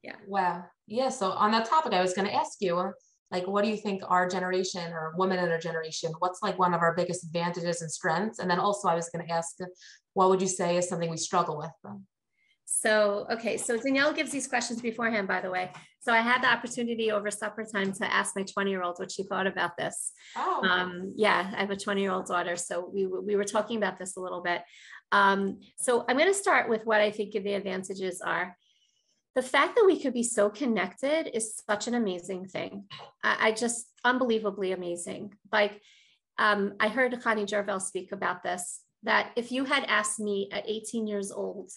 Yeah. 0.02 0.16
Wow. 0.26 0.64
Yeah. 0.86 1.08
So 1.08 1.30
on 1.30 1.50
that 1.52 1.68
topic, 1.68 1.92
I 1.92 2.02
was 2.02 2.14
going 2.14 2.28
to 2.28 2.34
ask 2.34 2.58
you, 2.60 2.92
like, 3.30 3.46
what 3.46 3.64
do 3.64 3.70
you 3.70 3.76
think 3.76 4.02
our 4.06 4.28
generation 4.28 4.92
or 4.92 5.14
women 5.16 5.38
in 5.38 5.50
our 5.50 5.58
generation, 5.58 6.12
what's 6.20 6.42
like 6.42 6.58
one 6.58 6.74
of 6.74 6.80
our 6.80 6.94
biggest 6.94 7.24
advantages 7.24 7.82
and 7.82 7.90
strengths? 7.90 8.38
And 8.38 8.48
then 8.48 8.60
also, 8.60 8.88
I 8.88 8.94
was 8.94 9.08
going 9.08 9.26
to 9.26 9.32
ask, 9.32 9.56
what 10.14 10.30
would 10.30 10.40
you 10.40 10.48
say 10.48 10.76
is 10.76 10.88
something 10.88 11.10
we 11.10 11.16
struggle 11.16 11.58
with? 11.58 11.70
So, 12.66 13.26
okay, 13.30 13.56
so 13.56 13.76
Danielle 13.76 14.12
gives 14.12 14.30
these 14.30 14.46
questions 14.46 14.80
beforehand, 14.80 15.26
by 15.26 15.40
the 15.40 15.50
way. 15.50 15.72
So 16.06 16.12
I 16.12 16.20
had 16.20 16.40
the 16.40 16.46
opportunity 16.46 17.10
over 17.10 17.32
supper 17.32 17.64
time 17.64 17.92
to 17.94 18.04
ask 18.04 18.36
my 18.36 18.44
20 18.44 18.70
year 18.70 18.84
old 18.84 19.00
what 19.00 19.10
she 19.10 19.24
thought 19.24 19.48
about 19.48 19.76
this. 19.76 20.12
Oh. 20.36 20.62
Um, 20.62 21.12
yeah, 21.16 21.50
I 21.52 21.58
have 21.58 21.70
a 21.72 21.76
20 21.76 22.00
year 22.00 22.12
old 22.12 22.26
daughter. 22.26 22.54
So 22.54 22.88
we, 22.94 23.06
we 23.06 23.34
were 23.34 23.42
talking 23.42 23.76
about 23.76 23.98
this 23.98 24.16
a 24.16 24.20
little 24.20 24.40
bit. 24.40 24.62
Um, 25.10 25.58
so 25.76 26.04
I'm 26.08 26.16
going 26.16 26.32
to 26.32 26.38
start 26.38 26.68
with 26.68 26.86
what 26.86 27.00
I 27.00 27.10
think 27.10 27.32
the 27.32 27.54
advantages 27.54 28.20
are. 28.20 28.56
The 29.34 29.42
fact 29.42 29.74
that 29.74 29.84
we 29.84 29.98
could 30.00 30.14
be 30.14 30.22
so 30.22 30.48
connected 30.48 31.36
is 31.36 31.60
such 31.68 31.88
an 31.88 31.94
amazing 31.94 32.46
thing. 32.46 32.84
I, 33.24 33.48
I 33.48 33.50
just 33.50 33.90
unbelievably 34.04 34.70
amazing. 34.70 35.34
Like 35.50 35.82
um, 36.38 36.74
I 36.78 36.86
heard 36.86 37.14
Chani 37.14 37.48
Jarvel 37.48 37.82
speak 37.82 38.12
about 38.12 38.44
this, 38.44 38.78
that 39.02 39.32
if 39.34 39.50
you 39.50 39.64
had 39.64 39.82
asked 39.86 40.20
me 40.20 40.50
at 40.52 40.68
18 40.68 41.08
years 41.08 41.32
old, 41.32 41.72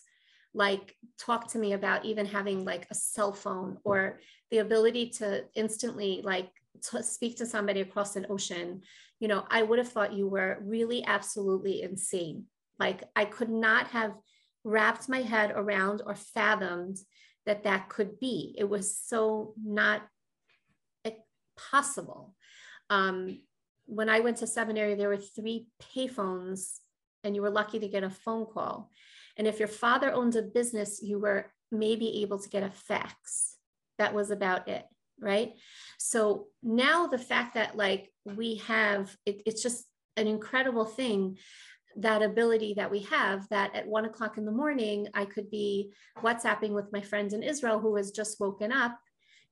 like 0.53 0.95
talk 1.19 1.51
to 1.51 1.59
me 1.59 1.73
about 1.73 2.05
even 2.05 2.25
having 2.25 2.65
like 2.65 2.87
a 2.89 2.95
cell 2.95 3.33
phone 3.33 3.77
or 3.83 4.19
the 4.51 4.59
ability 4.59 5.09
to 5.09 5.45
instantly 5.55 6.21
like 6.23 6.49
to 6.91 7.03
speak 7.03 7.37
to 7.37 7.45
somebody 7.45 7.81
across 7.81 8.15
an 8.15 8.25
ocean, 8.29 8.81
you 9.19 9.27
know, 9.27 9.45
I 9.49 9.61
would 9.61 9.79
have 9.79 9.89
thought 9.89 10.13
you 10.13 10.27
were 10.27 10.59
really 10.61 11.03
absolutely 11.05 11.81
insane. 11.81 12.45
Like 12.79 13.03
I 13.15 13.25
could 13.25 13.49
not 13.49 13.87
have 13.89 14.13
wrapped 14.63 15.09
my 15.09 15.21
head 15.21 15.51
around 15.55 16.01
or 16.05 16.15
fathomed 16.15 16.97
that 17.45 17.63
that 17.63 17.89
could 17.89 18.19
be. 18.19 18.55
It 18.57 18.69
was 18.69 18.97
so 18.97 19.53
not 19.63 20.03
possible. 21.71 22.35
Um, 22.89 23.41
when 23.85 24.09
I 24.09 24.19
went 24.19 24.37
to 24.37 24.47
seminary, 24.47 24.95
there 24.95 25.09
were 25.09 25.17
three 25.17 25.67
payphones, 25.95 26.79
and 27.23 27.35
you 27.35 27.41
were 27.41 27.49
lucky 27.49 27.79
to 27.79 27.87
get 27.87 28.03
a 28.03 28.09
phone 28.09 28.45
call. 28.45 28.91
And 29.39 29.47
if 29.47 29.57
your 29.57 29.69
father 29.69 30.11
owned 30.11 30.35
a 30.35 30.43
business, 30.43 31.01
you 31.01 31.17
were 31.17 31.51
maybe 31.71 32.21
able 32.21 32.37
to 32.39 32.49
get 32.49 32.61
a 32.61 32.69
fax. 32.69 33.55
That 33.97 34.13
was 34.13 34.29
about 34.29 34.67
it, 34.67 34.83
right? 35.19 35.53
So 35.97 36.47
now 36.61 37.07
the 37.07 37.17
fact 37.17 37.55
that 37.55 37.75
like 37.75 38.11
we 38.25 38.57
have, 38.67 39.15
it, 39.25 39.41
it's 39.45 39.63
just 39.63 39.85
an 40.17 40.27
incredible 40.27 40.85
thing 40.85 41.37
that 41.95 42.21
ability 42.21 42.75
that 42.75 42.91
we 42.91 42.99
have 42.99 43.47
that 43.49 43.73
at 43.75 43.87
one 43.87 44.05
o'clock 44.05 44.37
in 44.37 44.45
the 44.45 44.51
morning 44.51 45.07
i 45.15 45.25
could 45.25 45.49
be 45.49 45.91
whatsapping 46.21 46.73
with 46.73 46.85
my 46.93 47.01
friend 47.01 47.33
in 47.33 47.41
israel 47.41 47.79
who 47.79 47.95
has 47.95 48.11
just 48.11 48.39
woken 48.39 48.71
up 48.71 48.97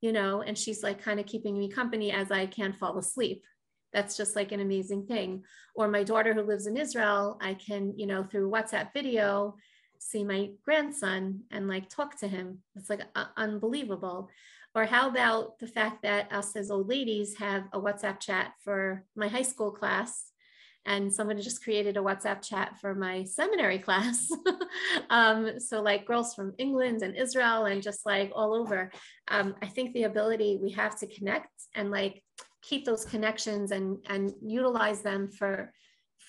you 0.02 0.12
know 0.12 0.42
and 0.42 0.56
she's 0.56 0.84
like 0.84 1.02
kind 1.02 1.20
of 1.20 1.26
keeping 1.26 1.58
me 1.58 1.68
company 1.68 2.12
as 2.12 2.32
i 2.32 2.46
can't 2.46 2.78
fall 2.78 2.98
asleep 3.00 3.44
that's 3.92 4.16
just 4.16 4.36
like 4.36 4.52
an 4.52 4.60
amazing 4.60 5.06
thing 5.08 5.44
or 5.76 5.88
my 5.88 6.04
daughter 6.04 6.34
who 6.34 6.44
lives 6.44 6.68
in 6.68 6.78
israel 6.78 7.40
i 7.42 7.56
can 7.56 7.94
you 7.98 8.06
know 8.06 8.24
through 8.24 8.52
whatsapp 8.52 8.94
video 8.94 9.56
see 10.00 10.24
my 10.24 10.50
grandson 10.64 11.42
and 11.52 11.68
like 11.68 11.90
talk 11.90 12.18
to 12.20 12.28
him 12.28 12.60
it's 12.76 12.90
like 12.90 13.02
uh, 13.16 13.26
unbelievable 13.38 14.30
or 14.76 14.86
how 14.86 15.10
about 15.10 15.58
the 15.60 15.68
fact 15.68 16.04
that 16.04 16.32
us 16.32 16.56
as 16.56 16.70
old 16.70 16.88
ladies 16.88 17.38
have 17.38 17.64
a 17.74 17.80
whatsapp 17.80 18.20
chat 18.20 18.54
for 18.64 19.04
my 19.16 19.28
high 19.28 19.42
school 19.42 19.72
class 19.72 20.32
and 20.88 21.14
somebody 21.14 21.42
just 21.42 21.64
created 21.64 21.98
a 21.98 22.00
WhatsApp 22.00 22.42
chat 22.42 22.80
for 22.80 22.96
my 22.96 23.26
seminary 23.26 23.78
class. 23.88 24.32
um, 25.10 25.60
so 25.60 25.82
like 25.82 26.08
girls 26.08 26.34
from 26.34 26.54
England 26.58 27.04
and 27.04 27.16
Israel 27.16 27.66
and 27.66 27.84
just 27.84 28.06
like 28.06 28.32
all 28.34 28.56
over. 28.56 28.90
Um, 29.28 29.54
I 29.62 29.68
think 29.68 29.94
the 29.94 30.04
ability 30.04 30.60
we 30.62 30.72
have 30.72 30.98
to 31.00 31.08
connect 31.08 31.52
and 31.76 31.92
like 31.92 32.24
keep 32.62 32.86
those 32.86 33.06
connections 33.06 33.72
and 33.72 33.98
and 34.10 34.32
utilize 34.42 35.02
them 35.02 35.30
for 35.30 35.72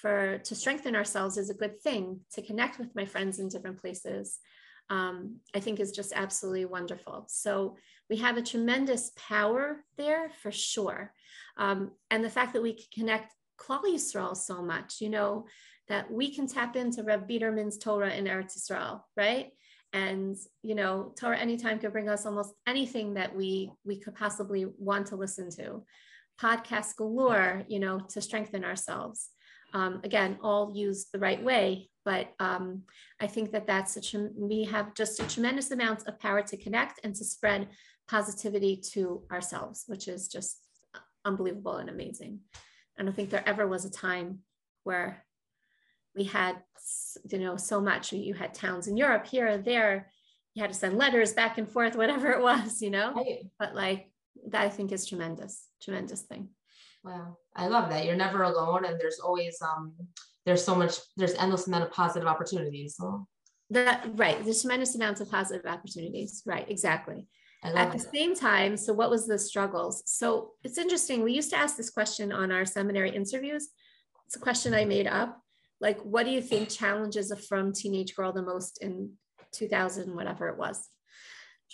for 0.01 0.39
to 0.39 0.55
strengthen 0.55 0.95
ourselves 0.95 1.37
is 1.37 1.51
a 1.51 1.55
good 1.55 1.81
thing. 1.81 2.21
To 2.35 2.43
connect 2.43 2.79
with 2.79 2.95
my 2.95 3.05
friends 3.05 3.39
in 3.39 3.49
different 3.49 3.81
places, 3.81 4.39
um, 4.91 5.37
I 5.55 5.61
think 5.61 5.81
is 5.81 5.93
just 5.93 6.13
absolutely 6.15 6.65
wonderful. 6.65 7.27
So 7.29 7.77
we 8.09 8.17
have 8.17 8.37
a 8.37 8.43
tremendous 8.43 9.13
power 9.17 9.85
there 9.97 10.31
for 10.43 10.51
sure. 10.53 11.13
Um, 11.57 11.93
and 12.11 12.25
the 12.25 12.31
fact 12.31 12.55
that 12.55 12.63
we 12.63 12.75
can 12.75 12.87
connect 12.95 13.35
Yisrael 13.61 14.37
so 14.37 14.63
much, 14.63 15.01
you 15.01 15.11
know, 15.11 15.47
that 15.89 16.11
we 16.11 16.35
can 16.35 16.47
tap 16.47 16.77
into 16.77 17.03
Reb 17.03 17.29
Biderman's 17.29 17.79
Torah 17.79 18.15
in 18.15 18.27
Eretz 18.27 18.57
Yisrael, 18.57 19.01
right? 19.17 19.49
And 19.93 20.37
you 20.63 20.75
know, 20.75 21.15
TorahAnytime 21.19 21.81
could 21.81 21.93
bring 21.93 22.09
us 22.09 22.27
almost 22.27 22.53
anything 22.67 23.15
that 23.15 23.35
we 23.35 23.73
we 23.85 23.99
could 23.99 24.15
possibly 24.15 24.67
want 24.79 25.09
to 25.09 25.17
listen 25.17 25.51
to. 25.53 25.83
Podcast 26.41 26.97
galore, 26.97 27.65
you 27.69 27.81
know, 27.81 28.01
to 28.11 28.21
strengthen 28.21 28.65
ourselves. 28.65 29.31
Um, 29.75 30.01
again, 30.03 30.39
all 30.43 30.73
used 30.75 31.09
the 31.13 31.19
right 31.19 31.43
way, 31.43 31.91
but 32.05 32.33
um, 32.41 32.83
I 33.21 33.27
think 33.27 33.53
that 33.53 33.67
that's 33.67 33.93
such 33.93 34.15
a, 34.15 34.31
we 34.35 34.65
have 34.65 34.95
just 34.95 35.21
a 35.21 35.27
tremendous 35.27 35.71
amount 35.71 36.07
of 36.07 36.19
power 36.19 36.41
to 36.43 36.57
connect 36.57 37.01
and 37.05 37.15
to 37.15 37.25
spread 37.25 37.69
positivity 38.09 38.77
to 38.93 39.23
ourselves, 39.31 39.85
which 39.87 40.09
is 40.09 40.29
just 40.29 40.59
unbelievable 41.25 41.77
and 41.77 41.91
amazing. 41.91 42.41
I 42.99 43.03
don't 43.03 43.15
think 43.15 43.31
there 43.31 43.47
ever 43.47 43.67
was 43.67 43.85
a 43.85 43.91
time 43.91 44.41
where 44.85 45.25
we 46.17 46.25
had, 46.25 46.57
you 47.31 47.39
know, 47.39 47.57
so 47.57 47.81
much. 47.81 48.13
You 48.13 48.35
had 48.35 48.55
towns 48.55 48.89
in 48.89 48.97
Europe 48.97 49.27
here 49.27 49.47
and 49.47 49.65
there. 49.65 50.11
You 50.55 50.63
had 50.63 50.73
to 50.73 50.79
send 50.79 50.99
letters 50.99 51.33
back 51.33 51.59
and 51.59 51.69
forth, 51.69 51.95
whatever 52.03 52.33
it 52.33 52.43
was, 52.43 52.83
you 52.83 52.91
know. 52.91 53.15
But 53.59 53.75
like 53.75 54.11
that, 54.49 54.63
I 54.63 54.69
think 54.69 54.93
is 54.93 55.07
tremendous, 55.07 55.67
tremendous 55.83 56.23
thing. 56.23 56.49
Wow, 57.09 57.37
I 57.57 57.69
love 57.69 57.89
that. 57.91 58.05
You're 58.05 58.17
never 58.17 58.43
alone, 58.43 58.85
and 58.85 59.01
there's 59.01 59.19
always 59.19 59.61
um, 59.63 59.93
there's 60.45 60.65
so 60.65 60.75
much, 60.75 60.99
there's 61.17 61.35
endless 61.35 61.67
amount 61.67 61.85
of 61.85 61.91
positive 61.91 62.29
opportunities. 62.29 62.97
So. 62.97 63.27
That 63.71 64.09
right, 64.15 64.43
there's 64.45 64.63
tremendous 64.63 64.95
amounts 64.95 65.21
of 65.21 65.31
positive 65.31 65.67
opportunities. 65.67 66.43
Right, 66.47 66.71
exactly 66.71 67.27
at 67.65 67.93
the 67.93 67.99
same 67.99 68.35
time, 68.35 68.77
so 68.77 68.93
what 68.93 69.11
was 69.11 69.27
the 69.27 69.39
struggles? 69.39 70.03
So 70.07 70.53
it's 70.63 70.79
interesting. 70.79 71.23
We 71.23 71.33
used 71.33 71.51
to 71.51 71.57
ask 71.57 71.77
this 71.77 71.91
question 71.91 72.33
on 72.33 72.53
our 72.53 72.65
seminary 72.65 73.11
interviews. 73.11 73.69
It's 74.27 74.37
a 74.37 74.41
question 74.41 74.75
I 74.75 74.85
made 74.85 75.07
up. 75.07 75.41
Like, 75.81 76.01
what 76.01 76.25
do 76.25 76.31
you 76.31 76.41
think 76.41 76.69
challenges 76.69 77.31
a 77.31 77.37
frum 77.37 77.73
teenage 77.73 78.15
girl 78.15 78.33
the 78.33 78.43
most 78.43 78.83
in 78.83 79.13
2000, 79.53 80.15
whatever 80.15 80.49
it 80.49 80.59
was? 80.59 80.89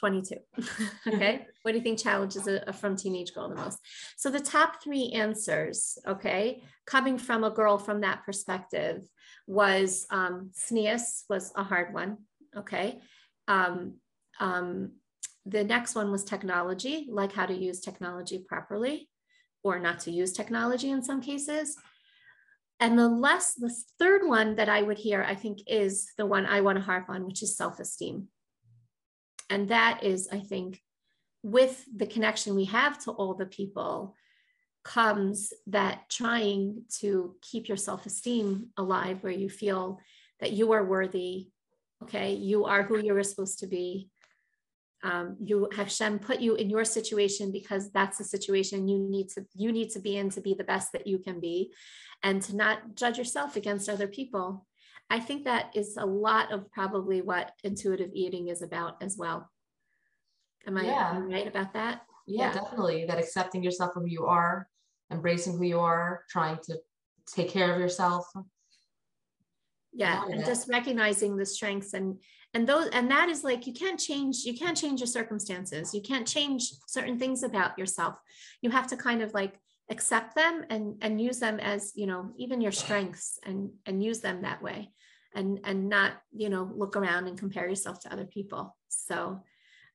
22. 0.04 0.36
okay. 1.08 1.46
what 1.62 1.72
do 1.72 1.78
you 1.78 1.82
think 1.82 1.98
challenges 1.98 2.46
a, 2.46 2.62
a 2.66 2.74
frum 2.74 2.94
teenage 2.94 3.32
girl 3.32 3.48
the 3.48 3.54
most? 3.54 3.78
So 4.18 4.30
the 4.30 4.38
top 4.38 4.82
three 4.82 5.12
answers, 5.12 5.96
okay, 6.06 6.62
coming 6.84 7.16
from 7.16 7.42
a 7.42 7.50
girl 7.50 7.78
from 7.78 8.02
that 8.02 8.22
perspective 8.22 9.08
was 9.46 10.06
um, 10.10 10.50
SNEAS 10.52 11.24
was 11.30 11.52
a 11.56 11.62
hard 11.62 11.94
one. 11.94 12.18
Okay. 12.54 13.00
Um, 13.48 13.94
um, 14.40 14.92
the 15.46 15.64
next 15.64 15.94
one 15.94 16.12
was 16.12 16.22
technology, 16.22 17.06
like 17.10 17.32
how 17.32 17.46
to 17.46 17.54
use 17.54 17.80
technology 17.80 18.44
properly 18.46 19.08
or 19.62 19.78
not 19.78 20.00
to 20.00 20.10
use 20.10 20.34
technology 20.34 20.90
in 20.90 21.02
some 21.02 21.22
cases. 21.22 21.78
And 22.78 22.98
the 22.98 23.08
less, 23.08 23.54
the 23.54 23.74
third 23.98 24.28
one 24.28 24.56
that 24.56 24.68
I 24.68 24.82
would 24.82 24.98
hear, 24.98 25.22
I 25.22 25.34
think, 25.34 25.60
is 25.66 26.12
the 26.18 26.26
one 26.26 26.44
I 26.44 26.60
want 26.60 26.76
to 26.76 26.84
harp 26.84 27.08
on, 27.08 27.24
which 27.24 27.42
is 27.42 27.56
self 27.56 27.80
esteem. 27.80 28.28
And 29.50 29.68
that 29.68 30.02
is, 30.02 30.28
I 30.32 30.40
think, 30.40 30.80
with 31.42 31.84
the 31.94 32.06
connection 32.06 32.54
we 32.54 32.64
have 32.66 32.98
to 33.04 33.10
all 33.12 33.34
the 33.34 33.46
people, 33.46 34.14
comes 34.84 35.52
that 35.66 36.08
trying 36.10 36.82
to 37.00 37.34
keep 37.40 37.68
your 37.68 37.76
self 37.76 38.06
esteem 38.06 38.68
alive, 38.76 39.22
where 39.22 39.32
you 39.32 39.48
feel 39.48 39.98
that 40.40 40.52
you 40.52 40.72
are 40.72 40.84
worthy, 40.84 41.48
okay, 42.02 42.34
you 42.34 42.66
are 42.66 42.82
who 42.82 42.98
you 42.98 43.16
are 43.16 43.22
supposed 43.22 43.58
to 43.60 43.66
be, 43.66 44.10
um, 45.02 45.36
you 45.42 45.68
Hashem 45.74 46.18
put 46.18 46.40
you 46.40 46.54
in 46.54 46.70
your 46.70 46.84
situation 46.84 47.52
because 47.52 47.90
that's 47.90 48.18
the 48.18 48.24
situation 48.24 48.88
you 48.88 48.98
need 48.98 49.28
to 49.30 49.44
you 49.54 49.70
need 49.70 49.90
to 49.90 50.00
be 50.00 50.16
in 50.16 50.30
to 50.30 50.40
be 50.40 50.54
the 50.54 50.64
best 50.64 50.92
that 50.92 51.06
you 51.06 51.18
can 51.18 51.40
be, 51.40 51.72
and 52.22 52.40
to 52.42 52.56
not 52.56 52.94
judge 52.94 53.18
yourself 53.18 53.56
against 53.56 53.88
other 53.88 54.06
people. 54.06 54.66
I 55.10 55.20
think 55.20 55.44
that 55.44 55.70
is 55.74 55.96
a 55.96 56.06
lot 56.06 56.52
of 56.52 56.70
probably 56.72 57.22
what 57.22 57.52
intuitive 57.62 58.10
eating 58.14 58.48
is 58.48 58.62
about 58.62 59.02
as 59.02 59.16
well. 59.16 59.50
Am 60.66 60.78
I, 60.78 60.84
yeah. 60.84 61.20
right 61.20 61.46
about 61.46 61.74
that? 61.74 62.02
Yeah, 62.26 62.46
yeah, 62.46 62.54
definitely. 62.54 63.04
That 63.04 63.18
accepting 63.18 63.62
yourself 63.62 63.92
for 63.92 64.00
who 64.00 64.08
you 64.08 64.24
are, 64.24 64.68
embracing 65.10 65.58
who 65.58 65.64
you 65.64 65.80
are, 65.80 66.24
trying 66.30 66.58
to 66.64 66.78
take 67.26 67.50
care 67.50 67.72
of 67.72 67.78
yourself. 67.78 68.26
Yeah, 69.92 70.24
and 70.28 70.44
just 70.44 70.68
recognizing 70.68 71.36
the 71.36 71.46
strengths 71.46 71.92
and 71.92 72.18
and 72.54 72.66
those 72.66 72.88
and 72.88 73.10
that 73.10 73.28
is 73.28 73.44
like 73.44 73.66
you 73.66 73.72
can't 73.72 73.98
change 73.98 74.44
you 74.44 74.56
can't 74.56 74.76
change 74.76 75.00
your 75.00 75.08
circumstances 75.08 75.92
you 75.92 76.00
can't 76.00 76.26
change 76.26 76.72
certain 76.86 77.18
things 77.18 77.42
about 77.42 77.76
yourself 77.78 78.14
you 78.62 78.70
have 78.70 78.86
to 78.86 78.96
kind 78.96 79.22
of 79.22 79.34
like 79.34 79.58
accept 79.90 80.34
them 80.34 80.64
and 80.70 80.96
and 81.02 81.20
use 81.20 81.38
them 81.38 81.60
as 81.60 81.92
you 81.94 82.06
know 82.06 82.30
even 82.36 82.60
your 82.60 82.72
strengths 82.72 83.38
and 83.44 83.70
and 83.86 84.02
use 84.02 84.20
them 84.20 84.42
that 84.42 84.62
way 84.62 84.90
and 85.34 85.60
and 85.64 85.88
not 85.88 86.12
you 86.32 86.48
know 86.48 86.70
look 86.74 86.96
around 86.96 87.26
and 87.26 87.38
compare 87.38 87.68
yourself 87.68 88.00
to 88.00 88.12
other 88.12 88.24
people 88.24 88.74
so 88.88 89.40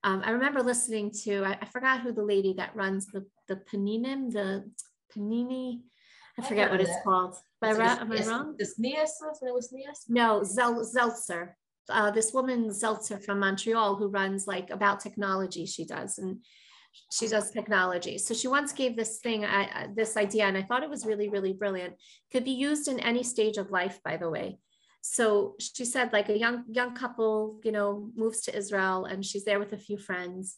um, 0.04 0.21
i 0.23 0.30
remember 0.30 0.62
listening 0.62 1.12
to 1.12 1.43
I, 1.43 1.58
I, 1.62 1.65
forgot 1.65 2.02
who 2.02 2.12
the 2.12 2.23
lady 2.23 2.54
that 2.54 2.75
runs 2.75 3.08
the 3.08 3.25
the 3.47 3.56
paninim 3.56 4.32
the 4.32 4.69
panini 5.12 5.80
i 6.38 6.43
forget 6.43 6.67
I 6.67 6.71
what 6.71 6.82
it's 6.82 6.91
that. 6.91 7.04
called 7.04 7.36
am 7.63 7.82
I, 7.82 8.02
am 8.02 8.12
I 8.12 8.25
wrong? 8.28 8.56
this 8.58 8.75
SNEAS? 9.60 10.06
No, 10.08 10.43
Zel, 10.43 10.86
Zeltzer 10.86 11.49
uh, 11.89 12.12
this 12.12 12.34
woman 12.34 12.69
Zeltzer 12.69 13.23
from 13.23 13.40
Montreal 13.40 13.96
who 13.96 14.08
runs 14.08 14.48
like 14.48 14.69
about 14.69 15.00
technology. 15.00 15.65
She 15.65 15.85
does, 15.85 16.17
and 16.17 16.44
she 17.12 17.27
does 17.27 17.52
technology. 17.52 18.17
So 18.17 18.33
she 18.33 18.48
once 18.48 18.71
gave 18.71 18.96
this 18.96 19.19
thing, 19.19 19.46
this 19.96 20.17
idea, 20.17 20.46
and 20.46 20.58
I 20.58 20.63
thought 20.63 20.83
it 20.83 20.90
was 20.90 21.06
really, 21.06 21.29
really 21.29 21.54
brilliant. 21.54 21.96
Could 22.31 22.46
be 22.46 22.52
used 22.52 22.87
in 22.87 23.00
any 23.00 23.23
stage 23.23 23.58
of 23.58 23.71
life, 23.71 24.00
by 24.04 24.17
the 24.17 24.29
way. 24.29 24.60
So 25.02 25.56
she 25.60 25.85
said, 25.85 26.12
like 26.12 26.29
a 26.29 26.37
young 26.37 26.65
young 26.69 26.94
couple, 26.94 27.60
you 27.63 27.71
know, 27.71 28.10
moves 28.15 28.42
to 28.42 28.56
Israel, 28.56 29.06
and 29.06 29.25
she's 29.25 29.46
there 29.46 29.60
with 29.60 29.73
a 29.73 29.77
few 29.77 29.98
friends, 29.98 30.58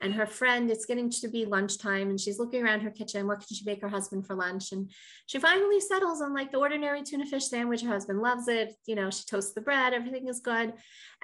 and 0.00 0.14
her 0.14 0.26
friend 0.26 0.70
it's 0.70 0.86
getting 0.86 1.10
to 1.10 1.28
be 1.28 1.44
lunchtime 1.44 2.10
and 2.10 2.20
she's 2.20 2.38
looking 2.38 2.62
around 2.62 2.80
her 2.80 2.90
kitchen 2.90 3.26
what 3.26 3.38
can 3.38 3.56
she 3.56 3.64
make 3.64 3.80
her 3.80 3.88
husband 3.88 4.26
for 4.26 4.34
lunch 4.34 4.72
and 4.72 4.90
she 5.26 5.38
finally 5.38 5.80
settles 5.80 6.20
on 6.20 6.34
like 6.34 6.52
the 6.52 6.58
ordinary 6.58 7.02
tuna 7.02 7.26
fish 7.26 7.48
sandwich 7.48 7.82
her 7.82 7.88
husband 7.88 8.20
loves 8.20 8.48
it 8.48 8.74
you 8.86 8.94
know 8.94 9.10
she 9.10 9.24
toasts 9.24 9.54
the 9.54 9.60
bread 9.60 9.92
everything 9.92 10.28
is 10.28 10.40
good 10.40 10.72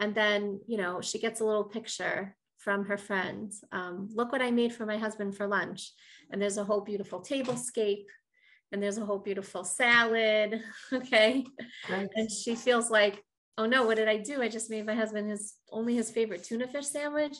and 0.00 0.14
then 0.14 0.60
you 0.66 0.76
know 0.76 1.00
she 1.00 1.18
gets 1.18 1.40
a 1.40 1.44
little 1.44 1.64
picture 1.64 2.36
from 2.64 2.86
her 2.86 2.96
friend 2.96 3.52
um, 3.72 4.08
look 4.14 4.32
what 4.32 4.40
i 4.40 4.50
made 4.50 4.72
for 4.72 4.86
my 4.86 4.96
husband 4.96 5.36
for 5.36 5.46
lunch. 5.46 5.92
And 6.30 6.40
there's 6.40 6.56
a 6.56 6.64
whole 6.64 6.80
beautiful 6.80 7.20
tablescape 7.20 8.06
and 8.72 8.82
there's 8.82 8.98
a 8.98 9.04
whole 9.04 9.18
beautiful 9.18 9.62
salad 9.62 10.62
okay? 10.92 11.44
And 12.16 12.30
she 12.30 12.56
feels 12.56 12.90
like 12.90 13.22
oh 13.58 13.66
no 13.66 13.84
what 13.86 13.96
did 13.96 14.08
i 14.08 14.16
do? 14.16 14.42
I 14.42 14.48
just 14.48 14.70
made 14.70 14.86
my 14.86 14.94
husband 14.94 15.30
his 15.30 15.54
only 15.70 15.94
his 15.94 16.10
favorite 16.10 16.42
tuna 16.42 16.66
fish 16.66 16.86
sandwich. 16.86 17.36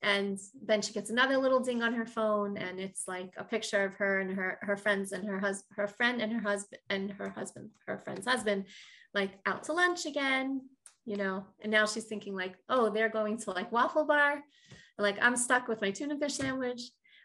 And 0.00 0.38
then 0.64 0.80
she 0.80 0.92
gets 0.92 1.10
another 1.10 1.38
little 1.38 1.58
ding 1.58 1.82
on 1.82 1.94
her 1.94 2.06
phone 2.06 2.56
and 2.56 2.78
it's 2.78 3.08
like 3.08 3.32
a 3.36 3.42
picture 3.42 3.84
of 3.84 3.94
her 3.94 4.20
and 4.20 4.30
her 4.36 4.58
her 4.62 4.76
friends 4.76 5.12
and 5.12 5.26
her 5.26 5.40
husband 5.40 5.74
her 5.76 5.88
friend 5.88 6.20
and 6.20 6.32
her 6.32 6.42
husband 6.50 6.80
and 6.90 7.10
her 7.12 7.30
husband 7.30 7.70
her 7.86 7.98
friend's 7.98 8.26
husband 8.26 8.66
like 9.14 9.32
out 9.46 9.64
to 9.64 9.72
lunch 9.72 10.06
again 10.06 10.60
you 11.08 11.16
know 11.16 11.44
and 11.62 11.72
now 11.72 11.86
she's 11.86 12.04
thinking 12.04 12.34
like 12.34 12.54
oh 12.68 12.90
they're 12.90 13.08
going 13.08 13.38
to 13.38 13.50
like 13.52 13.72
waffle 13.72 14.04
bar 14.04 14.42
like 14.98 15.16
i'm 15.22 15.36
stuck 15.36 15.66
with 15.66 15.80
my 15.80 15.90
tuna 15.90 16.18
fish 16.18 16.34
sandwich 16.34 16.82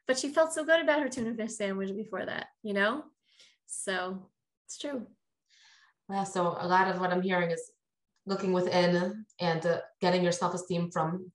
but 0.08 0.18
she 0.18 0.30
felt 0.30 0.54
so 0.54 0.64
good 0.64 0.82
about 0.82 1.02
her 1.02 1.10
tuna 1.10 1.34
fish 1.36 1.52
sandwich 1.52 1.94
before 1.96 2.26
that 2.26 2.48
you 2.64 2.74
know 2.74 3.04
so 3.66 4.30
it's 4.66 4.78
true 4.78 5.06
yeah 6.10 6.24
so 6.24 6.56
a 6.60 6.68
lot 6.68 6.88
of 6.88 7.00
what 7.02 7.12
i'm 7.12 7.22
hearing 7.22 7.52
is 7.52 7.72
looking 8.26 8.54
within 8.54 9.26
and 9.42 9.66
uh, 9.66 9.80
getting 10.00 10.24
your 10.24 10.32
self-esteem 10.32 10.90
from 10.92 11.30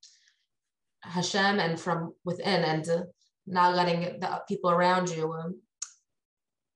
Hashem 1.03 1.61
and 1.61 1.78
from 1.78 2.14
within 2.24 2.64
and 2.64 2.88
uh, 2.88 3.03
not 3.46 3.74
letting 3.74 4.01
the 4.20 4.42
people 4.49 4.70
around 4.70 5.11
you, 5.11 5.32
um, 5.32 5.61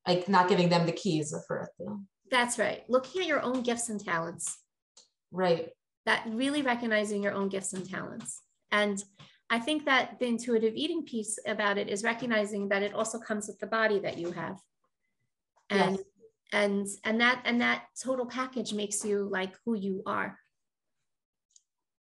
like 0.07 0.29
not 0.29 0.49
giving 0.49 0.69
them 0.69 0.87
the 0.87 0.93
keys 0.93 1.35
for 1.47 1.71
it. 1.79 1.89
That's 2.31 2.59
right. 2.59 2.85
Looking 2.89 3.23
at 3.23 3.27
your 3.27 3.43
own 3.43 3.63
gifts 3.63 3.89
and 3.89 4.03
talents. 4.03 4.59
Right. 5.33 5.71
That 6.07 6.25
really 6.29 6.63
recognizing 6.63 7.23
your 7.23 7.33
own 7.33 7.49
gifts 7.49 7.73
and 7.73 7.89
talents. 7.89 8.43
And 8.71 9.03
I 9.51 9.59
think 9.59 9.85
that 9.87 10.19
the 10.19 10.27
intuitive 10.27 10.75
eating 10.75 11.05
piece 11.05 11.39
about 11.47 11.79
it 11.79 11.89
is 11.89 12.05
recognizing 12.05 12.69
that 12.69 12.83
it 12.83 12.95
also 12.95 13.19
comes 13.19 13.49
with 13.49 13.59
the 13.59 13.67
body 13.67 13.99
that 14.01 14.19
you 14.19 14.31
have. 14.33 14.59
And 15.71 15.97
yes. 15.97 16.05
and 16.53 16.87
and 17.05 17.21
that 17.21 17.43
and 17.45 17.61
that 17.61 17.85
total 18.03 18.27
package 18.27 18.73
makes 18.73 19.05
you 19.05 19.29
like 19.31 19.55
who 19.65 19.75
you 19.75 20.03
are. 20.07 20.39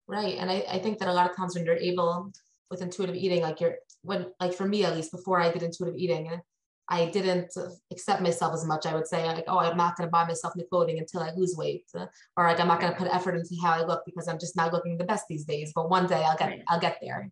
Right. 0.07 0.37
And 0.37 0.49
I, 0.49 0.65
I 0.69 0.79
think 0.79 0.99
that 0.99 1.07
a 1.07 1.13
lot 1.13 1.29
of 1.29 1.35
times 1.35 1.55
when 1.55 1.65
you're 1.65 1.75
able 1.75 2.31
with 2.69 2.81
intuitive 2.81 3.15
eating, 3.15 3.41
like 3.41 3.61
you're 3.61 3.75
when 4.01 4.27
like 4.39 4.53
for 4.53 4.67
me 4.67 4.83
at 4.83 4.95
least 4.95 5.11
before 5.11 5.39
I 5.41 5.51
did 5.51 5.63
intuitive 5.63 5.97
eating, 5.97 6.29
I 6.91 7.05
didn't 7.05 7.51
accept 7.89 8.21
myself 8.21 8.53
as 8.53 8.65
much. 8.65 8.85
I 8.85 8.93
would 8.93 9.07
say 9.07 9.25
like, 9.25 9.45
oh, 9.47 9.59
I'm 9.59 9.77
not 9.77 9.95
going 9.95 10.07
to 10.07 10.11
buy 10.11 10.25
myself 10.25 10.55
new 10.55 10.65
clothing 10.65 10.99
until 10.99 11.21
I 11.21 11.31
lose 11.35 11.55
weight, 11.57 11.85
or 11.95 12.47
like 12.47 12.59
I'm 12.59 12.67
not 12.67 12.79
going 12.81 12.91
to 12.91 12.97
put 12.97 13.07
effort 13.07 13.35
into 13.35 13.55
how 13.63 13.71
I 13.71 13.85
look 13.85 14.03
because 14.05 14.27
I'm 14.27 14.37
just 14.37 14.55
not 14.55 14.73
looking 14.73 14.97
the 14.97 15.05
best 15.05 15.25
these 15.29 15.45
days. 15.45 15.71
But 15.73 15.89
one 15.89 16.05
day 16.05 16.23
I'll 16.23 16.37
get 16.37 16.49
right. 16.49 16.63
I'll 16.67 16.79
get 16.79 16.97
there. 17.01 17.31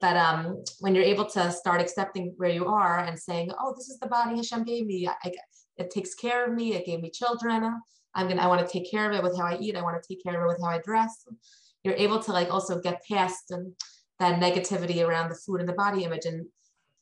But 0.00 0.16
um, 0.16 0.62
when 0.80 0.94
you're 0.94 1.04
able 1.04 1.24
to 1.24 1.50
start 1.50 1.80
accepting 1.80 2.34
where 2.36 2.50
you 2.50 2.66
are 2.66 2.98
and 2.98 3.18
saying, 3.18 3.52
oh, 3.58 3.74
this 3.74 3.88
is 3.88 3.98
the 3.98 4.06
body 4.06 4.36
Hashem 4.36 4.64
gave 4.64 4.84
me. 4.86 5.08
I, 5.08 5.32
it 5.78 5.90
takes 5.90 6.14
care 6.14 6.46
of 6.46 6.54
me. 6.54 6.74
It 6.74 6.84
gave 6.84 7.00
me 7.00 7.10
children. 7.10 7.80
I'm 8.14 8.28
gonna. 8.28 8.42
I 8.42 8.46
want 8.46 8.64
to 8.64 8.70
take 8.70 8.88
care 8.90 9.10
of 9.10 9.16
it 9.16 9.22
with 9.22 9.36
how 9.36 9.46
I 9.46 9.56
eat. 9.58 9.76
I 9.76 9.82
want 9.82 10.00
to 10.00 10.06
take 10.06 10.22
care 10.22 10.38
of 10.38 10.44
it 10.44 10.52
with 10.52 10.62
how 10.62 10.68
I 10.68 10.78
dress 10.78 11.24
you're 11.84 11.94
able 11.94 12.18
to 12.18 12.32
like 12.32 12.50
also 12.50 12.80
get 12.80 13.04
past 13.08 13.52
um, 13.52 13.74
that 14.18 14.40
negativity 14.40 15.06
around 15.06 15.28
the 15.28 15.34
food 15.34 15.60
and 15.60 15.68
the 15.68 15.74
body 15.74 16.04
image 16.04 16.24
and 16.24 16.46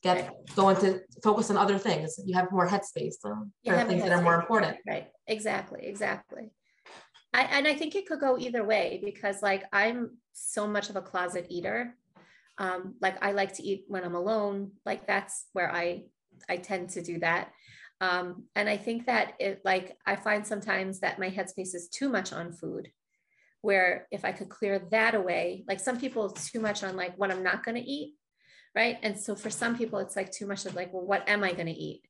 get 0.03 0.17
right. 0.17 0.55
go 0.55 0.69
into 0.69 1.01
focus 1.23 1.49
on 1.49 1.57
other 1.57 1.77
things. 1.77 2.19
You 2.25 2.35
have 2.35 2.51
more 2.51 2.67
headspace. 2.67 3.13
So 3.19 3.47
there 3.63 3.77
are 3.77 3.85
things 3.85 4.03
that 4.03 4.11
are 4.11 4.21
more 4.21 4.35
important. 4.35 4.77
Right. 4.87 5.07
Exactly. 5.27 5.81
Exactly. 5.83 6.51
I, 7.33 7.43
and 7.43 7.67
I 7.67 7.73
think 7.73 7.95
it 7.95 8.05
could 8.05 8.19
go 8.19 8.37
either 8.37 8.63
way 8.63 9.01
because 9.03 9.41
like 9.41 9.63
I'm 9.73 10.17
so 10.33 10.67
much 10.67 10.89
of 10.89 10.95
a 10.95 11.01
closet 11.01 11.47
eater. 11.49 11.95
Um, 12.59 12.95
like 13.01 13.23
I 13.23 13.31
like 13.31 13.53
to 13.53 13.63
eat 13.63 13.85
when 13.87 14.03
I'm 14.03 14.15
alone. 14.15 14.71
Like 14.85 15.07
that's 15.07 15.45
where 15.53 15.71
I 15.71 16.03
I 16.47 16.57
tend 16.57 16.89
to 16.91 17.01
do 17.01 17.19
that. 17.19 17.51
Um, 18.01 18.43
and 18.55 18.67
I 18.67 18.77
think 18.77 19.05
that 19.05 19.33
it 19.39 19.61
like 19.63 19.97
I 20.05 20.15
find 20.15 20.45
sometimes 20.45 20.99
that 20.99 21.19
my 21.19 21.29
headspace 21.29 21.73
is 21.73 21.89
too 21.89 22.09
much 22.09 22.33
on 22.33 22.51
food 22.51 22.91
where 23.61 24.07
if 24.11 24.25
I 24.25 24.33
could 24.33 24.49
clear 24.49 24.77
that 24.91 25.15
away, 25.15 25.63
like 25.69 25.79
some 25.79 25.97
people 25.97 26.25
it's 26.25 26.51
too 26.51 26.59
much 26.59 26.83
on 26.83 26.97
like 26.97 27.17
what 27.17 27.31
I'm 27.31 27.43
not 27.43 27.63
going 27.63 27.81
to 27.81 27.89
eat. 27.89 28.13
Right. 28.75 28.97
And 29.03 29.19
so 29.19 29.35
for 29.35 29.49
some 29.49 29.77
people, 29.77 29.99
it's 29.99 30.15
like 30.15 30.31
too 30.31 30.47
much 30.47 30.65
of 30.65 30.75
like, 30.75 30.93
well, 30.93 31.05
what 31.05 31.27
am 31.29 31.43
I 31.43 31.53
going 31.53 31.67
to 31.67 31.71
eat? 31.71 32.01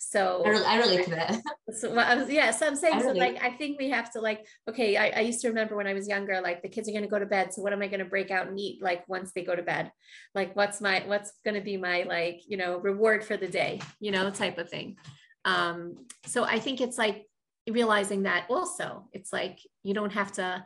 So 0.00 0.44
I, 0.46 0.76
I 0.76 0.78
relate 0.78 1.04
to 1.04 1.10
that. 1.10 1.42
So 1.74 1.92
well, 1.92 2.06
I 2.06 2.14
was, 2.14 2.30
yeah, 2.30 2.50
so 2.52 2.66
I'm 2.66 2.76
saying, 2.76 3.02
so 3.02 3.10
like, 3.10 3.42
I 3.42 3.50
think 3.50 3.78
we 3.78 3.90
have 3.90 4.10
to 4.12 4.20
like, 4.20 4.46
okay, 4.68 4.96
I, 4.96 5.08
I 5.08 5.20
used 5.20 5.42
to 5.42 5.48
remember 5.48 5.76
when 5.76 5.86
I 5.86 5.92
was 5.92 6.08
younger, 6.08 6.40
like 6.40 6.62
the 6.62 6.68
kids 6.68 6.88
are 6.88 6.92
going 6.92 7.02
to 7.02 7.10
go 7.10 7.18
to 7.18 7.26
bed. 7.26 7.52
So 7.52 7.62
what 7.62 7.72
am 7.72 7.82
I 7.82 7.88
going 7.88 7.98
to 7.98 8.06
break 8.06 8.30
out 8.30 8.46
and 8.46 8.58
eat? 8.58 8.80
Like 8.80 9.06
once 9.08 9.32
they 9.32 9.42
go 9.42 9.54
to 9.54 9.62
bed, 9.62 9.92
like 10.34 10.56
what's 10.56 10.80
my, 10.80 11.02
what's 11.04 11.32
going 11.44 11.56
to 11.56 11.60
be 11.60 11.76
my 11.76 12.04
like, 12.04 12.40
you 12.46 12.56
know, 12.56 12.78
reward 12.78 13.24
for 13.24 13.36
the 13.36 13.48
day, 13.48 13.80
you 14.00 14.12
know, 14.12 14.30
type 14.30 14.56
of 14.56 14.70
thing. 14.70 14.96
Um, 15.44 16.06
so 16.26 16.44
I 16.44 16.58
think 16.60 16.80
it's 16.80 16.96
like 16.96 17.26
realizing 17.68 18.22
that 18.22 18.46
also 18.48 19.08
it's 19.12 19.32
like, 19.32 19.58
you 19.82 19.94
don't 19.94 20.12
have 20.12 20.32
to, 20.32 20.64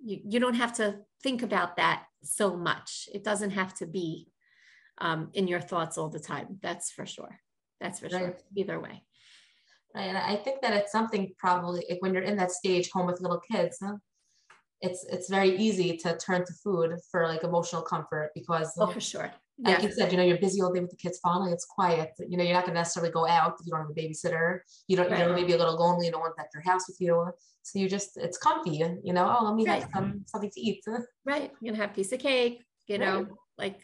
you, 0.00 0.20
you 0.24 0.40
don't 0.40 0.54
have 0.54 0.74
to 0.76 1.00
think 1.22 1.42
about 1.42 1.76
that 1.76 2.04
so 2.22 2.56
much. 2.56 3.08
It 3.12 3.24
doesn't 3.24 3.50
have 3.50 3.74
to 3.78 3.86
be 3.86 4.28
um, 5.00 5.30
in 5.34 5.48
your 5.48 5.60
thoughts 5.60 5.98
all 5.98 6.08
the 6.08 6.20
time. 6.20 6.58
That's 6.62 6.90
for 6.90 7.06
sure. 7.06 7.40
That's 7.80 8.00
for 8.00 8.06
right. 8.06 8.12
sure. 8.12 8.36
Either 8.56 8.80
way. 8.80 9.02
Right. 9.94 10.08
And 10.08 10.18
I 10.18 10.36
think 10.36 10.60
that 10.62 10.74
it's 10.74 10.92
something 10.92 11.32
probably 11.38 11.84
like 11.88 12.02
when 12.02 12.12
you're 12.12 12.22
in 12.22 12.36
that 12.36 12.52
stage 12.52 12.90
home 12.90 13.06
with 13.06 13.20
little 13.20 13.40
kids, 13.40 13.78
huh? 13.82 13.96
it's 14.80 15.04
it's 15.10 15.28
very 15.28 15.56
easy 15.56 15.96
to 15.96 16.16
turn 16.18 16.44
to 16.44 16.52
food 16.52 16.92
for 17.10 17.26
like 17.26 17.42
emotional 17.42 17.82
comfort 17.82 18.30
because 18.34 18.72
oh 18.78 18.86
for 18.86 19.00
sure 19.00 19.32
like 19.60 19.82
you 19.82 19.90
said, 19.90 20.12
you 20.12 20.18
know, 20.18 20.24
you're 20.24 20.38
busy 20.38 20.62
all 20.62 20.72
day 20.72 20.80
with 20.80 20.90
the 20.90 20.96
kids. 20.96 21.18
Finally, 21.18 21.52
it's 21.52 21.64
quiet. 21.64 22.12
You 22.18 22.36
know, 22.36 22.44
you're 22.44 22.54
not 22.54 22.64
going 22.64 22.74
to 22.74 22.80
necessarily 22.80 23.10
go 23.10 23.26
out 23.26 23.56
if 23.58 23.66
you 23.66 23.72
don't 23.72 23.80
have 23.80 23.90
a 23.90 23.92
babysitter. 23.92 24.60
You 24.86 24.96
don't, 24.96 25.10
right. 25.10 25.18
you 25.20 25.26
know, 25.26 25.34
maybe 25.34 25.52
a 25.52 25.58
little 25.58 25.76
lonely. 25.76 26.06
You 26.06 26.12
don't 26.12 26.20
want 26.20 26.36
that 26.36 26.46
your 26.54 26.62
house 26.62 26.86
with 26.88 27.00
you. 27.00 27.26
So 27.62 27.78
you 27.78 27.88
just, 27.88 28.16
it's 28.16 28.38
comfy. 28.38 28.76
You 29.02 29.12
know, 29.12 29.36
oh, 29.38 29.44
let 29.44 29.54
me 29.56 29.66
right. 29.66 29.82
have 29.82 29.90
some 29.92 30.24
something 30.26 30.50
to 30.50 30.60
eat. 30.60 30.84
Right. 31.24 31.52
You're 31.60 31.72
gonna 31.72 31.82
have 31.82 31.90
a 31.90 31.94
piece 31.94 32.12
of 32.12 32.20
cake. 32.20 32.62
You 32.86 32.98
know, 32.98 33.22
right. 33.22 33.32
like 33.58 33.80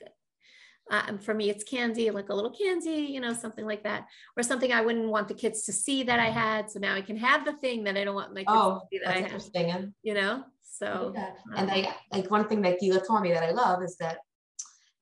uh, 0.91 1.16
for 1.18 1.35
me, 1.35 1.49
it's 1.49 1.64
candy, 1.64 2.11
like 2.11 2.28
a 2.28 2.35
little 2.35 2.51
candy. 2.51 3.09
You 3.11 3.20
know, 3.20 3.32
something 3.32 3.64
like 3.64 3.82
that, 3.85 4.07
or 4.37 4.43
something 4.43 4.72
I 4.72 4.82
wouldn't 4.82 5.09
want 5.09 5.28
the 5.28 5.35
kids 5.35 5.64
to 5.64 5.72
see 5.72 6.03
that 6.05 6.20
I 6.20 6.30
had. 6.30 6.70
So 6.70 6.78
now 6.78 6.95
I 6.95 7.01
can 7.01 7.16
have 7.16 7.45
the 7.45 7.55
thing 7.55 7.85
that 7.85 7.97
I 7.97 8.05
don't 8.05 8.14
want 8.14 8.35
my 8.35 8.41
kids 8.41 8.51
oh, 8.51 8.80
to 8.80 8.87
see 8.91 9.01
that 9.05 9.09
I 9.09 9.14
have. 9.14 9.24
Interesting. 9.24 9.95
You 10.03 10.14
know, 10.14 10.45
so 10.62 11.12
yeah. 11.14 11.30
and 11.57 11.70
um, 11.70 11.76
I 11.76 11.95
like 12.12 12.30
one 12.30 12.49
thing 12.49 12.62
that 12.62 12.80
Gila 12.80 13.07
told 13.07 13.22
me 13.22 13.32
that 13.32 13.45
I 13.45 13.53
love 13.53 13.82
is 13.82 13.97
that 13.97 14.18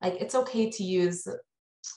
like 0.03 0.20
it's 0.20 0.35
okay 0.35 0.70
to 0.70 0.85
use 0.85 1.26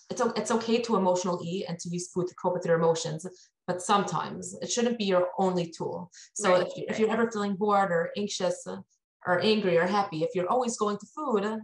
it's, 0.09 0.21
it's 0.35 0.51
okay 0.51 0.81
to 0.81 0.95
emotional 0.95 1.39
eat 1.43 1.65
and 1.67 1.77
to 1.79 1.89
use 1.89 2.09
food 2.11 2.27
to 2.27 2.35
cope 2.35 2.53
with 2.53 2.65
your 2.65 2.77
emotions 2.77 3.25
but 3.67 3.81
sometimes 3.81 4.55
it 4.61 4.71
shouldn't 4.71 4.97
be 4.97 5.05
your 5.05 5.27
only 5.37 5.69
tool 5.69 6.09
so 6.33 6.53
right, 6.53 6.67
if, 6.67 6.77
you, 6.77 6.85
if 6.87 6.99
you're 6.99 7.11
ever 7.11 7.29
feeling 7.29 7.55
bored 7.55 7.91
or 7.91 8.11
anxious 8.17 8.65
or 9.27 9.39
angry 9.41 9.77
or 9.77 9.85
happy 9.85 10.23
if 10.23 10.29
you're 10.33 10.49
always 10.49 10.77
going 10.77 10.97
to 10.97 11.05
food 11.07 11.59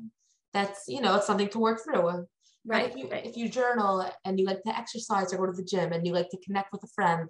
that's 0.54 0.84
you 0.88 1.02
know 1.02 1.16
it's 1.16 1.28
something 1.28 1.50
to 1.50 1.60
work 1.60 1.82
through. 1.84 2.26
Right 2.64 2.92
if 2.92 2.96
you, 2.96 3.10
right. 3.10 3.26
if 3.26 3.36
you 3.36 3.50
journal 3.50 4.08
and 4.24 4.40
you 4.40 4.46
like 4.46 4.62
to 4.64 4.78
exercise 4.78 5.34
or 5.34 5.38
go 5.38 5.48
to 5.48 5.52
the 5.52 5.64
gym 5.64 5.94
and 5.94 6.06
you 6.06 6.14
like 6.14 6.30
to 6.30 6.38
connect 6.46 6.72
with 6.72 6.84
a 6.84 6.88
friend 6.94 7.28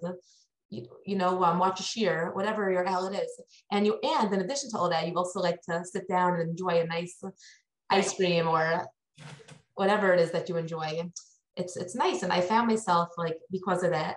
you, 0.72 0.86
you 1.06 1.16
know 1.16 1.44
um, 1.44 1.58
watch 1.58 1.80
a 1.80 1.82
shear 1.82 2.30
whatever 2.32 2.70
your 2.72 2.86
outlet 2.86 3.22
is. 3.22 3.40
And 3.70 3.86
you 3.86 3.98
and 4.02 4.32
in 4.32 4.40
addition 4.40 4.70
to 4.70 4.78
all 4.78 4.88
that 4.90 5.06
you 5.06 5.14
also 5.14 5.40
like 5.40 5.60
to 5.68 5.84
sit 5.84 6.08
down 6.08 6.40
and 6.40 6.50
enjoy 6.50 6.80
a 6.80 6.86
nice 6.86 7.22
ice 7.90 8.14
cream 8.14 8.48
or 8.48 8.86
whatever 9.74 10.12
it 10.14 10.20
is 10.20 10.30
that 10.32 10.48
you 10.48 10.56
enjoy. 10.56 11.02
It's 11.56 11.76
it's 11.76 11.94
nice. 11.94 12.22
And 12.22 12.32
i 12.32 12.40
found 12.40 12.68
myself 12.68 13.10
like 13.18 13.36
because 13.50 13.82
of 13.82 13.90
that 13.90 14.16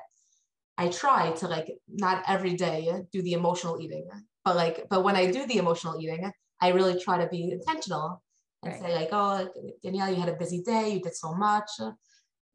i 0.78 0.88
try 0.88 1.32
to 1.32 1.48
like 1.48 1.68
not 1.88 2.24
every 2.28 2.54
day 2.54 2.92
do 3.12 3.22
the 3.22 3.34
emotional 3.34 3.80
eating. 3.82 4.08
But 4.46 4.56
like 4.56 4.88
but 4.90 5.04
when 5.04 5.16
i 5.16 5.30
do 5.30 5.46
the 5.46 5.58
emotional 5.58 6.00
eating 6.00 6.32
i 6.62 6.70
really 6.70 6.98
try 7.00 7.18
to 7.18 7.28
be 7.28 7.52
intentional 7.52 8.22
and 8.66 8.74
right. 8.74 8.82
say 8.82 8.96
like 8.96 9.10
oh 9.12 9.48
danielle 9.84 10.10
you 10.10 10.16
had 10.16 10.30
a 10.30 10.34
busy 10.34 10.62
day 10.62 10.94
you 10.94 11.00
did 11.00 11.16
so 11.16 11.34
much 11.34 11.70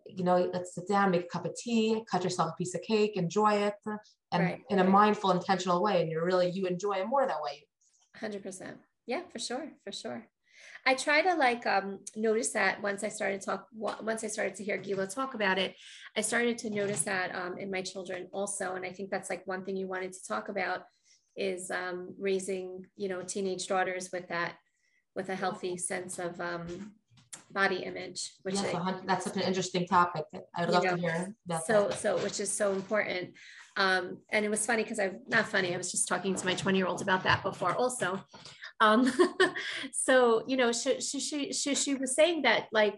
you 0.07 0.25
know 0.25 0.51
let's 0.53 0.75
sit 0.75 0.87
down 0.89 1.11
make 1.11 1.25
a 1.25 1.29
cup 1.29 1.47
of 1.47 1.55
tea 1.57 2.03
cut 2.11 2.25
yourself 2.25 2.51
a 2.53 2.57
piece 2.57 2.75
of 2.75 2.83
cake 2.83 3.17
enjoy 3.17 3.55
it 3.55 3.75
and 4.33 4.45
right. 4.45 4.61
in 4.69 4.81
a 4.81 4.85
mindful 4.85 5.31
intentional 5.31 5.83
way 5.83 6.03
and 6.03 6.11
you're 6.11 6.25
really 6.25 6.51
you 6.51 6.67
enjoy 6.67 6.95
it 6.95 7.07
more 7.07 7.27
that 7.27 7.41
way 7.43 7.67
100% 8.21 8.75
yeah 9.07 9.23
for 9.33 9.39
sure 9.39 9.69
for 9.85 9.93
sure 9.93 10.27
I 10.87 10.95
try 10.95 11.23
to 11.23 11.35
like 11.35 11.67
um, 11.67 12.01
notice 12.17 12.51
that 12.51 12.83
once 12.83 13.05
I 13.05 13.09
started 13.09 13.43
talk 13.43 13.67
once 13.73 14.25
I 14.25 14.29
started 14.29 14.55
to 14.57 14.65
hear 14.65 14.79
Gila 14.79 15.07
talk 15.09 15.35
about 15.35 15.59
it, 15.59 15.75
I 16.17 16.21
started 16.23 16.59
to 16.59 16.71
notice 16.71 17.03
that 17.03 17.35
um, 17.35 17.59
in 17.59 17.71
my 17.71 17.83
children 17.83 18.29
also, 18.33 18.75
and 18.75 18.85
I 18.85 18.91
think 18.91 19.11
that's 19.11 19.31
like 19.31 19.47
one 19.47 19.65
thing 19.65 19.77
you 19.77 19.87
wanted 19.87 20.13
to 20.13 20.27
talk 20.27 20.49
about 20.49 20.83
is 21.37 21.71
um, 21.71 22.15
raising 22.19 22.87
you 22.97 23.09
know 23.09 23.23
teenage 23.23 23.67
daughters 23.67 24.11
with 24.13 24.29
that 24.29 24.55
with 25.15 25.29
a 25.29 25.35
healthy 25.35 25.77
sense 25.77 26.19
of 26.19 26.41
um, 26.41 26.93
body 27.51 27.77
image, 27.85 28.33
which 28.43 28.55
Yes, 28.55 28.75
I- 28.75 29.01
that's 29.07 29.25
such 29.25 29.37
an 29.37 29.43
interesting 29.43 29.87
topic. 29.87 30.25
I 30.55 30.61
would 30.63 30.71
love 30.71 30.85
know, 30.85 30.97
to 30.97 31.01
hear 31.01 31.35
so 31.67 31.89
that. 31.89 31.99
so 31.99 32.17
which 32.19 32.41
is 32.41 32.51
so 32.51 32.73
important 32.73 33.31
um 33.77 34.19
and 34.31 34.45
it 34.45 34.49
was 34.49 34.67
funny 34.67 34.83
because 34.83 34.99
i'm 34.99 35.21
not 35.29 35.47
funny 35.47 35.73
i 35.73 35.77
was 35.77 35.93
just 35.93 36.09
talking 36.09 36.35
to 36.35 36.45
my 36.45 36.55
20 36.55 36.77
year 36.77 36.89
old 36.89 37.01
about 37.01 37.23
that 37.23 37.41
before 37.43 37.73
also 37.75 38.21
um 38.81 39.11
so 39.93 40.43
you 40.49 40.57
know 40.57 40.73
she 40.73 41.01
she 41.01 41.21
she 41.21 41.53
she, 41.53 41.75
she 41.77 41.95
was 41.95 42.15
saying 42.15 42.43
that 42.43 42.67
like 42.73 42.97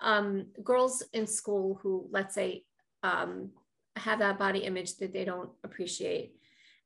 um 0.00 0.46
girls 0.64 1.02
in 1.12 1.26
school 1.26 1.78
who 1.82 2.08
let's 2.10 2.34
say 2.34 2.64
um 3.02 3.50
have 3.96 4.20
that 4.20 4.38
body 4.38 4.60
image 4.60 4.96
that 4.96 5.12
they 5.12 5.24
don't 5.26 5.50
appreciate 5.62 6.32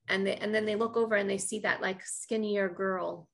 and 0.08 0.26
they 0.26 0.34
and 0.36 0.52
then 0.52 0.66
they 0.66 0.74
look 0.76 0.96
over 0.96 1.14
and 1.14 1.30
they 1.30 1.38
see 1.38 1.60
that 1.60 1.80
like 1.80 2.04
skinnier 2.04 2.68
girl 2.68 3.28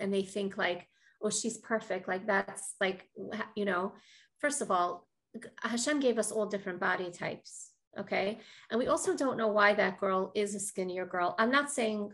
and 0.00 0.12
they 0.12 0.22
think 0.22 0.56
like 0.56 0.86
oh 1.22 1.30
she's 1.30 1.58
perfect 1.58 2.08
like 2.08 2.26
that's 2.26 2.74
like 2.80 3.08
you 3.54 3.64
know 3.64 3.92
first 4.38 4.62
of 4.62 4.70
all 4.70 5.06
Hashem 5.62 6.00
gave 6.00 6.18
us 6.18 6.32
all 6.32 6.46
different 6.46 6.80
body 6.80 7.10
types. 7.10 7.69
Okay. 7.98 8.38
And 8.70 8.78
we 8.78 8.86
also 8.86 9.16
don't 9.16 9.36
know 9.36 9.48
why 9.48 9.74
that 9.74 9.98
girl 9.98 10.30
is 10.34 10.54
a 10.54 10.60
skinnier 10.60 11.06
girl. 11.06 11.34
I'm 11.38 11.50
not 11.50 11.70
saying 11.70 12.12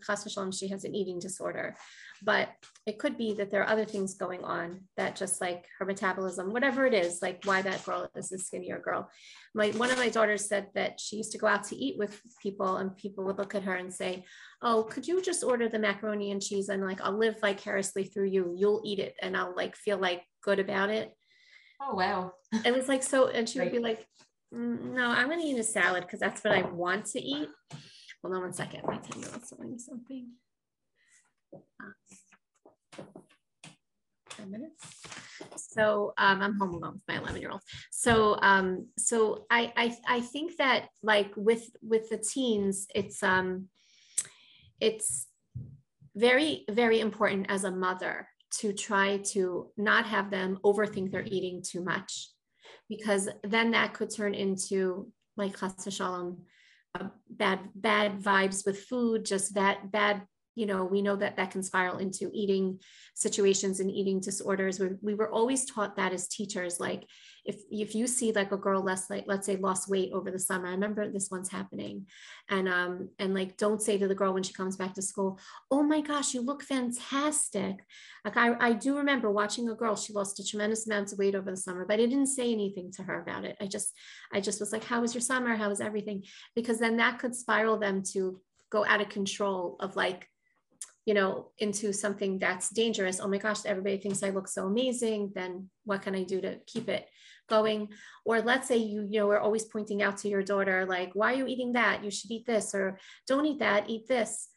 she 0.53 0.69
has 0.69 0.85
an 0.85 0.95
eating 0.95 1.19
disorder, 1.19 1.77
but 2.23 2.49
it 2.87 2.99
could 2.99 3.19
be 3.19 3.35
that 3.35 3.51
there 3.51 3.63
are 3.63 3.69
other 3.69 3.85
things 3.85 4.15
going 4.15 4.43
on 4.43 4.81
that 4.97 5.17
just 5.17 5.41
like 5.43 5.67
her 5.79 5.85
metabolism, 5.85 6.53
whatever 6.53 6.87
it 6.87 6.95
is, 6.95 7.21
like 7.21 7.45
why 7.45 7.61
that 7.61 7.85
girl 7.85 8.09
is 8.17 8.33
a 8.33 8.39
skinnier 8.39 8.79
girl. 8.79 9.11
My 9.55 9.69
one 9.73 9.91
of 9.91 9.99
my 9.99 10.09
daughters 10.09 10.49
said 10.49 10.69
that 10.75 10.99
she 10.99 11.17
used 11.17 11.33
to 11.33 11.39
go 11.39 11.47
out 11.47 11.65
to 11.65 11.77
eat 11.77 11.99
with 11.99 12.21
people 12.43 12.79
and 12.79 12.97
people 12.97 13.25
would 13.25 13.37
look 13.39 13.55
at 13.55 13.65
her 13.65 13.75
and 13.75 13.93
say, 13.93 14.25
Oh, 14.63 14.85
could 14.85 15.07
you 15.07 15.21
just 15.21 15.45
order 15.45 15.69
the 15.69 15.79
macaroni 15.79 16.31
and 16.31 16.41
cheese? 16.43 16.71
And 16.71 16.83
like 16.83 17.03
I'll 17.03 17.19
live 17.19 17.39
vicariously 17.41 18.05
through 18.05 18.29
you. 18.29 18.55
You'll 18.57 18.81
eat 18.85 18.99
it 18.99 19.15
and 19.21 19.37
I'll 19.37 19.55
like 19.55 19.77
feel 19.77 19.99
like 19.99 20.23
good 20.43 20.59
about 20.59 20.89
it 20.91 21.15
Oh, 21.81 21.95
wow. 21.95 22.33
it 22.65 22.75
was 22.75 22.89
like 22.89 23.03
so 23.03 23.29
and 23.29 23.47
she 23.49 23.59
would 23.59 23.73
be 23.73 23.79
like 23.79 24.01
"Mm, 24.01 24.05
no 24.53 25.09
i'm 25.11 25.29
going 25.29 25.41
to 25.41 25.47
eat 25.47 25.59
a 25.59 25.65
salad 25.65 26.03
because 26.03 26.21
that's 26.21 26.43
what 26.43 26.55
i 26.55 26.63
want 26.63 27.05
to 27.07 27.21
eat. 27.21 27.49
Hold 28.23 28.35
on 28.35 28.43
one 28.43 28.53
second. 28.53 28.83
My 28.85 28.97
10 28.97 29.21
year 29.21 29.31
telling 29.49 29.71
me 29.71 29.79
something. 29.79 30.31
Uh, 31.55 33.03
10 34.31 34.51
minutes. 34.51 34.85
So 35.57 36.13
um, 36.19 36.43
i'm 36.43 36.59
home 36.59 36.75
alone 36.75 36.95
with 36.95 37.03
my 37.09 37.19
11 37.19 37.41
year 37.41 37.51
old 37.51 37.61
so 37.91 38.39
um 38.43 38.87
so 38.97 39.47
I, 39.51 39.73
I 39.77 39.97
i 40.09 40.21
think 40.21 40.57
that 40.57 40.89
like 41.03 41.33
with 41.37 41.69
with 41.83 42.09
the 42.09 42.19
teens 42.19 42.87
it's 42.95 43.23
um 43.23 43.69
it's 44.81 45.27
very 46.15 46.65
very 46.71 47.01
important 47.01 47.47
as 47.51 47.65
a 47.65 47.71
mother 47.71 48.29
to 48.61 48.73
try 48.73 49.19
to 49.19 49.71
not 49.77 50.07
have 50.07 50.31
them 50.31 50.59
overthink 50.65 51.11
their 51.11 51.25
eating 51.25 51.63
too 51.63 51.83
much 51.85 52.31
because 52.89 53.29
then 53.43 53.73
that 53.73 53.95
could 53.95 54.15
turn 54.15 54.35
into 54.35 55.11
like 55.37 55.59
chas 55.59 55.75
v'shalom, 55.77 56.39
uh, 56.99 57.09
bad 57.29 57.61
bad 57.75 58.21
vibes 58.21 58.65
with 58.65 58.85
food 58.85 59.25
just 59.25 59.55
that 59.55 59.91
bad 59.91 60.23
you 60.57 60.67
know 60.67 60.85
we 60.85 61.03
know 61.03 61.15
that 61.15 61.37
that 61.37 61.53
can 61.53 61.63
spiral 61.63 61.99
into 61.99 62.31
eating 62.33 62.81
situations 63.15 63.79
and 63.79 63.91
eating 63.91 64.21
disorders. 64.21 64.81
We, 64.81 64.89
we 65.01 65.15
were 65.15 65.31
always 65.31 65.65
taught 65.67 65.97
that 65.97 66.13
as 66.13 66.27
teachers 66.27 66.81
like 66.81 67.07
if 67.45 67.57
if 67.71 67.95
you 67.95 68.07
see 68.07 68.33
like 68.33 68.51
a 68.53 68.57
girl 68.57 68.83
less 68.83 69.09
like 69.09 69.25
let's 69.27 69.47
say 69.47 69.57
lost 69.57 69.89
weight 69.89 70.11
over 70.13 70.31
the 70.31 70.39
summer 70.39 70.67
i 70.67 70.73
remember 70.73 71.09
this 71.09 71.31
one's 71.31 71.51
happening. 71.51 72.07
And 72.49 72.69
um 72.69 73.11
and 73.19 73.35
like 73.35 73.57
don't 73.59 73.83
say 73.83 73.99
to 73.99 74.09
the 74.09 74.15
girl 74.15 74.33
when 74.33 74.43
she 74.43 74.55
comes 74.55 74.77
back 74.77 74.95
to 74.95 75.03
school 75.03 75.39
oh 75.71 75.83
my 75.83 76.01
gosh 76.01 76.35
you 76.35 76.41
look 76.41 76.63
fantastic. 76.63 77.77
Like 78.25 78.37
I, 78.37 78.55
I 78.59 78.73
do 78.73 78.97
remember 78.97 79.31
watching 79.31 79.69
a 79.69 79.75
girl 79.75 79.95
she 79.95 80.15
lost 80.15 80.41
a 80.41 80.45
tremendous 80.45 80.87
amount 80.87 81.13
of 81.13 81.19
weight 81.19 81.35
over 81.35 81.51
the 81.51 81.57
summer 81.57 81.85
but 81.85 82.01
i 82.01 82.07
didn't 82.07 82.27
say 82.39 82.51
anything 82.51 82.91
to 82.93 83.03
her 83.03 83.21
about 83.21 83.45
it. 83.45 83.57
I 83.61 83.67
just 83.67 83.93
i 84.33 84.41
just 84.41 84.59
was 84.59 84.73
like 84.73 84.85
how 84.85 85.03
was 85.03 85.15
your 85.15 85.21
summer? 85.21 85.55
How 85.55 85.69
was 85.69 85.83
everything? 85.83 86.25
Because 86.55 86.79
then 86.79 86.97
that 86.97 87.19
could 87.19 87.35
spiral 87.35 87.79
them 87.79 88.03
to 88.15 88.41
go 88.71 88.85
out 88.85 89.01
of 89.01 89.09
control 89.09 89.77
of 89.81 89.97
like 89.97 90.29
you 91.07 91.15
know 91.15 91.49
into 91.59 91.93
something 91.93 92.39
that's 92.39 92.69
dangerous. 92.69 93.21
Oh 93.21 93.29
my 93.29 93.39
gosh 93.39 93.65
everybody 93.65 93.97
thinks 93.97 94.23
i 94.23 94.31
look 94.31 94.49
so 94.49 94.67
amazing 94.67 95.33
then 95.35 95.71
what 95.85 96.03
can 96.03 96.15
i 96.15 96.25
do 96.25 96.41
to 96.41 96.59
keep 96.67 96.89
it 96.89 97.09
going? 97.49 97.89
Or 98.25 98.41
let's 98.41 98.69
say 98.69 98.77
you 98.77 99.07
you 99.09 99.21
know 99.21 99.27
we're 99.29 99.41
always 99.41 99.65
pointing 99.65 100.03
out 100.03 100.19
to 100.19 100.29
your 100.29 100.43
daughter 100.43 100.85
like 100.87 101.11
why 101.15 101.33
are 101.33 101.37
you 101.37 101.47
eating 101.47 101.73
that? 101.73 102.05
You 102.05 102.11
should 102.11 102.31
eat 102.31 102.47
this 102.47 102.75
or 102.75 102.99
don't 103.27 103.47
eat 103.47 103.61
that 103.61 103.89
eat 103.89 104.09
this. 104.09 104.49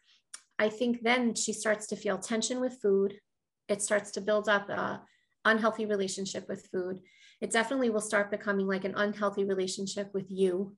I 0.57 0.69
think 0.69 1.03
then 1.03 1.35
she 1.35 1.53
starts 1.53 1.87
to 1.87 1.95
feel 1.95 2.17
tension 2.17 2.59
with 2.59 2.81
food. 2.81 3.19
It 3.67 3.81
starts 3.81 4.11
to 4.11 4.21
build 4.21 4.49
up 4.49 4.69
a 4.69 5.01
unhealthy 5.45 5.85
relationship 5.85 6.47
with 6.49 6.67
food. 6.71 6.99
It 7.39 7.51
definitely 7.51 7.89
will 7.89 8.01
start 8.01 8.31
becoming 8.31 8.67
like 8.67 8.83
an 8.83 8.95
unhealthy 8.95 9.45
relationship 9.45 10.13
with 10.13 10.29
you. 10.29 10.75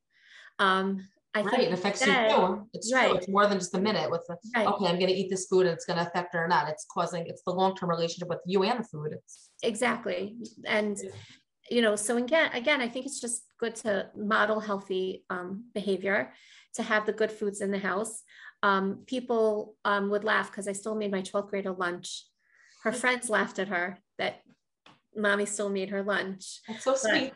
Um 0.59 1.07
i 1.33 1.41
right. 1.41 1.61
It 1.61 1.71
affects 1.73 2.05
you 2.05 2.13
too. 2.13 2.67
It's 2.73 2.93
right. 2.93 3.07
true. 3.09 3.17
It's 3.17 3.27
more 3.29 3.47
than 3.47 3.57
just 3.59 3.73
a 3.75 3.79
minute 3.79 4.09
with 4.11 4.23
the, 4.27 4.35
right 4.55 4.67
okay, 4.67 4.85
I'm 4.87 4.99
gonna 4.99 5.11
eat 5.11 5.29
this 5.29 5.45
food 5.47 5.65
and 5.65 5.73
it's 5.75 5.85
gonna 5.85 6.01
affect 6.01 6.33
her 6.33 6.43
or 6.45 6.47
not. 6.47 6.67
It's 6.69 6.85
causing, 6.91 7.25
it's 7.27 7.43
the 7.45 7.51
long-term 7.51 7.89
relationship 7.89 8.27
with 8.29 8.39
you 8.45 8.63
and 8.63 8.79
the 8.79 8.83
food. 8.83 9.07
It's- 9.13 9.49
exactly 9.63 10.35
and 10.65 10.97
Yeah. 11.01 11.11
you 11.69 11.81
know 11.83 11.95
so 11.95 12.17
again 12.17 12.49
again 12.53 12.81
i 12.81 12.89
think 12.89 13.05
it's 13.05 13.19
just 13.21 13.43
good 13.59 13.75
to 13.83 14.09
model 14.17 14.59
healthy 14.59 15.23
um, 15.29 15.65
behavior 15.75 16.33
to 16.75 16.81
have 16.83 17.05
the 17.05 17.13
good 17.13 17.31
foods 17.31 17.61
in 17.61 17.69
the 17.71 17.77
house 17.77 18.23
um, 18.63 19.03
people 19.05 19.75
um, 19.85 20.09
would 20.09 20.23
laugh 20.23 20.49
because 20.49 20.67
i 20.67 20.71
still 20.71 20.95
made 20.95 21.11
my 21.11 21.21
12th 21.21 21.49
grader 21.51 21.73
lunch 21.73 22.25
her 22.83 22.91
friends 22.91 23.29
laughed 23.29 23.59
at 23.59 23.67
her 23.67 23.99
that 24.17 24.41
mommy 25.15 25.45
still 25.45 25.69
made 25.69 25.89
her 25.91 26.01
lunch 26.03 26.61
It's 26.67 26.83
so 26.83 26.95
sweet. 26.95 27.33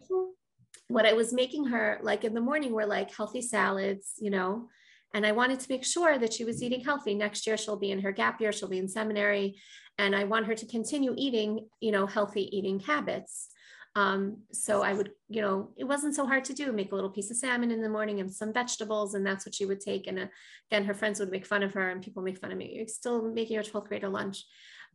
What 0.87 1.05
I 1.05 1.13
was 1.13 1.33
making 1.33 1.65
her 1.65 1.99
like 2.01 2.23
in 2.23 2.33
the 2.33 2.41
morning 2.41 2.73
were 2.73 2.85
like 2.85 3.13
healthy 3.13 3.41
salads, 3.41 4.13
you 4.19 4.29
know, 4.29 4.69
and 5.13 5.25
I 5.25 5.31
wanted 5.31 5.59
to 5.61 5.71
make 5.71 5.85
sure 5.85 6.17
that 6.17 6.33
she 6.33 6.43
was 6.43 6.61
eating 6.61 6.81
healthy. 6.81 7.13
Next 7.15 7.47
year, 7.47 7.57
she'll 7.57 7.77
be 7.77 7.91
in 7.91 8.01
her 8.01 8.11
gap 8.11 8.41
year, 8.41 8.51
she'll 8.51 8.69
be 8.69 8.79
in 8.79 8.87
seminary, 8.87 9.55
and 9.97 10.15
I 10.15 10.25
want 10.25 10.45
her 10.47 10.55
to 10.55 10.65
continue 10.65 11.13
eating, 11.17 11.67
you 11.79 11.91
know, 11.91 12.05
healthy 12.05 12.55
eating 12.55 12.79
habits. 12.79 13.49
Um, 13.95 14.39
so 14.51 14.81
I 14.81 14.91
would, 14.93 15.11
you 15.29 15.41
know, 15.41 15.69
it 15.77 15.85
wasn't 15.85 16.15
so 16.15 16.27
hard 16.27 16.43
to 16.45 16.53
do. 16.53 16.73
Make 16.73 16.91
a 16.91 16.95
little 16.95 17.09
piece 17.09 17.31
of 17.31 17.37
salmon 17.37 17.71
in 17.71 17.81
the 17.81 17.87
morning 17.87 18.19
and 18.19 18.29
some 18.29 18.51
vegetables, 18.51 19.13
and 19.13 19.25
that's 19.25 19.45
what 19.45 19.55
she 19.55 19.65
would 19.65 19.79
take. 19.79 20.07
And 20.07 20.19
uh, 20.19 20.25
again, 20.69 20.83
her 20.83 20.93
friends 20.93 21.19
would 21.21 21.31
make 21.31 21.45
fun 21.45 21.63
of 21.63 21.73
her, 21.73 21.89
and 21.89 22.03
people 22.03 22.21
make 22.21 22.37
fun 22.37 22.51
of 22.51 22.57
me. 22.57 22.73
You're 22.75 22.87
still 22.87 23.31
making 23.31 23.53
your 23.53 23.63
12th 23.63 23.87
grader 23.87 24.09
lunch, 24.09 24.43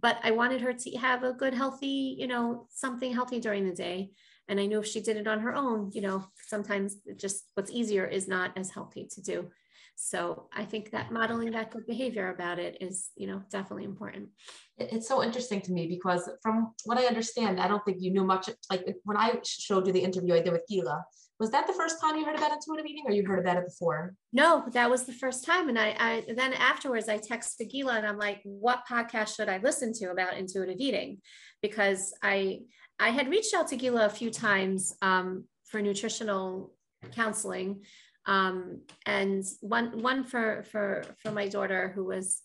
but 0.03 0.18
I 0.22 0.32
wanted 0.32 0.61
her 0.61 0.74
to 0.74 0.91
have 0.99 1.24
a 1.24 1.32
good, 1.32 1.55
healthy, 1.55 2.14
you 2.18 2.26
know, 2.26 2.66
something 2.68 3.14
healthy 3.14 3.41
during 3.41 3.66
the 3.66 3.74
day. 3.74 4.11
And 4.51 4.59
I 4.59 4.66
knew 4.66 4.80
if 4.80 4.86
she 4.86 5.01
did 5.01 5.16
it 5.16 5.28
on 5.28 5.40
her 5.40 5.55
own, 5.55 5.92
you 5.94 6.03
know, 6.03 6.26
sometimes 6.48 6.96
just 7.16 7.44
what's 7.55 7.70
easier 7.70 8.05
is 8.05 8.26
not 8.26 8.51
as 8.59 8.70
healthy 8.70 9.09
to 9.12 9.22
do. 9.22 9.48
So 9.94 10.48
I 10.53 10.64
think 10.64 10.90
that 10.90 11.12
modeling 11.12 11.53
that 11.53 11.70
good 11.70 11.86
behavior 11.86 12.30
about 12.30 12.59
it 12.59 12.78
is, 12.80 13.11
you 13.16 13.28
know, 13.28 13.42
definitely 13.51 13.84
important. 13.84 14.30
It's 14.76 15.07
so 15.07 15.22
interesting 15.22 15.61
to 15.61 15.72
me 15.72 15.86
because 15.86 16.28
from 16.42 16.72
what 16.84 16.98
I 16.98 17.05
understand, 17.05 17.61
I 17.61 17.68
don't 17.68 17.84
think 17.84 17.98
you 18.01 18.11
knew 18.11 18.24
much, 18.24 18.51
like 18.70 18.84
when 19.05 19.16
I 19.16 19.38
showed 19.44 19.86
you 19.86 19.92
the 19.92 20.03
interview 20.03 20.34
I 20.34 20.40
did 20.40 20.53
with 20.53 20.66
Gila, 20.68 21.05
was 21.38 21.51
that 21.53 21.66
the 21.66 21.72
first 21.72 22.01
time 22.01 22.16
you 22.16 22.24
heard 22.24 22.36
about 22.36 22.53
intuitive 22.53 22.86
eating 22.86 23.05
or 23.07 23.12
you 23.12 23.26
heard 23.26 23.38
about 23.38 23.57
it 23.57 23.64
before? 23.66 24.14
No, 24.32 24.64
that 24.72 24.90
was 24.90 25.05
the 25.05 25.12
first 25.12 25.44
time. 25.44 25.68
And 25.68 25.78
I, 25.78 25.96
I 25.98 26.24
then 26.34 26.53
afterwards 26.55 27.09
I 27.09 27.18
texted 27.18 27.70
Gila 27.70 27.94
and 27.94 28.07
I'm 28.07 28.18
like, 28.18 28.40
what 28.44 28.82
podcast 28.90 29.36
should 29.36 29.48
I 29.48 29.59
listen 29.59 29.92
to 29.94 30.11
about 30.11 30.36
intuitive 30.36 30.76
eating? 30.78 31.18
Because 31.62 32.12
I 32.22 32.61
I 33.01 33.11
had 33.11 33.30
reached 33.30 33.55
out 33.55 33.68
to 33.68 33.76
Gila 33.76 34.05
a 34.05 34.11
few 34.11 34.30
times 34.30 34.94
um, 35.01 35.44
for 35.64 35.80
nutritional 35.80 36.74
counseling. 37.12 37.82
Um, 38.26 38.82
and 39.07 39.42
one 39.61 40.03
one 40.03 40.22
for 40.24 40.64
for 40.70 41.03
for 41.22 41.32
my 41.32 41.48
daughter 41.48 41.92
who 41.94 42.05
was 42.05 42.42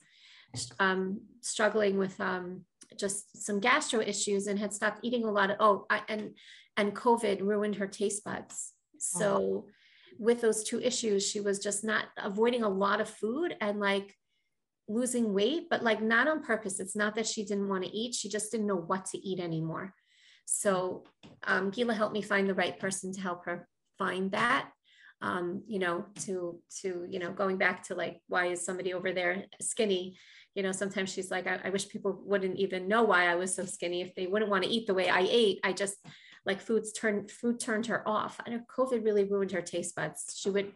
um, 0.80 1.20
struggling 1.42 1.98
with 1.98 2.20
um, 2.22 2.62
just 2.98 3.46
some 3.46 3.60
gastro 3.60 4.00
issues 4.00 4.48
and 4.48 4.58
had 4.58 4.74
stopped 4.74 5.02
eating 5.04 5.26
a 5.26 5.32
lot 5.32 5.52
of 5.52 5.58
oh 5.60 5.86
I, 5.90 6.02
and 6.08 6.36
and 6.78 6.96
COVID 6.96 7.42
ruined 7.42 7.76
her 7.76 7.88
taste 7.88 8.24
buds. 8.24 8.72
So 8.98 9.68
with 10.18 10.40
those 10.40 10.64
two 10.64 10.80
issues, 10.80 11.28
she 11.30 11.42
was 11.42 11.60
just 11.60 11.84
not 11.84 12.06
avoiding 12.18 12.64
a 12.64 12.70
lot 12.70 13.02
of 13.02 13.10
food 13.10 13.56
and 13.60 13.80
like 13.80 14.16
losing 14.88 15.34
weight, 15.34 15.68
but 15.70 15.84
like 15.84 16.02
not 16.02 16.30
on 16.30 16.42
purpose. 16.42 16.80
It's 16.80 16.96
not 16.96 17.16
that 17.16 17.28
she 17.28 17.44
didn't 17.44 17.68
want 17.68 17.84
to 17.84 17.92
eat, 17.92 18.16
she 18.16 18.30
just 18.30 18.52
didn't 18.52 18.68
know 18.68 18.78
what 18.78 19.06
to 19.08 19.18
eat 19.18 19.42
anymore. 19.42 19.94
So 20.46 21.04
um, 21.44 21.72
Gila 21.72 21.94
helped 21.94 22.14
me 22.14 22.22
find 22.22 22.48
the 22.48 22.54
right 22.54 22.80
person 22.80 23.14
to 23.14 23.22
help 23.22 23.46
her 23.46 23.68
find 23.98 24.32
that. 24.32 24.70
Um, 25.22 25.64
you 25.68 25.80
know, 25.80 26.06
to 26.26 26.60
to 26.82 27.06
you 27.10 27.20
know, 27.20 27.32
going 27.32 27.58
back 27.58 27.84
to 27.88 27.96
like, 27.96 28.22
why 28.28 28.48
is 28.48 28.66
somebody 28.66 28.94
over 28.94 29.12
there 29.12 29.46
skinny? 29.62 30.18
You 30.54 30.64
know, 30.64 30.72
sometimes 30.72 31.12
she's 31.12 31.32
like, 31.32 31.48
I, 31.48 31.60
I 31.64 31.70
wish 31.70 31.90
people 31.90 32.22
wouldn't 32.24 32.58
even 32.58 32.88
know 32.88 33.04
why 33.04 33.28
I 33.28 33.36
was 33.36 33.56
so 33.56 33.66
skinny 33.66 34.02
if 34.02 34.14
they 34.16 34.28
wouldn't 34.28 34.52
want 34.52 34.64
to 34.64 34.70
eat 34.70 34.88
the 34.88 34.94
way 34.94 35.10
I 35.10 35.28
ate. 35.30 35.60
I 35.64 35.74
just 35.74 35.98
like 36.46 36.62
foods 36.62 36.92
turned 36.92 37.32
food 37.32 37.60
turned 37.60 37.88
her 37.88 38.08
off. 38.08 38.40
I 38.46 38.52
know 38.52 38.62
COVID 38.78 39.04
really 39.04 39.24
ruined 39.24 39.52
her 39.52 39.62
taste 39.62 39.96
buds. 39.96 40.36
She 40.38 40.50
would 40.50 40.74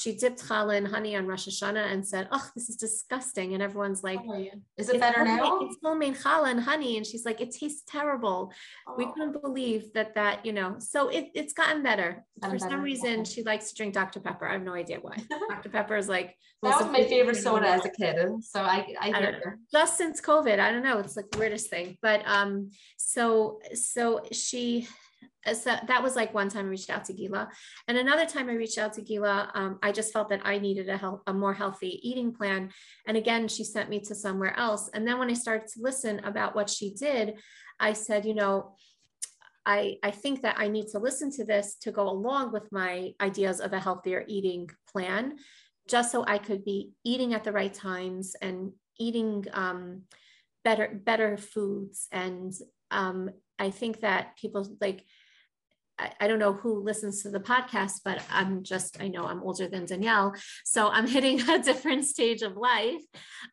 she 0.00 0.14
dipped 0.14 0.40
challah 0.48 0.76
in 0.76 0.84
honey 0.84 1.16
on 1.16 1.26
Rosh 1.26 1.48
Hashanah 1.48 1.92
and 1.92 2.06
said, 2.06 2.28
"Oh, 2.30 2.46
this 2.54 2.68
is 2.68 2.76
disgusting," 2.76 3.54
and 3.54 3.62
everyone's 3.62 4.02
like, 4.04 4.20
Oh, 4.28 4.36
yeah. 4.38 4.54
Is 4.76 4.88
it 4.88 5.00
better 5.00 5.20
homemade- 5.24 5.42
now? 5.42 5.60
It's 5.62 5.76
homemade 5.82 6.16
challah 6.16 6.50
and 6.50 6.60
honey, 6.60 6.96
and 6.98 7.04
she's 7.06 7.24
like, 7.24 7.40
"It 7.40 7.50
tastes 7.50 7.82
terrible." 7.86 8.52
We 8.96 9.04
Oh. 9.06 9.12
couldn't 9.12 9.40
believe 9.42 9.92
that 9.94 10.14
that 10.14 10.46
you 10.46 10.52
know. 10.52 10.76
So 10.78 11.08
it 11.08 11.24
it's 11.34 11.52
gotten 11.52 11.82
better. 11.82 12.24
Gotten 12.40 12.58
For 12.58 12.68
some 12.70 12.82
reason, 12.82 13.20
okay. 13.20 13.30
she 13.32 13.42
likes 13.42 13.70
to 13.70 13.74
drink 13.74 13.94
Dr 13.94 14.20
Pepper. 14.20 14.46
I 14.48 14.52
have 14.52 14.62
no 14.62 14.74
idea 14.74 14.98
why. 15.00 15.16
Dr 15.50 15.68
Pepper 15.70 15.96
is 15.96 16.08
like 16.08 16.36
That 16.62 16.80
was 16.80 16.86
my 16.92 17.04
favorite 17.04 17.08
thing 17.08 17.20
in 17.20 17.26
the 17.26 17.34
soda 17.34 17.68
as 17.68 17.84
a 17.84 17.90
kid. 17.90 18.16
So 18.44 18.60
I, 18.62 18.78
I, 19.00 19.08
I 19.16 19.20
don't 19.22 19.32
know. 19.44 19.52
Just 19.72 19.96
since 19.96 20.20
COVID, 20.20 20.58
I 20.60 20.70
don't 20.72 20.82
know. 20.84 20.98
It's 20.98 21.16
like 21.16 21.30
the 21.32 21.38
weirdest 21.38 21.70
thing. 21.70 21.96
But 22.02 22.22
um, 22.26 22.70
so 22.96 23.60
so 23.74 24.22
she 24.32 24.86
so 25.46 25.76
that 25.86 26.02
was 26.02 26.16
like 26.16 26.34
one 26.34 26.48
time 26.48 26.66
I 26.66 26.68
reached 26.68 26.90
out 26.90 27.04
to 27.06 27.12
Gila. 27.12 27.48
And 27.86 27.96
another 27.96 28.26
time 28.26 28.48
I 28.48 28.54
reached 28.54 28.78
out 28.78 28.92
to 28.94 29.02
Gila, 29.02 29.50
um, 29.54 29.78
I 29.82 29.92
just 29.92 30.12
felt 30.12 30.28
that 30.30 30.42
I 30.44 30.58
needed 30.58 30.88
a 30.88 30.96
health, 30.96 31.22
a 31.26 31.32
more 31.32 31.54
healthy 31.54 32.00
eating 32.02 32.32
plan. 32.32 32.70
And 33.06 33.16
again, 33.16 33.48
she 33.48 33.64
sent 33.64 33.88
me 33.88 34.00
to 34.00 34.14
somewhere 34.14 34.58
else. 34.58 34.90
And 34.92 35.06
then 35.06 35.18
when 35.18 35.30
I 35.30 35.34
started 35.34 35.68
to 35.68 35.82
listen 35.82 36.20
about 36.24 36.54
what 36.54 36.68
she 36.68 36.92
did, 36.92 37.38
I 37.80 37.92
said, 37.92 38.24
you 38.24 38.34
know, 38.34 38.74
I, 39.64 39.98
I 40.02 40.10
think 40.10 40.42
that 40.42 40.56
I 40.58 40.68
need 40.68 40.88
to 40.88 40.98
listen 40.98 41.30
to 41.32 41.44
this 41.44 41.76
to 41.82 41.92
go 41.92 42.08
along 42.08 42.52
with 42.52 42.72
my 42.72 43.12
ideas 43.20 43.60
of 43.60 43.72
a 43.72 43.78
healthier 43.78 44.24
eating 44.26 44.70
plan, 44.90 45.36
just 45.88 46.10
so 46.10 46.24
I 46.26 46.38
could 46.38 46.64
be 46.64 46.92
eating 47.04 47.34
at 47.34 47.44
the 47.44 47.52
right 47.52 47.72
times 47.72 48.34
and 48.40 48.72
eating 48.98 49.44
um, 49.52 50.02
better 50.64 50.88
better 51.04 51.36
foods. 51.36 52.08
And 52.10 52.52
um, 52.90 53.30
I 53.58 53.70
think 53.70 54.00
that 54.00 54.36
people 54.36 54.66
like 54.80 55.04
I, 55.98 56.12
I 56.20 56.28
don't 56.28 56.38
know 56.38 56.52
who 56.52 56.82
listens 56.82 57.22
to 57.22 57.30
the 57.30 57.40
podcast, 57.40 58.00
but 58.04 58.22
I'm 58.30 58.62
just, 58.62 59.00
I 59.00 59.08
know 59.08 59.24
I'm 59.24 59.42
older 59.42 59.68
than 59.68 59.86
Danielle. 59.86 60.34
So 60.64 60.88
I'm 60.88 61.06
hitting 61.06 61.40
a 61.48 61.58
different 61.58 62.04
stage 62.04 62.42
of 62.42 62.56
life 62.56 63.02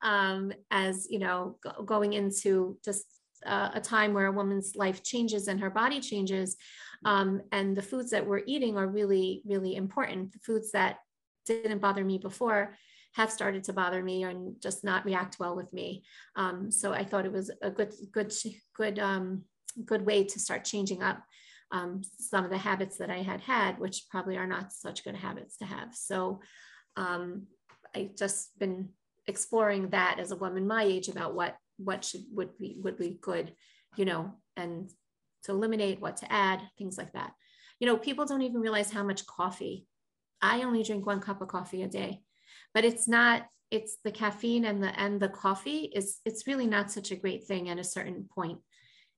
um, 0.01 0.51
as, 0.71 1.07
you 1.09 1.19
know, 1.19 1.57
go, 1.63 1.83
going 1.83 2.13
into 2.13 2.77
just 2.83 3.05
uh, 3.45 3.69
a 3.73 3.81
time 3.81 4.13
where 4.13 4.27
a 4.27 4.31
woman's 4.31 4.75
life 4.75 5.03
changes 5.03 5.47
and 5.47 5.59
her 5.59 5.69
body 5.69 5.99
changes. 5.99 6.55
Um, 7.03 7.41
and 7.51 7.75
the 7.75 7.81
foods 7.81 8.11
that 8.11 8.25
we're 8.25 8.41
eating 8.47 8.77
are 8.77 8.87
really, 8.87 9.41
really 9.45 9.75
important. 9.75 10.31
The 10.31 10.39
foods 10.39 10.71
that 10.71 10.97
didn't 11.45 11.81
bother 11.81 12.03
me 12.03 12.17
before 12.17 12.75
have 13.13 13.31
started 13.31 13.63
to 13.63 13.73
bother 13.73 14.03
me 14.03 14.23
and 14.23 14.55
just 14.61 14.83
not 14.83 15.05
react 15.05 15.39
well 15.39 15.55
with 15.55 15.71
me. 15.71 16.03
Um, 16.35 16.69
so 16.71 16.91
I 16.91 17.03
thought 17.03 17.25
it 17.25 17.31
was 17.31 17.49
a 17.61 17.69
good, 17.69 17.93
good, 18.11 18.33
good, 18.75 18.99
um, 18.99 19.43
good 19.85 20.05
way 20.05 20.23
to 20.23 20.39
start 20.39 20.65
changing 20.65 21.03
up 21.03 21.23
um, 21.71 22.01
some 22.19 22.43
of 22.43 22.51
the 22.51 22.57
habits 22.57 22.97
that 22.97 23.09
I 23.09 23.21
had 23.21 23.41
had, 23.41 23.79
which 23.79 24.05
probably 24.09 24.37
are 24.37 24.47
not 24.47 24.71
such 24.71 25.03
good 25.03 25.15
habits 25.15 25.57
to 25.57 25.65
have. 25.65 25.93
So 25.93 26.41
um, 26.95 27.47
I 27.95 28.09
just 28.17 28.57
been 28.59 28.89
exploring 29.27 29.89
that 29.89 30.17
as 30.19 30.31
a 30.31 30.35
woman 30.35 30.67
my 30.67 30.83
age 30.83 31.07
about 31.07 31.33
what 31.33 31.55
what 31.77 32.05
should 32.05 32.21
would 32.31 32.57
be 32.57 32.77
would 32.81 32.97
be 32.97 33.17
good, 33.21 33.53
you 33.97 34.05
know, 34.05 34.33
and 34.55 34.89
to 35.43 35.51
eliminate 35.51 35.99
what 35.99 36.17
to 36.17 36.31
add, 36.31 36.61
things 36.77 36.97
like 36.97 37.11
that. 37.13 37.33
You 37.79 37.87
know, 37.87 37.97
people 37.97 38.25
don't 38.25 38.41
even 38.41 38.61
realize 38.61 38.91
how 38.91 39.03
much 39.03 39.25
coffee. 39.25 39.85
I 40.41 40.63
only 40.63 40.83
drink 40.83 41.05
one 41.05 41.19
cup 41.19 41.41
of 41.41 41.47
coffee 41.47 41.83
a 41.83 41.87
day, 41.87 42.21
but 42.73 42.85
it's 42.85 43.07
not. 43.07 43.47
It's 43.71 43.97
the 44.03 44.11
caffeine 44.11 44.65
and 44.65 44.81
the 44.81 44.97
and 44.99 45.19
the 45.19 45.27
coffee 45.27 45.91
is 45.93 46.19
it's 46.23 46.45
really 46.45 46.67
not 46.67 46.91
such 46.91 47.11
a 47.11 47.15
great 47.15 47.45
thing 47.45 47.67
at 47.69 47.79
a 47.79 47.83
certain 47.83 48.29
point 48.33 48.59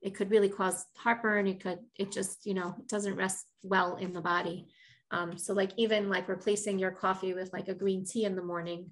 it 0.01 0.15
could 0.15 0.31
really 0.31 0.49
cause 0.49 0.85
heartburn 0.95 1.47
it 1.47 1.61
could 1.61 1.79
it 1.95 2.11
just 2.11 2.45
you 2.45 2.53
know 2.53 2.75
it 2.79 2.87
doesn't 2.87 3.15
rest 3.15 3.45
well 3.63 3.97
in 3.97 4.13
the 4.13 4.21
body 4.21 4.67
um, 5.11 5.37
so 5.37 5.53
like 5.53 5.71
even 5.77 6.09
like 6.09 6.27
replacing 6.27 6.77
your 6.77 6.91
coffee 6.91 7.33
with 7.33 7.51
like 7.53 7.69
a 7.69 7.73
green 7.73 8.05
tea 8.05 8.25
in 8.25 8.35
the 8.35 8.43
morning 8.43 8.89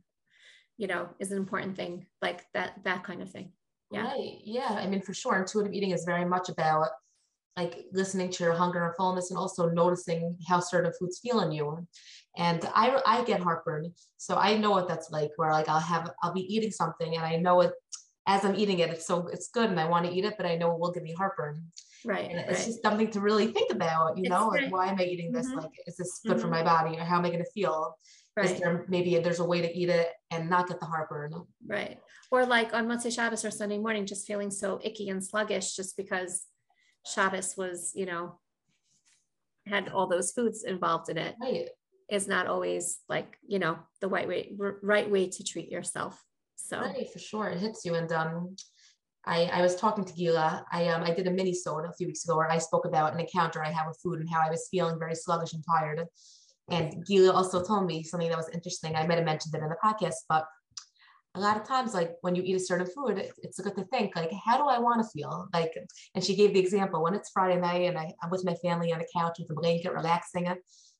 you 0.78 0.88
know 0.88 1.10
is 1.20 1.32
an 1.32 1.38
important 1.38 1.76
thing 1.76 2.06
like 2.22 2.45
that 2.53 2.74
that 2.84 3.03
kind 3.03 3.22
of 3.22 3.32
thing 3.32 3.51
yeah 3.91 4.03
Right. 4.03 4.39
Yeah. 4.43 4.70
I 4.72 4.88
mean, 4.88 5.01
for 5.01 5.14
sure. 5.14 5.36
Intuitive 5.36 5.74
eating 5.74 5.91
is 5.91 6.06
very 6.06 6.26
much 6.26 6.49
about 6.49 6.89
like 7.58 7.86
listening 7.93 8.30
to 8.30 8.43
your 8.43 8.53
hunger 8.53 8.86
and 8.86 8.95
fullness 8.95 9.30
and 9.32 9.38
also 9.38 9.70
noticing 9.70 10.38
how 10.47 10.60
certain 10.60 10.91
foods 10.99 11.20
feel 11.20 11.39
in 11.41 11.51
you. 11.51 11.88
And 12.38 12.68
I, 12.74 13.01
I 13.06 13.24
get 13.24 13.39
heartburn. 13.39 13.93
So 14.18 14.36
I 14.36 14.58
know 14.58 14.72
what 14.72 14.89
that's 14.89 15.10
like 15.12 15.32
where 15.38 15.51
like 15.51 15.70
I'll 15.70 15.80
have, 15.80 16.12
I'll 16.22 16.34
be 16.34 16.53
eating 16.53 16.72
something 16.72 17.16
and 17.16 17.24
I 17.24 17.38
know 17.38 17.62
it 17.62 17.72
as 18.28 18.43
I'm 18.43 18.55
eating 18.55 18.80
it, 18.80 18.89
it's 18.89 19.05
so, 19.05 19.28
it's 19.28 19.49
good 19.49 19.69
and 19.69 19.80
I 19.80 19.88
want 19.88 20.05
to 20.05 20.11
eat 20.11 20.26
it, 20.26 20.36
but 20.38 20.45
I 20.45 20.55
know 20.55 20.71
it 20.73 20.80
will 20.80 20.91
give 20.91 21.03
me 21.03 21.13
heartburn. 21.13 21.71
right, 22.03 22.30
And 22.30 22.39
it's 22.39 22.47
right. 22.59 22.65
just 22.65 22.82
something 22.82 23.11
to 23.11 23.19
really 23.19 23.47
think 23.47 23.71
about, 23.71 24.17
you 24.17 24.23
It's 24.23 24.32
know, 24.32 24.47
like 24.47 24.71
why 24.71 24.88
am 24.88 24.99
I 24.99 25.03
eating 25.03 25.32
this? 25.32 25.47
Mhm. 25.47 25.57
Like, 25.63 25.71
is 25.88 25.97
this 25.97 26.21
good 26.28 26.39
for 26.39 26.47
Mhm. 26.47 26.51
my 26.51 26.63
body 26.63 26.97
or 26.97 27.03
how 27.03 27.17
am 27.17 27.26
I 27.26 27.30
going 27.30 27.43
to 27.43 27.51
feel? 27.51 27.97
Is 28.41 28.51
right 28.51 28.59
there 28.59 28.86
maybe 28.89 29.17
there's 29.19 29.39
a 29.39 29.45
way 29.45 29.61
to 29.61 29.71
eat 29.78 29.89
it 29.89 30.09
and 30.32 30.49
not 30.49 30.67
get 30.67 30.80
the 30.80 30.86
heartburn? 30.86 31.34
right 31.67 31.99
or 32.32 32.45
like 32.45 32.73
on 32.73 32.86
Motzei 32.88 33.11
Shabbos 33.15 33.45
or 33.45 33.51
Sunday 33.51 33.78
morning 33.78 34.05
just 34.05 34.28
feeling 34.28 34.51
so 34.51 34.80
icky 34.84 35.09
and 35.09 35.23
sluggish 35.23 35.76
just 35.76 35.95
because 35.97 36.47
Shabbos 37.05 37.55
was 37.57 37.93
you 37.95 38.05
know 38.05 38.39
had 39.65 39.89
all 39.89 40.07
those 40.07 40.32
foods 40.32 40.63
involved 40.63 41.09
in 41.09 41.17
it 41.17 41.36
Right. 41.41 41.69
is 42.09 42.28
not 42.28 42.47
always 42.47 42.99
like 43.09 43.38
you 43.47 43.57
know 43.59 43.80
the 44.01 44.07
right 44.07 44.28
way 44.28 44.53
right 44.59 45.09
way 45.09 45.30
to 45.30 45.43
treat 45.43 45.71
yourself 45.71 46.23
so 46.68 46.80
Right, 46.80 47.11
for 47.11 47.20
sure. 47.20 47.47
It 47.47 47.59
hits 47.59 47.86
you. 47.86 47.95
And 47.95 48.11
um 48.11 48.55
I, 49.28 49.45
I 49.45 49.61
was 49.61 49.76
talking 49.76 50.05
to 50.05 50.13
Gila. 50.13 50.66
I 50.72 50.88
um 50.88 51.03
I 51.03 51.13
did 51.13 51.28
a 51.28 51.32
mini 51.32 51.53
sode 51.53 51.86
a 51.86 51.93
few 51.93 52.07
weeks 52.07 52.26
ago 52.26 52.38
where 52.38 52.51
I 52.51 52.57
spoke 52.57 52.86
about 52.86 53.13
an 53.13 53.20
encounter 53.20 53.63
I 53.63 53.72
had 53.72 53.88
with 53.88 53.99
food 54.01 54.20
and 54.20 54.30
how 54.30 54.41
I 54.45 54.49
was 54.49 54.68
feeling 54.70 54.99
very 54.99 55.16
sluggish 55.16 55.53
and 55.53 55.63
tired. 55.66 56.05
And 56.70 57.05
Gila 57.05 57.32
also 57.32 57.63
told 57.63 57.86
me 57.86 58.03
something 58.03 58.30
that 58.30 58.38
was 58.38 58.49
interesting. 58.49 58.95
I 58.95 59.05
might 59.05 59.18
have 59.18 59.26
mentioned 59.26 59.53
it 59.53 59.61
in 59.61 59.70
the 59.70 59.76
podcast, 59.84 60.26
but 60.28 60.45
a 61.36 61.39
lot 61.39 61.57
of 61.57 61.68
times, 61.68 61.93
like 61.93 62.13
when 62.22 62.34
you 62.34 62.41
eat 62.43 62.55
a 62.55 62.59
certain 62.59 62.88
food, 62.88 63.30
it's 63.43 63.59
good 63.59 63.76
to 63.76 63.84
think, 63.86 64.16
like, 64.16 64.32
how 64.45 64.57
do 64.57 64.63
I 64.63 64.80
want 64.80 65.03
to 65.03 65.09
feel? 65.09 65.47
Like, 65.53 65.74
and 66.16 66.24
she 66.24 66.36
gave 66.36 66.53
the 66.53 66.59
example 66.59 67.03
when 67.03 67.13
it's 67.13 67.30
Friday 67.30 67.59
night 67.59 67.84
and 67.84 67.97
I, 67.97 68.13
I'm 68.24 68.30
with 68.30 68.45
my 68.45 68.55
family 68.55 68.93
on 68.93 68.99
the 68.99 69.07
couch 69.13 69.38
with 69.38 69.51
a 69.51 69.53
blanket, 69.53 69.93
relaxing. 69.93 70.47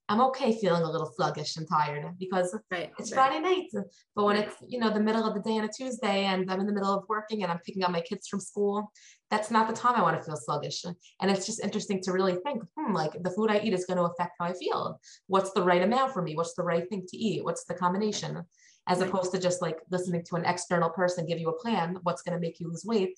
I'm 0.08 0.22
okay 0.22 0.56
feeling 0.56 0.84
a 0.84 0.91
little 0.91 1.12
sluggish 1.16 1.58
and 1.58 1.68
tired 1.68 2.06
because 2.20 2.56
right 2.70 2.91
it's 2.99 3.12
right. 3.12 3.32
Friday 3.32 3.39
night. 3.39 3.70
But 4.16 4.26
when 4.26 4.36
Right. 4.36 4.47
it's, 4.47 4.56
you 4.68 4.80
know, 4.80 4.91
the 4.93 4.99
middle 4.99 5.24
of 5.24 5.34
the 5.34 5.41
day 5.41 5.58
on 5.58 5.66
a 5.66 5.68
Tuesday 5.68 6.26
and 6.26 6.51
I'm 6.51 6.60
in 6.60 6.68
the 6.68 6.74
middle 6.74 6.93
of 6.93 7.06
working 7.10 7.41
and 7.41 7.51
I'm 7.51 7.58
picking 7.60 7.84
up 7.84 7.91
my 7.91 8.01
kids 8.01 8.28
from 8.28 8.39
school, 8.39 8.91
that's 9.32 9.49
not 9.49 9.68
the 9.68 9.74
time 9.74 9.95
I 9.95 10.03
want 10.03 10.16
to 10.18 10.24
feel 10.24 10.38
sluggish. 10.38 10.84
And 10.86 11.32
it's 11.32 11.47
just 11.47 11.60
interesting 11.64 12.01
to 12.03 12.12
really 12.12 12.36
think, 12.45 12.62
hmm, 12.78 12.93
like 12.93 13.14
the 13.24 13.32
food 13.32 13.49
I 13.49 13.60
eat 13.60 13.74
is 13.74 13.86
going 13.86 13.97
to 13.97 14.03
affect 14.03 14.34
how 14.39 14.45
I 14.45 14.53
feel. 14.53 14.99
What's 15.26 15.51
the 15.53 15.64
right 15.64 15.82
amount 15.82 16.14
for 16.14 16.22
me? 16.22 16.36
What's 16.36 16.53
the 16.53 16.64
right 16.64 16.88
thing 16.88 17.06
to 17.08 17.18
eat? 17.18 17.43
What's 17.43 17.66
the 17.66 17.74
combination? 17.74 18.43
As 18.88 19.01
opposed 19.01 19.32
to 19.32 19.39
just 19.39 19.64
like 19.64 19.80
listening 19.89 20.24
to 20.26 20.36
an 20.36 20.45
external 20.45 20.91
person 20.91 21.26
give 21.26 21.39
you 21.39 21.49
a 21.49 21.60
plan, 21.60 21.97
what's 22.03 22.22
going 22.22 22.36
to 22.36 22.39
make 22.39 22.60
you 22.60 22.68
lose 22.68 22.86
weight, 22.86 23.18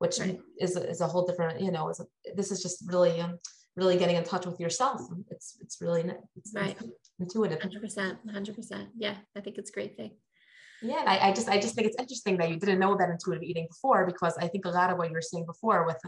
which 0.00 0.20
is, 0.60 0.76
is 0.76 1.00
a 1.00 1.06
whole 1.06 1.24
different, 1.24 1.62
you 1.62 1.70
know, 1.70 1.88
is 1.88 2.00
a, 2.00 2.06
this 2.34 2.50
is 2.52 2.62
just 2.62 2.84
really, 2.86 3.18
um, 3.22 3.38
really 3.76 3.96
getting 3.98 4.16
in 4.16 4.24
touch 4.24 4.46
with 4.46 4.58
yourself. 4.58 5.00
It's, 5.30 5.58
it's 5.60 5.80
really, 5.80 6.02
it's 6.36 6.52
Right. 6.54 6.76
intuitive. 7.20 7.58
100% 7.60 8.18
100% 8.26 8.86
yeah 8.98 9.16
i 9.36 9.40
think 9.40 9.56
it's 9.58 9.70
a 9.70 9.72
great 9.72 9.96
thing 9.96 10.12
Yeah, 10.82 11.00
and 11.00 11.08
I, 11.08 11.16
I 11.28 11.32
just 11.32 11.48
I 11.54 11.58
just 11.64 11.74
think 11.74 11.86
it's 11.90 12.00
interesting 12.04 12.34
that 12.38 12.48
you 12.50 12.56
didn't 12.62 12.78
know 12.84 12.92
about 12.96 13.08
intuitive 13.16 13.42
eating 13.50 13.66
before 13.74 14.00
because 14.12 14.34
I 14.44 14.46
think 14.52 14.62
a 14.66 14.74
lot 14.80 14.90
of 14.90 14.98
what 14.98 15.08
you 15.10 15.14
were 15.20 15.28
saying 15.32 15.46
before 15.46 15.80
with 15.90 16.00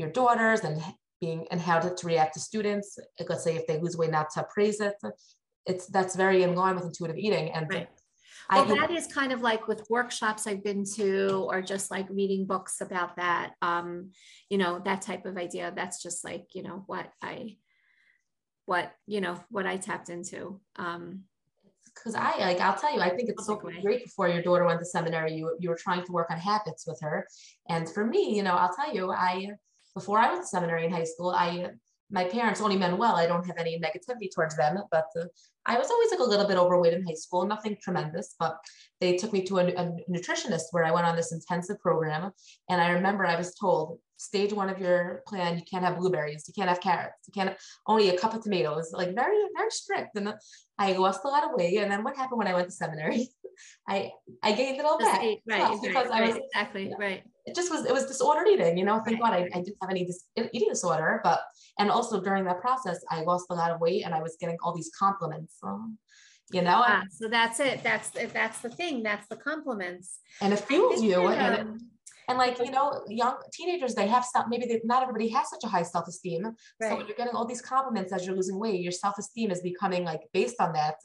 your 0.00 0.10
daughters 0.20 0.60
and 0.66 0.76
being 1.22 1.40
and 1.52 1.60
how 1.68 1.78
to, 1.84 1.88
to 1.94 2.04
react 2.12 2.32
to 2.34 2.40
students, 2.50 2.88
like, 3.18 3.28
let's 3.30 3.44
say 3.46 3.54
if 3.60 3.64
they 3.68 3.76
lose 3.84 3.96
weight, 3.96 4.10
not 4.18 4.28
to 4.34 4.40
praise 4.54 4.78
it. 4.88 4.96
It's 5.70 5.86
that's 5.96 6.14
very 6.24 6.38
in 6.46 6.52
line 6.62 6.74
with 6.76 6.86
intuitive 6.90 7.18
eating. 7.26 7.46
And 7.56 7.64
Right. 7.70 7.88
Well 8.50 8.66
that 8.66 8.90
is 8.90 9.06
kind 9.06 9.32
of 9.32 9.40
like 9.40 9.68
with 9.68 9.86
workshops 9.88 10.46
i've 10.46 10.62
been 10.62 10.84
to 10.96 11.46
or 11.48 11.62
just 11.62 11.90
like 11.90 12.06
reading 12.10 12.46
books 12.46 12.80
about 12.80 13.16
that 13.16 13.54
um 13.62 14.10
you 14.50 14.58
know 14.58 14.80
that 14.84 15.02
type 15.02 15.26
of 15.26 15.36
idea. 15.36 15.72
That's 15.74 16.02
just 16.02 16.24
like 16.24 16.54
you 16.54 16.62
know 16.62 16.84
what 16.86 17.10
i 17.22 17.56
what 18.66 18.92
you 19.06 19.20
know 19.20 19.38
what 19.50 19.66
i 19.66 19.76
tapped 19.76 20.08
into 20.08 20.60
um. 20.76 21.24
Because 21.94 22.16
I 22.16 22.36
like 22.38 22.60
I'll 22.60 22.74
tell 22.76 22.92
you, 22.92 23.00
I 23.00 23.10
think 23.10 23.28
it's 23.28 23.46
so 23.46 23.54
great 23.54 24.02
before 24.02 24.28
your 24.28 24.42
daughter 24.42 24.64
went 24.64 24.80
to 24.80 24.84
seminary, 24.84 25.34
you 25.34 25.56
you 25.60 25.68
were 25.68 25.76
trying 25.76 26.04
to 26.04 26.12
work 26.12 26.28
on 26.28 26.38
habits 26.38 26.84
with 26.88 26.98
her. 27.02 27.24
And 27.68 27.88
for 27.88 28.04
me, 28.04 28.34
you 28.36 28.42
know, 28.42 28.54
I'll 28.54 28.74
tell 28.74 28.92
you, 28.92 29.12
I 29.12 29.50
before 29.94 30.18
I 30.18 30.30
went 30.30 30.42
to 30.42 30.48
seminary 30.48 30.86
in 30.86 30.90
high 30.90 31.04
school, 31.04 31.30
I 31.30 31.70
my 32.10 32.24
parents 32.24 32.60
only 32.60 32.76
meant 32.76 32.98
well. 32.98 33.16
I 33.16 33.26
don't 33.26 33.46
have 33.46 33.56
any 33.58 33.80
negativity 33.80 34.28
towards 34.34 34.56
them, 34.56 34.78
but 34.90 35.06
uh, 35.18 35.24
I 35.66 35.78
was 35.78 35.90
always 35.90 36.10
like 36.10 36.20
a 36.20 36.24
little 36.24 36.46
bit 36.46 36.58
overweight 36.58 36.92
in 36.92 37.06
high 37.06 37.14
school, 37.14 37.46
nothing 37.46 37.76
tremendous, 37.82 38.34
but 38.38 38.58
they 39.00 39.16
took 39.16 39.32
me 39.32 39.42
to 39.44 39.58
a, 39.58 39.66
a 39.68 39.96
nutritionist 40.10 40.64
where 40.72 40.84
I 40.84 40.90
went 40.90 41.06
on 41.06 41.16
this 41.16 41.32
intensive 41.32 41.80
program. 41.80 42.30
And 42.68 42.80
I 42.80 42.90
remember 42.90 43.24
I 43.26 43.36
was 43.36 43.54
told, 43.54 43.98
stage 44.16 44.52
one 44.52 44.68
of 44.68 44.78
your 44.78 45.22
plan, 45.26 45.56
you 45.56 45.64
can't 45.64 45.84
have 45.84 45.98
blueberries, 45.98 46.44
you 46.46 46.54
can't 46.54 46.68
have 46.68 46.80
carrots, 46.80 47.26
you 47.26 47.32
can't 47.32 47.56
only 47.86 48.10
a 48.10 48.18
cup 48.18 48.34
of 48.34 48.42
tomatoes, 48.42 48.90
like 48.92 49.14
very, 49.14 49.36
very 49.56 49.70
strict. 49.70 50.16
And 50.16 50.34
I 50.78 50.92
lost 50.92 51.24
a 51.24 51.28
lot 51.28 51.44
of 51.44 51.50
weight. 51.54 51.78
And 51.78 51.90
then 51.90 52.04
what 52.04 52.16
happened 52.16 52.38
when 52.38 52.46
I 52.46 52.54
went 52.54 52.68
to 52.68 52.74
seminary? 52.74 53.28
I 53.88 54.10
I 54.42 54.52
gained 54.52 54.80
it 54.80 54.84
all 54.84 54.98
just 54.98 55.12
back. 55.12 55.20
right, 55.20 55.38
right, 55.48 55.78
because 55.80 56.10
I 56.10 56.22
was 56.22 56.36
exactly 56.36 56.88
yeah. 56.88 56.96
right 56.98 57.22
it 57.46 57.54
just 57.54 57.70
was 57.70 57.84
it 57.86 57.92
was 57.92 58.06
disordered 58.06 58.48
eating 58.48 58.76
you 58.78 58.84
know 58.84 59.00
thank 59.04 59.20
Right, 59.22 59.50
god 59.50 59.50
I. 59.54 59.58
I 59.58 59.62
didn't 59.62 59.76
have 59.80 59.90
any 59.90 60.04
dis- 60.04 60.24
eating 60.52 60.68
disorder 60.68 61.20
but 61.22 61.40
and 61.78 61.90
also 61.90 62.20
during 62.20 62.44
that 62.44 62.60
process 62.60 62.98
i 63.10 63.20
lost 63.22 63.46
a 63.50 63.54
lot 63.54 63.70
of 63.70 63.80
weight 63.80 64.04
and 64.04 64.14
i 64.14 64.22
was 64.22 64.36
getting 64.40 64.56
all 64.62 64.74
these 64.74 64.90
compliments 64.98 65.54
um, 65.62 65.98
you 66.52 66.62
know 66.62 66.82
Ah, 66.86 67.02
so 67.10 67.26
that's 67.28 67.58
it. 67.58 67.82
That's 67.82 68.08
that's 68.32 68.58
the 68.60 68.68
thing. 68.68 69.02
That's 69.02 69.26
the 69.28 69.36
compliments. 69.36 70.18
and 70.42 70.52
it 70.52 70.60
fuels 70.60 71.02
you 71.02 71.20
that, 71.28 71.38
and 71.44 71.54
it, 71.54 71.60
um, 71.62 71.80
and 72.28 72.36
like 72.38 72.58
you 72.58 72.70
know 72.70 73.02
young 73.08 73.36
teenagers 73.56 73.94
they 73.94 74.06
have 74.06 74.24
stuff 74.24 74.44
maybe 74.52 74.66
they, 74.66 74.80
not 74.84 75.02
everybody 75.02 75.28
has 75.28 75.48
such 75.54 75.64
a 75.64 75.68
high 75.74 75.82
self-esteem 75.82 76.42
so 76.82 76.96
when 76.96 77.06
you're 77.06 77.16
getting 77.22 77.34
all 77.34 77.46
these 77.52 77.62
compliments 77.62 78.12
as 78.12 78.24
you're 78.26 78.36
losing 78.40 78.58
weight 78.58 78.80
your 78.80 78.92
self-esteem 79.04 79.50
is 79.50 79.60
becoming 79.62 80.02
like 80.04 80.20
based 80.38 80.58
on 80.60 80.70
that 80.78 80.96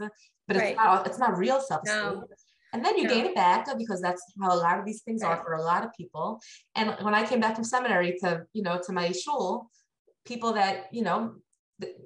but 0.47 0.55
it's 0.57 0.65
Right. 0.65 0.75
not 0.75 1.07
it's 1.07 1.19
not 1.23 1.37
real 1.45 1.59
self-esteem 1.71 2.19
No. 2.19 2.27
and 2.73 2.79
then 2.85 2.93
you 2.97 3.03
No. 3.07 3.13
gain 3.13 3.25
it 3.31 3.35
back 3.35 3.61
because 3.77 3.99
that's 4.01 4.23
how 4.41 4.49
a 4.57 4.59
lot 4.67 4.77
of 4.79 4.85
these 4.85 5.01
things 5.05 5.21
are 5.23 5.37
for 5.43 5.53
a 5.53 5.63
lot 5.71 5.81
of 5.85 5.89
people 5.99 6.27
and 6.75 6.87
when 7.05 7.15
i 7.19 7.23
came 7.29 7.39
back 7.45 7.55
from 7.55 7.63
seminary 7.75 8.11
to 8.21 8.29
you 8.53 8.63
know 8.67 8.77
to 8.85 8.91
my 8.99 9.07
shul 9.23 9.69
people 10.25 10.53
that 10.53 10.87
you 10.91 11.01
know 11.01 11.35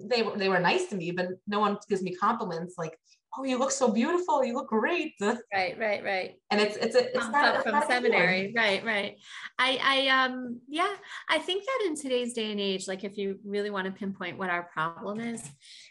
they 0.03 0.21
were 0.21 0.37
they 0.37 0.49
were 0.49 0.59
nice 0.59 0.85
to 0.87 0.95
me 0.95 1.11
but 1.11 1.27
no 1.47 1.59
one 1.59 1.77
gives 1.89 2.03
me 2.03 2.13
compliments 2.15 2.75
like 2.77 2.97
oh 3.37 3.43
you 3.43 3.57
look 3.57 3.71
so 3.71 3.91
beautiful 3.91 4.43
you 4.43 4.53
look 4.53 4.67
great 4.67 5.13
and 5.19 5.39
Right, 5.53 5.77
right, 5.79 6.03
right. 6.03 6.35
it's 6.51 6.77
it's 6.77 6.95
a, 6.95 7.05
it's 7.15 7.29
not 7.29 7.55
it's 7.55 7.63
from 7.63 7.73
not 7.73 7.87
seminary. 7.87 8.53
Right, 8.55 8.83
right. 8.85 9.17
I, 9.57 9.79
I, 9.81 10.07
um, 10.25 10.61
yeah, 10.67 10.93
I 11.29 11.39
think 11.39 11.63
that 11.63 11.87
in 11.87 11.95
today's 11.95 12.33
day 12.33 12.51
and 12.51 12.59
age, 12.59 12.87
like 12.87 13.03
if 13.03 13.17
you 13.17 13.39
really 13.45 13.69
want 13.69 13.85
to 13.85 13.91
pinpoint 13.91 14.37
what 14.37 14.49
our 14.49 14.63
problem 14.63 15.19
is, 15.19 15.41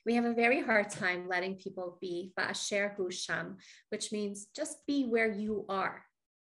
we 0.06 0.14
have 0.14 0.24
a 0.24 0.34
very 0.34 0.62
hard 0.62 0.90
time 0.90 1.28
letting 1.28 1.56
people 1.56 1.98
be 2.00 2.32
ba'asher 2.38 2.92
which 3.88 4.12
means 4.12 4.46
just 4.54 4.78
be 4.86 5.06
where 5.06 5.30
you 5.30 5.64
are. 5.68 6.02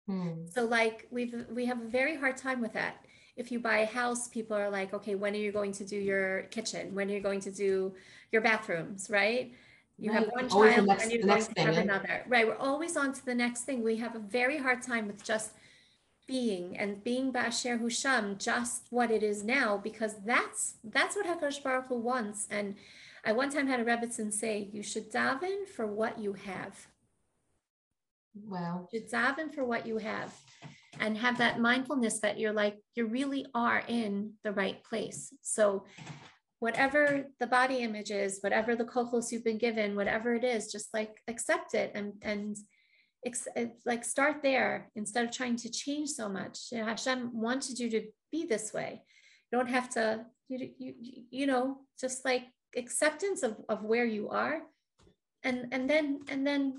Hmm. 0.07 0.45
So 0.53 0.65
like 0.65 1.07
we've 1.09 1.33
we 1.51 1.65
have 1.65 1.81
a 1.81 1.87
very 1.87 2.15
hard 2.15 2.37
time 2.37 2.61
with 2.61 2.73
that. 2.73 3.04
If 3.35 3.51
you 3.51 3.59
buy 3.59 3.79
a 3.79 3.85
house, 3.85 4.27
people 4.27 4.55
are 4.55 4.69
like, 4.69 4.93
okay, 4.93 5.15
when 5.15 5.33
are 5.33 5.37
you 5.37 5.51
going 5.51 5.73
to 5.73 5.85
do 5.85 5.97
your 5.97 6.43
kitchen? 6.43 6.95
When 6.95 7.09
are 7.09 7.13
you 7.13 7.19
going 7.19 7.41
to 7.41 7.51
do 7.51 7.93
your 8.31 8.41
bathrooms? 8.41 9.09
Right? 9.09 9.53
You 9.97 10.11
have 10.11 10.27
one 10.27 10.49
always 10.49 10.75
child 10.75 10.87
next- 10.87 11.03
and 11.03 11.11
you're 11.11 11.21
the 11.21 11.27
going 11.27 11.37
next 11.39 11.47
to 11.47 11.53
thing, 11.53 11.65
have 11.67 11.77
eh? 11.77 11.81
another. 11.81 12.23
Right. 12.27 12.47
We're 12.47 12.57
always 12.57 12.97
on 12.97 13.13
to 13.13 13.25
the 13.25 13.35
next 13.35 13.61
thing. 13.63 13.83
We 13.83 13.97
have 13.97 14.15
a 14.15 14.19
very 14.19 14.57
hard 14.57 14.81
time 14.81 15.07
with 15.07 15.23
just 15.23 15.51
being 16.27 16.77
and 16.77 17.03
being 17.03 17.31
Ba'asher 17.31 17.79
Hu 17.79 17.89
Sham, 17.89 18.37
just 18.37 18.87
what 18.89 19.11
it 19.11 19.21
is 19.23 19.43
now, 19.43 19.77
because 19.77 20.15
that's 20.25 20.75
that's 20.83 21.15
what 21.15 21.25
HaKadosh 21.27 21.61
Baruch 21.63 21.87
Hu 21.87 21.95
wants. 21.97 22.47
And 22.49 22.75
I 23.23 23.31
one 23.31 23.51
time 23.51 23.67
had 23.67 23.79
a 23.79 23.85
Rebbitzin 23.85 24.33
say, 24.33 24.69
you 24.73 24.81
should 24.83 25.11
daven 25.11 25.67
for 25.67 25.85
what 25.85 26.19
you 26.19 26.33
have 26.33 26.87
Wow. 28.47 28.87
to 28.91 28.99
daven 28.99 29.53
for 29.53 29.63
what 29.63 29.85
you 29.87 29.97
have 29.97 30.33
and 30.99 31.17
have 31.17 31.37
that 31.37 31.59
mindfulness 31.59 32.19
that 32.21 32.39
you're 32.39 32.53
like 32.53 32.77
you 32.95 33.05
really 33.05 33.45
are 33.53 33.83
in 33.87 34.33
the 34.43 34.51
right 34.51 34.83
place. 34.83 35.33
So 35.41 35.85
whatever 36.59 37.25
the 37.39 37.47
body 37.47 37.77
image 37.77 38.11
is 38.11 38.39
whatever 38.41 38.75
the 38.75 38.85
kochos 38.85 39.31
you've 39.31 39.43
been 39.43 39.57
given 39.57 39.95
whatever 39.95 40.33
it 40.33 40.43
is 40.43 40.71
just 40.71 40.93
like 40.93 41.21
accept 41.27 41.73
it 41.73 41.91
and 41.93 42.13
and 42.21 42.57
uh, 43.25 43.65
like 43.85 44.03
start 44.03 44.43
there 44.43 44.91
instead 44.95 45.25
of 45.25 45.31
trying 45.31 45.55
to 45.55 45.69
change 45.69 46.09
so 46.09 46.29
much. 46.29 46.67
You 46.71 46.79
know, 46.79 46.85
Hashem 46.85 47.31
wanted 47.33 47.79
you 47.79 47.89
to 47.89 48.03
be 48.31 48.45
this 48.45 48.71
way. 48.71 49.01
You 49.51 49.57
don't 49.57 49.69
have 49.69 49.89
to 49.91 50.25
you, 50.47 50.69
you, 50.77 50.93
you 51.31 51.47
know 51.47 51.79
just 51.99 52.23
like 52.23 52.43
acceptance 52.77 53.41
of, 53.41 53.57
of 53.67 53.83
where 53.83 54.05
you 54.05 54.29
are. 54.29 54.61
And 55.43 55.67
and 55.71 55.89
then 55.89 56.19
and 56.27 56.45
then 56.45 56.77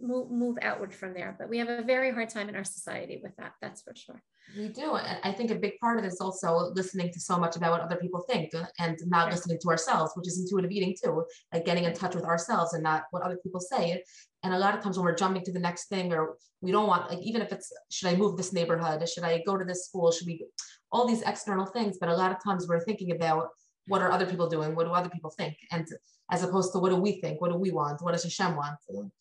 move 0.00 0.30
move 0.30 0.58
outward 0.62 0.94
from 0.94 1.14
there. 1.14 1.36
But 1.38 1.48
we 1.48 1.58
have 1.58 1.68
a 1.68 1.82
very 1.82 2.10
hard 2.10 2.28
time 2.28 2.48
in 2.48 2.56
our 2.56 2.64
society 2.64 3.20
with 3.22 3.36
that. 3.36 3.52
That's 3.60 3.82
for 3.82 3.94
sure. 3.94 4.22
We 4.56 4.68
do. 4.68 4.96
And 4.96 5.18
I 5.22 5.32
think 5.32 5.50
a 5.50 5.54
big 5.54 5.78
part 5.80 5.98
of 5.98 6.04
it 6.04 6.08
is 6.08 6.20
also 6.20 6.72
listening 6.74 7.12
to 7.12 7.20
so 7.20 7.38
much 7.38 7.54
about 7.56 7.70
what 7.70 7.80
other 7.82 7.96
people 7.96 8.24
think 8.28 8.52
uh, 8.54 8.64
and 8.80 8.98
not 9.06 9.24
Right. 9.26 9.32
listening 9.34 9.58
to 9.62 9.68
ourselves, 9.68 10.12
which 10.16 10.26
is 10.26 10.40
intuitive 10.40 10.72
eating 10.72 10.96
too, 11.02 11.24
like 11.52 11.64
getting 11.64 11.84
in 11.84 11.92
touch 11.94 12.14
with 12.16 12.24
ourselves 12.24 12.72
and 12.74 12.82
not 12.82 13.04
what 13.12 13.22
other 13.22 13.36
people 13.36 13.60
say. 13.60 14.02
And 14.42 14.52
a 14.52 14.58
lot 14.58 14.74
of 14.74 14.82
times 14.82 14.96
when 14.96 15.04
we're 15.04 15.14
jumping 15.14 15.44
to 15.44 15.52
the 15.52 15.60
next 15.60 15.88
thing, 15.88 16.12
or 16.12 16.36
we 16.62 16.72
don't 16.72 16.86
want, 16.88 17.10
like, 17.10 17.20
even 17.20 17.42
if 17.42 17.52
it's, 17.52 17.72
should 17.90 18.08
I 18.08 18.16
move 18.16 18.36
this 18.36 18.52
neighborhood? 18.52 19.06
Should 19.08 19.22
I 19.24 19.42
go 19.46 19.56
to 19.56 19.64
this 19.64 19.84
school? 19.86 20.10
Should 20.10 20.26
we, 20.26 20.44
all 20.90 21.06
these 21.06 21.22
external 21.22 21.66
things. 21.66 21.98
But 22.00 22.08
a 22.08 22.16
lot 22.16 22.32
of 22.32 22.42
times 22.42 22.66
we're 22.66 22.80
thinking 22.80 23.12
about 23.12 23.50
what 23.86 24.02
are 24.02 24.10
other 24.10 24.26
people 24.26 24.48
doing? 24.48 24.74
What 24.74 24.86
do 24.86 24.92
other 24.92 25.10
people 25.10 25.30
think? 25.30 25.56
And 25.70 25.86
as 26.30 26.42
opposed 26.42 26.72
to 26.72 26.78
what 26.78 26.90
do 26.90 26.96
we 26.96 27.20
think? 27.20 27.40
What 27.40 27.52
do 27.52 27.58
we 27.58 27.70
want? 27.70 28.02
What 28.02 28.12
does 28.12 28.24
Hashem 28.24 28.56
want? 28.56 28.76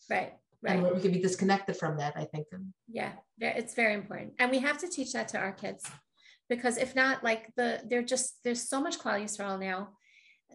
Right. 0.09 0.33
And 0.65 0.83
Right. 0.83 0.95
we 0.95 1.01
can 1.01 1.11
be 1.11 1.21
disconnected 1.21 1.77
from 1.77 1.97
that, 1.97 2.13
I 2.17 2.25
think. 2.25 2.47
Yeah. 2.87 3.13
It's 3.39 3.75
very 3.75 3.93
important. 3.93 4.33
And 4.39 4.51
we 4.51 4.59
have 4.59 4.77
to 4.79 4.87
teach 4.89 5.13
that 5.13 5.29
to 5.29 5.37
our 5.37 5.53
kids. 5.53 5.89
Because 6.49 6.77
if 6.77 6.95
not, 6.95 7.23
like 7.23 7.53
the 7.55 7.81
they're 7.87 8.01
just 8.03 8.43
there's 8.43 8.67
so 8.67 8.81
much 8.81 8.97
Klal 8.99 9.21
Yisrael 9.23 9.59
now. 9.59 9.89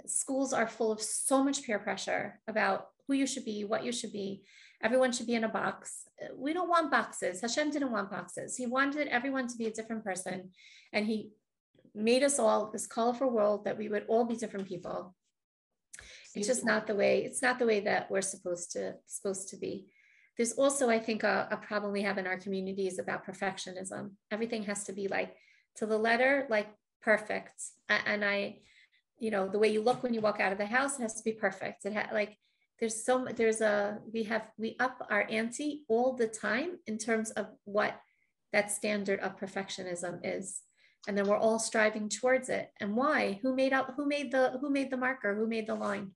Schools 0.07 0.53
are 0.53 0.67
full 0.67 0.91
of 0.93 1.01
so 1.01 1.43
much 1.43 1.63
peer 1.63 1.79
pressure 1.79 2.41
about 2.49 2.89
who 3.07 3.15
you 3.15 3.27
should 3.27 3.45
be, 3.45 3.65
what 3.65 3.85
you 3.85 3.93
should 3.93 4.13
be. 4.13 4.43
Everyone 4.83 5.13
should 5.13 5.29
be 5.29 5.37
in 5.37 5.45
a 5.45 5.49
box. 5.49 6.03
We 6.37 6.53
don't 6.53 6.69
want 6.69 6.91
boxes. 6.91 7.41
Hashem 7.41 7.71
didn't 7.71 7.93
want 7.93 8.11
boxes. 8.11 8.57
He 8.57 8.67
wanted 8.67 9.09
everyone 9.09 9.47
to 9.47 9.57
be 9.57 9.67
a 9.67 9.71
different 9.73 10.05
person. 10.05 10.51
And 10.93 11.07
he 11.07 11.31
made 11.95 12.25
us 12.25 12.39
all 12.39 12.71
this 12.73 12.87
colorful 12.87 13.31
world 13.31 13.65
that 13.65 13.79
we 13.79 13.89
would 13.89 14.05
all 14.09 14.25
be 14.25 14.37
different 14.37 14.69
people. 14.69 15.15
It's 16.35 16.49
just 16.49 16.65
not 16.65 16.89
the 16.89 16.97
way, 16.97 17.25
it's 17.25 17.41
not 17.41 17.61
the 17.61 17.67
way 17.67 17.81
that 17.81 18.11
we're 18.11 18.21
supposed 18.21 18.73
to 18.73 18.97
supposed 19.07 19.49
to 19.51 19.57
be. 19.57 19.87
There's 20.37 20.53
also, 20.53 20.91
I 20.91 20.99
think, 20.99 21.23
a, 21.23 21.49
a 21.51 21.57
problem 21.57 21.93
we 21.93 22.03
have 22.03 22.19
in 22.19 22.27
our 22.27 22.39
communities 22.39 22.99
about 22.99 23.27
perfectionism. 23.27 24.13
Everything 24.31 24.65
has 24.65 24.85
to 24.85 24.93
be 24.93 25.09
like 25.09 25.35
to 25.77 25.87
the 25.87 25.99
letter, 25.99 26.47
like 26.51 26.69
perfect. 27.03 27.53
And 27.89 28.25
I, 28.25 28.59
you 29.19 29.31
know, 29.31 29.49
the 29.49 29.59
way 29.59 29.69
you 29.69 29.83
look 29.83 30.03
when 30.03 30.15
you 30.15 30.21
walk 30.21 30.41
out 30.41 30.53
of 30.53 30.59
the 30.59 30.67
house, 30.67 30.99
it 30.99 31.03
has 31.03 31.15
to 31.15 31.25
be 31.25 31.33
perfect. 31.33 31.85
It 31.85 31.95
ha- 31.95 32.11
like 32.13 32.37
there's 32.81 33.05
so 33.05 33.27
there's 33.37 33.61
a 33.61 33.99
we 34.13 34.25
have 34.25 34.51
we 34.59 34.77
up 34.81 35.07
our 35.11 35.27
ante 35.31 35.85
all 35.89 36.15
the 36.15 36.27
time 36.27 36.79
in 36.87 36.99
terms 36.99 37.31
of 37.31 37.47
what 37.65 38.01
that 38.53 38.71
standard 38.71 39.21
of 39.21 39.39
perfectionism 39.39 40.21
is 40.25 40.61
and 41.07 41.17
then 41.17 41.27
we're 41.27 41.37
all 41.37 41.59
striving 41.59 42.09
towards 42.09 42.49
it 42.49 42.71
and 42.81 42.97
why 42.97 43.39
who 43.43 43.55
made 43.55 43.73
up 43.73 43.95
who 43.97 44.07
made 44.07 44.33
the 44.33 44.59
who 44.61 44.71
made 44.71 44.91
the 44.91 44.97
marker 44.97 45.35
who 45.35 45.47
made 45.47 45.67
the 45.67 45.75
line 45.75 46.11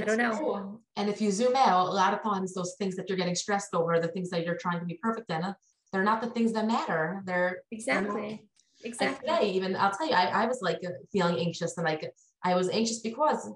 I 0.00 0.04
don't 0.04 0.18
know. 0.18 0.36
true. 0.38 0.80
And 0.96 1.08
if 1.08 1.20
you 1.20 1.30
zoom 1.30 1.54
out, 1.56 1.88
a 1.88 1.92
lot 1.92 2.14
of 2.14 2.22
times 2.22 2.54
those 2.54 2.74
things 2.78 2.96
that 2.96 3.08
you're 3.08 3.18
getting 3.18 3.34
stressed 3.34 3.74
over, 3.74 3.98
the 3.98 4.08
things 4.08 4.30
that 4.30 4.44
you're 4.44 4.56
trying 4.56 4.80
to 4.80 4.86
be 4.86 4.98
perfect 5.02 5.30
in, 5.30 5.54
they're 5.92 6.04
not 6.04 6.20
the 6.20 6.30
things 6.30 6.52
that 6.52 6.66
matter. 6.66 7.22
They're 7.24 7.62
exactly 7.70 8.30
and 8.30 8.38
exactly 8.84 9.28
today, 9.28 9.50
even 9.50 9.76
I'll 9.76 9.90
tell 9.90 10.08
you, 10.08 10.14
I, 10.14 10.44
I 10.44 10.46
was 10.46 10.60
like 10.62 10.80
feeling 11.12 11.38
anxious 11.38 11.76
and 11.76 11.86
like 11.86 12.10
I 12.44 12.54
was 12.54 12.68
anxious 12.68 13.00
because 13.00 13.50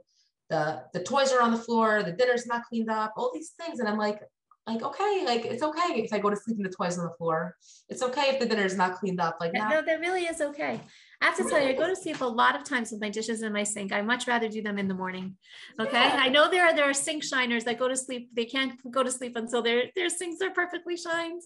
the 0.50 0.82
the 0.92 1.02
toys 1.02 1.32
are 1.32 1.42
on 1.42 1.52
the 1.52 1.58
floor, 1.58 2.02
the 2.02 2.12
dinner's 2.12 2.46
not 2.46 2.64
cleaned 2.68 2.90
up, 2.90 3.12
all 3.16 3.30
these 3.32 3.52
things. 3.60 3.80
And 3.80 3.88
I'm 3.88 3.98
like, 3.98 4.20
like, 4.66 4.82
okay, 4.82 5.22
like 5.26 5.44
it's 5.44 5.62
okay 5.62 5.94
if 5.94 6.12
I 6.12 6.18
go 6.18 6.30
to 6.30 6.36
sleep 6.36 6.56
and 6.56 6.64
the 6.64 6.70
toys 6.70 6.98
on 6.98 7.04
the 7.04 7.12
floor. 7.18 7.56
It's 7.88 8.02
okay 8.02 8.30
if 8.30 8.38
the 8.38 8.46
dinner's 8.46 8.76
not 8.76 8.96
cleaned 8.96 9.20
up. 9.20 9.38
Like 9.40 9.52
not, 9.54 9.70
no 9.70 9.82
that 9.82 10.00
really 10.00 10.22
is 10.22 10.40
okay 10.40 10.80
I 11.22 11.26
have 11.26 11.36
to 11.36 11.48
tell 11.48 11.60
you, 11.60 11.68
I 11.68 11.72
go 11.72 11.86
to 11.86 11.94
sleep 11.94 12.20
a 12.20 12.24
lot 12.24 12.56
of 12.56 12.64
times 12.64 12.90
with 12.90 13.00
my 13.00 13.08
dishes 13.08 13.42
in 13.42 13.52
my 13.52 13.62
sink. 13.62 13.92
I 13.92 14.02
much 14.02 14.26
rather 14.26 14.48
do 14.48 14.60
them 14.60 14.76
in 14.76 14.88
the 14.88 14.94
morning. 14.94 15.36
Okay. 15.78 15.92
Yeah. 15.92 16.18
I 16.18 16.28
know 16.28 16.50
there 16.50 16.64
are 16.64 16.74
there 16.74 16.90
are 16.90 16.92
sink 16.92 17.22
shiners 17.22 17.62
that 17.64 17.78
go 17.78 17.86
to 17.86 17.96
sleep. 17.96 18.30
They 18.34 18.44
can't 18.44 18.72
go 18.90 19.04
to 19.04 19.10
sleep 19.10 19.36
until 19.36 19.62
their 19.62 19.84
their 19.94 20.08
sinks 20.08 20.42
are 20.42 20.50
perfectly 20.50 20.96
shined. 20.96 21.42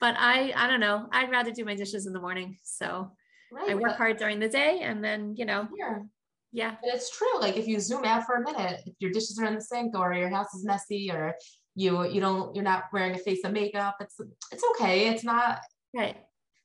But 0.00 0.14
I 0.18 0.54
I 0.56 0.66
don't 0.66 0.80
know. 0.80 1.08
I'd 1.12 1.30
rather 1.30 1.50
do 1.50 1.66
my 1.66 1.74
dishes 1.74 2.06
in 2.06 2.14
the 2.14 2.20
morning. 2.20 2.56
So 2.62 3.12
right, 3.52 3.70
I 3.70 3.74
work 3.74 3.98
hard 3.98 4.16
during 4.16 4.40
the 4.40 4.48
day 4.48 4.80
and 4.80 5.04
then, 5.04 5.34
you 5.36 5.44
know, 5.44 5.68
Yeah. 5.76 5.98
yeah. 6.50 6.76
And 6.82 6.94
it's 6.94 7.14
true. 7.14 7.38
Like 7.38 7.58
if 7.58 7.68
you 7.68 7.80
zoom 7.80 8.06
out 8.06 8.24
for 8.24 8.36
a 8.36 8.40
minute, 8.42 8.80
if 8.86 8.94
your 8.98 9.10
dishes 9.10 9.38
are 9.38 9.44
in 9.44 9.56
the 9.56 9.60
sink 9.60 9.94
or 9.94 10.14
your 10.14 10.30
house 10.30 10.54
is 10.54 10.64
messy 10.64 11.10
or 11.10 11.34
you 11.74 12.04
you 12.08 12.20
don't 12.20 12.54
you're 12.54 12.64
not 12.64 12.84
wearing 12.92 13.14
a 13.14 13.18
face 13.18 13.44
of 13.44 13.52
makeup, 13.52 13.96
it's 14.00 14.16
it's 14.52 14.64
okay. 14.70 15.08
It's 15.08 15.24
not 15.24 15.60
Right. 15.94 16.16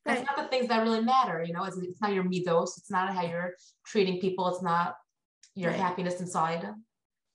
that's 0.05 0.19
Right. 0.19 0.27
not 0.27 0.37
the 0.37 0.49
things 0.49 0.67
that 0.67 0.83
really 0.83 1.01
matter. 1.01 1.43
You 1.43 1.53
know, 1.53 1.63
it's, 1.63 1.77
it's 1.77 2.01
not 2.01 2.13
your 2.13 2.23
midos. 2.23 2.77
It's 2.77 2.91
not 2.91 3.13
how 3.13 3.23
you're 3.23 3.53
treating 3.85 4.19
people. 4.19 4.47
It's 4.49 4.61
not 4.61 4.95
your 5.55 5.71
Right. 5.71 5.79
happiness 5.79 6.19
inside. 6.19 6.65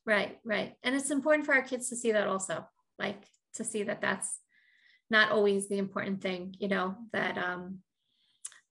Right, 0.05 0.39
right. 0.45 0.75
And 0.83 0.95
it's 0.95 1.11
important 1.11 1.47
for 1.47 1.55
our 1.55 1.63
kids 1.63 1.89
to 1.91 1.97
see 1.97 2.13
that 2.13 2.27
also, 2.27 2.67
like 2.99 3.25
to 3.55 3.65
see 3.65 3.83
that 3.85 4.01
that's 4.01 4.41
not 5.11 5.31
always 5.33 5.69
the 5.69 5.79
important 5.79 6.21
thing, 6.21 6.55
you 6.59 6.69
know, 6.69 6.97
that 7.13 7.39
um 7.39 7.79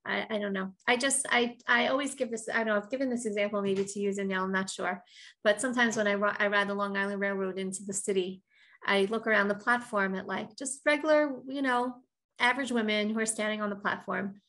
I, 0.06 0.26
I 0.30 0.38
don't 0.39 0.54
know. 0.54 0.72
I 0.88 0.95
just 0.95 1.26
I 1.30 1.58
I 1.68 1.88
always 1.88 2.16
give 2.16 2.32
this, 2.32 2.48
I 2.48 2.58
don't 2.58 2.68
know, 2.68 2.78
I've 2.78 2.89
given 2.89 3.10
this 3.10 3.26
example 3.26 3.62
maybe 3.62 3.84
to 3.84 4.00
you, 4.00 4.14
Danielle, 4.14 4.45
I'm 4.45 4.52
not 4.52 4.70
sure. 4.70 5.04
But 5.43 5.60
sometimes 5.60 5.98
when 5.98 6.08
I 6.08 6.14
I 6.14 6.48
ride 6.48 6.70
the 6.70 6.76
Long 6.76 6.95
Island 6.95 7.20
Railroad 7.20 7.58
into 7.60 7.84
the 7.86 7.93
city, 7.93 8.41
I 8.86 9.07
look 9.09 9.28
around 9.28 9.47
the 9.47 9.55
platform 9.55 10.15
at 10.15 10.28
like 10.28 10.55
just 10.57 10.82
regular, 10.86 11.32
you 11.47 11.61
know, 11.61 11.95
average 12.39 12.71
women 12.71 13.09
who 13.09 13.19
are 13.19 13.25
standing 13.25 13.61
on 13.61 13.69
the 13.69 13.75
platform. 13.75 14.41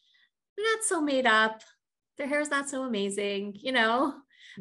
They're 0.57 0.67
not 0.75 0.85
so 0.85 1.01
made 1.01 1.27
up. 1.27 1.63
Their 2.17 2.27
hair 2.27 2.41
is 2.41 2.51
not 2.51 2.69
so 2.69 2.83
amazing, 2.83 3.57
you 3.61 3.73
know 3.73 4.15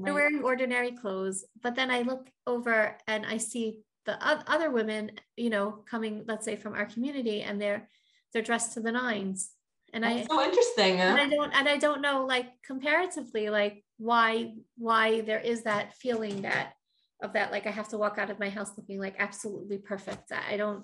they're 0.04 0.14
wearing 0.14 0.44
ordinary 0.44 0.92
clothes 0.92 1.46
but 1.62 1.76
then 1.76 1.90
i 1.90 2.02
look 2.02 2.28
over 2.46 2.98
and 3.08 3.26
i 3.26 3.38
see 3.38 3.80
the 4.06 4.18
other 4.50 4.72
women 4.72 5.12
you 5.36 5.50
know 5.50 5.84
coming 5.90 6.24
let's 6.28 6.46
say 6.46 6.56
from 6.56 6.74
our 6.74 6.86
community 6.86 7.42
and 7.42 7.62
they're 7.62 7.90
they're 8.34 8.42
dressed 8.42 8.74
to 8.74 8.80
the 8.80 8.92
nines 8.92 9.52
and 9.94 10.06
i 10.06 10.16
That's 10.16 10.28
so 10.28 10.44
interesting. 10.44 11.00
and 11.00 11.20
i 11.20 11.28
don't 11.28 11.52
and 11.54 11.68
i 11.68 11.78
don't 11.78 12.02
know 12.02 12.26
like 12.26 12.48
comparatively 12.64 13.50
like 13.50 13.84
why 13.98 14.54
why 14.78 15.22
there 15.22 15.40
is 15.40 15.64
that 15.64 15.96
feeling 15.96 16.44
that 16.44 16.74
of 17.22 17.34
that. 17.34 17.52
Like 17.52 17.68
I 17.68 17.72
have 17.72 17.90
to 17.90 17.98
walk 17.98 18.18
out 18.18 18.30
of 18.30 18.40
my 18.40 18.50
house 18.50 18.72
looking 18.78 19.00
like 19.00 19.16
absolutely 19.18 19.78
perfect. 19.78 20.32
I 20.32 20.58
don't, 20.58 20.84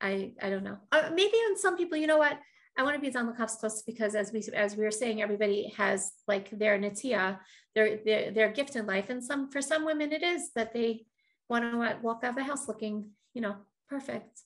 I, 0.00 0.32
I 0.42 0.50
don't 0.50 0.64
know. 0.64 0.78
Uh, 0.92 1.10
maybe 1.14 1.36
on 1.48 1.56
some 1.56 1.76
people, 1.76 1.98
you 1.98 2.06
know 2.06 2.18
what? 2.18 2.38
I 2.76 2.82
want 2.82 2.96
to 2.96 3.00
be 3.00 3.10
dan 3.10 3.30
l'kaf 3.30 3.50
zechus 3.50 3.86
because 3.86 4.14
as 4.16 4.32
we 4.32 4.42
as 4.52 4.76
we 4.76 4.82
were 4.82 4.90
saying, 4.90 5.22
everybody 5.22 5.72
has 5.76 6.12
like 6.26 6.50
their 6.50 6.76
natia, 6.78 7.38
their, 7.74 7.98
their 8.04 8.30
their 8.32 8.52
gift 8.52 8.74
in 8.74 8.86
life. 8.86 9.10
And 9.10 9.22
some 9.22 9.50
for 9.50 9.62
some 9.62 9.84
women 9.84 10.12
it 10.12 10.24
is 10.24 10.50
that 10.56 10.74
they 10.74 11.06
want 11.48 11.64
to 11.64 11.98
walk 12.02 12.24
out 12.24 12.30
of 12.30 12.36
the 12.36 12.42
house 12.42 12.66
looking, 12.66 13.10
you 13.32 13.42
know, 13.42 13.56
perfect. 13.88 14.40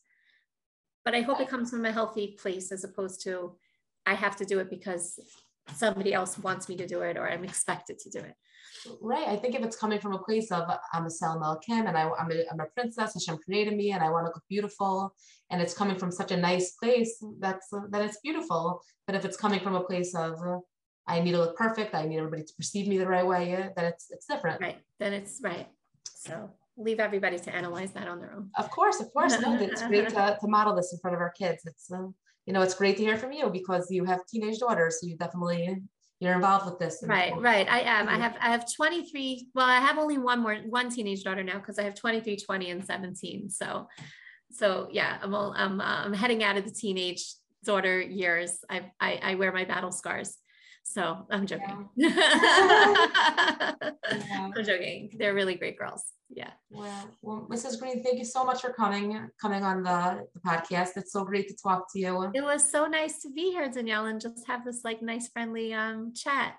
But 1.06 1.14
I 1.14 1.22
hope 1.22 1.40
it 1.40 1.48
comes 1.48 1.70
from 1.70 1.86
a 1.86 1.92
healthy 1.92 2.36
place 2.40 2.70
as 2.70 2.84
opposed 2.84 3.22
to 3.22 3.56
I 4.04 4.14
have 4.14 4.36
to 4.36 4.44
do 4.44 4.58
it 4.58 4.68
because 4.68 5.18
somebody 5.74 6.14
else 6.14 6.38
wants 6.38 6.68
me 6.68 6.76
to 6.76 6.86
do 6.86 7.02
it 7.02 7.16
or 7.16 7.28
I'm 7.28 7.44
expected 7.44 7.98
to 8.00 8.10
do 8.10 8.18
it. 8.18 8.34
Right. 9.00 9.26
I 9.28 9.36
think 9.36 9.54
if 9.54 9.62
it's 9.62 9.76
coming 9.76 9.98
from 9.98 10.14
a 10.14 10.18
place 10.18 10.50
of 10.52 10.68
I'm 10.92 11.06
a 11.06 11.10
Selma 11.10 11.58
Kim 11.64 11.86
and 11.86 11.96
I, 11.96 12.08
I'm, 12.18 12.30
a, 12.30 12.44
I'm 12.50 12.60
a 12.60 12.66
princess, 12.66 13.14
Hashem 13.14 13.38
created 13.44 13.76
me 13.76 13.92
and 13.92 14.02
I 14.02 14.10
want 14.10 14.26
to 14.26 14.28
look 14.30 14.42
beautiful, 14.48 15.14
and 15.50 15.60
it's 15.60 15.74
coming 15.74 15.96
from 15.96 16.10
such 16.12 16.30
a 16.30 16.36
nice 16.36 16.72
place, 16.72 17.22
that's 17.40 17.72
uh, 17.72 17.80
that 17.90 18.02
it's 18.02 18.18
beautiful. 18.22 18.80
But 19.06 19.16
if 19.16 19.24
it's 19.24 19.36
coming 19.36 19.60
from 19.60 19.74
a 19.74 19.82
place 19.82 20.14
of 20.14 20.34
uh, 20.46 20.58
I 21.06 21.20
need 21.20 21.32
to 21.32 21.38
look 21.38 21.56
perfect, 21.56 21.94
I 21.94 22.04
need 22.04 22.18
everybody 22.18 22.44
to 22.44 22.52
perceive 22.54 22.86
me 22.86 22.98
the 22.98 23.08
right 23.08 23.26
way, 23.26 23.54
uh, 23.54 23.68
then 23.74 23.86
it's 23.86 24.10
it's 24.10 24.26
different. 24.26 24.60
Right. 24.60 24.78
Then 25.00 25.12
it's 25.12 25.40
right. 25.42 25.68
So 26.04 26.50
leave 26.76 27.00
everybody 27.00 27.38
to 27.38 27.54
analyze 27.54 27.92
that 27.92 28.06
on 28.06 28.20
their 28.20 28.32
own. 28.32 28.50
Of 28.56 28.70
course, 28.70 29.00
of 29.00 29.12
course. 29.12 29.38
no, 29.40 29.54
it's 29.54 29.82
great 29.82 30.08
to, 30.10 30.38
to 30.40 30.48
model 30.48 30.76
this 30.76 30.92
in 30.92 30.98
front 31.00 31.16
of 31.16 31.20
our 31.20 31.30
kids. 31.30 31.62
It's 31.64 31.90
uh, 31.90 32.06
you 32.48 32.54
know, 32.54 32.62
it's 32.62 32.72
great 32.72 32.96
to 32.96 33.02
hear 33.02 33.18
from 33.18 33.32
you 33.32 33.50
because 33.50 33.90
you 33.90 34.06
have 34.06 34.24
teenage 34.24 34.60
daughters, 34.60 35.02
so 35.02 35.06
you 35.06 35.18
definitely 35.18 35.82
you're 36.18 36.32
involved 36.32 36.64
with 36.64 36.78
this. 36.78 37.04
Right, 37.06 37.38
right. 37.38 37.70
I 37.70 37.80
am. 37.80 38.08
I 38.08 38.16
have 38.16 38.36
I 38.40 38.48
have 38.48 38.64
23. 38.74 39.48
Well, 39.54 39.66
I 39.66 39.78
have 39.80 39.98
only 39.98 40.16
one 40.16 40.40
more 40.40 40.54
one 40.66 40.88
teenage 40.88 41.24
daughter 41.24 41.44
now 41.44 41.58
because 41.58 41.78
I 41.78 41.82
have 41.82 41.94
23, 41.94 42.38
20, 42.38 42.70
and 42.70 42.82
17. 42.82 43.50
So 43.50 43.86
so 44.50 44.88
yeah, 44.90 45.18
I'm 45.22 45.34
all, 45.34 45.52
I'm 45.54 45.78
uh, 45.78 46.04
I'm 46.06 46.14
heading 46.14 46.42
out 46.42 46.56
of 46.56 46.64
the 46.64 46.70
teenage 46.70 47.22
daughter 47.64 48.00
years. 48.00 48.60
I 48.70 48.92
I, 48.98 49.20
I 49.22 49.34
wear 49.34 49.52
my 49.52 49.66
battle 49.66 49.92
scars. 49.92 50.38
So 50.90 51.26
I'm 51.30 51.46
joking. 51.46 51.86
Yeah. 51.96 52.08
yeah. 53.78 54.50
I'm 54.56 54.64
joking. 54.64 55.10
They're 55.18 55.34
really 55.34 55.54
great 55.54 55.78
girls. 55.78 56.02
Yeah. 56.30 56.50
Well, 56.70 57.10
well, 57.20 57.46
Mrs. 57.50 57.78
Green, 57.78 58.02
thank 58.02 58.18
you 58.18 58.24
so 58.24 58.42
much 58.42 58.62
for 58.62 58.72
coming 58.72 59.28
coming 59.40 59.64
on 59.64 59.82
the, 59.82 60.26
the 60.32 60.40
podcast. 60.40 60.96
It's 60.96 61.12
so 61.12 61.24
great 61.24 61.46
to 61.48 61.56
talk 61.62 61.92
to 61.92 62.00
you. 62.00 62.30
It 62.34 62.42
was 62.42 62.70
so 62.70 62.86
nice 62.86 63.20
to 63.20 63.30
be 63.30 63.50
here, 63.50 63.68
Danielle, 63.68 64.06
and 64.06 64.18
just 64.18 64.46
have 64.46 64.64
this 64.64 64.80
like 64.82 65.02
nice, 65.02 65.28
friendly 65.28 65.74
um, 65.74 66.14
chat. 66.14 66.54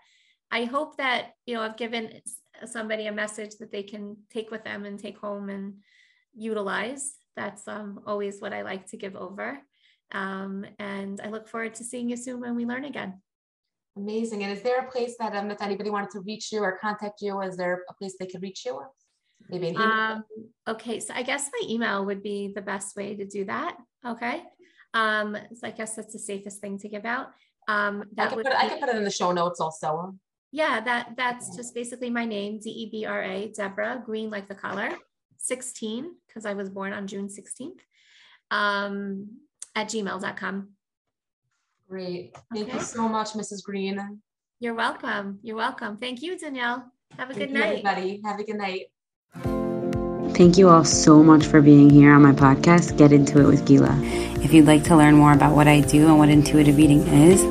I 0.52 0.66
hope 0.66 0.98
that 0.98 1.32
you 1.48 1.56
know 1.56 1.62
I've 1.64 1.78
given 1.78 2.22
somebody 2.66 3.08
a 3.08 3.12
message 3.12 3.58
that 3.60 3.72
they 3.72 3.84
can 3.84 4.16
take 4.30 4.52
with 4.52 4.64
them 4.64 4.86
and 4.86 5.00
take 5.00 5.18
home 5.18 5.50
and 5.50 5.76
utilize. 6.36 7.16
That's 7.36 7.68
um, 7.68 8.02
always 8.06 8.42
what 8.42 8.54
I 8.54 8.62
like 8.62 8.86
to 8.92 8.98
give 8.98 9.16
over. 9.16 9.60
Um, 10.12 10.66
and 10.78 11.20
I 11.20 11.30
look 11.30 11.48
forward 11.48 11.74
to 11.76 11.84
seeing 11.84 12.10
you 12.10 12.18
soon 12.18 12.42
when 12.42 12.56
we 12.56 12.66
learn 12.66 12.86
again. 12.86 13.22
Amazing. 14.00 14.43
And 14.43 14.52
is 14.52 14.62
there 14.62 14.80
a 14.80 14.89
place 14.89 15.16
that 15.20 15.36
um, 15.36 15.52
if 15.52 15.62
anybody 15.62 15.89
wanted 15.89 16.12
to 16.12 16.22
reach 16.22 16.52
you 16.52 16.62
or 16.62 16.78
contact 16.80 17.22
you, 17.22 17.41
is 17.41 17.58
there 17.58 17.84
a 17.89 17.93
place 17.93 18.16
they 18.18 18.28
could 18.28 18.41
reach 18.41 18.66
you? 18.66 18.82
Maybe 19.50 19.70
an 19.70 19.76
email? 19.76 19.88
Um, 19.88 20.24
okay, 20.68 21.00
so 21.00 21.14
I 21.14 21.24
guess 21.24 21.50
my 21.52 21.68
email 21.68 22.06
would 22.06 22.24
be 22.24 22.54
the 22.54 22.62
best 22.62 22.95
way 22.95 23.16
to 23.16 23.26
do 23.26 23.45
that. 23.45 23.78
Okay. 24.06 24.43
Um, 24.93 25.36
so 25.54 25.68
I 25.68 25.72
guess 25.72 25.95
that's 25.95 26.14
the 26.14 26.20
safest 26.20 26.62
thing 26.62 26.78
to 26.80 26.88
give 26.88 27.06
out. 27.06 27.28
Um, 27.68 28.06
that 28.16 28.28
I, 28.28 28.30
can 28.30 28.38
put, 28.38 28.45
be, 28.45 28.52
I 28.58 28.70
can 28.70 28.80
put 28.80 28.89
it 28.89 28.95
in 28.95 29.04
the 29.04 29.12
show 29.12 29.32
notes 29.32 29.60
also. 29.60 30.16
Yeah, 30.52 30.80
that 30.82 31.14
that's 31.16 31.56
just 31.56 31.76
basically 31.76 32.10
my 32.10 32.26
name, 32.26 32.60
D 32.60 32.70
E 32.70 32.89
B 32.89 33.06
R 33.06 33.22
A, 33.22 33.52
Deborah, 33.56 34.02
green 34.04 34.32
like 34.32 34.47
the 34.47 34.56
color, 34.56 34.89
16, 35.38 36.16
because 36.28 36.45
I 36.45 36.54
was 36.54 36.70
born 36.70 36.93
on 36.93 37.06
June 37.06 37.28
16th, 37.28 37.82
um, 38.50 39.28
at 39.76 39.89
gmail.com. 39.89 40.70
Great. 41.90 42.38
Thank 42.54 42.70
okay. 42.70 42.78
you 42.78 42.84
so 42.84 43.10
much, 43.10 43.34
Mrs. 43.34 43.64
Green. 43.64 44.22
You're 44.60 44.76
welcome. 44.76 45.40
You're 45.42 45.56
welcome. 45.56 45.98
Thank 45.98 46.22
you, 46.22 46.38
Danielle. 46.38 46.92
Have 47.18 47.32
a 47.32 47.34
Thank 47.34 47.50
good 47.50 47.50
you, 47.50 47.58
night. 47.58 47.84
Everybody. 47.86 48.22
Have 48.24 48.40
a 48.40 48.44
good 48.44 48.58
night. 48.58 48.86
Thank 50.36 50.58
you 50.58 50.70
all 50.70 50.86
so 50.86 51.22
much 51.24 51.46
for 51.46 51.62
being 51.62 51.90
here 51.90 52.14
on 52.14 52.22
my 52.22 52.32
podcast, 52.32 52.98
Get 52.98 53.12
Into 53.12 53.42
It 53.42 53.48
with 53.48 53.66
Gila. 53.66 54.00
If 54.42 54.54
you'd 54.54 54.68
like 54.68 54.86
to 54.86 54.96
learn 54.96 55.16
more 55.16 55.34
about 55.34 55.54
what 55.56 55.68
I 55.68 55.82
do 55.82 56.08
and 56.08 56.18
what 56.20 56.30
intuitive 56.30 56.80
eating 56.80 57.06
is, 57.08 57.42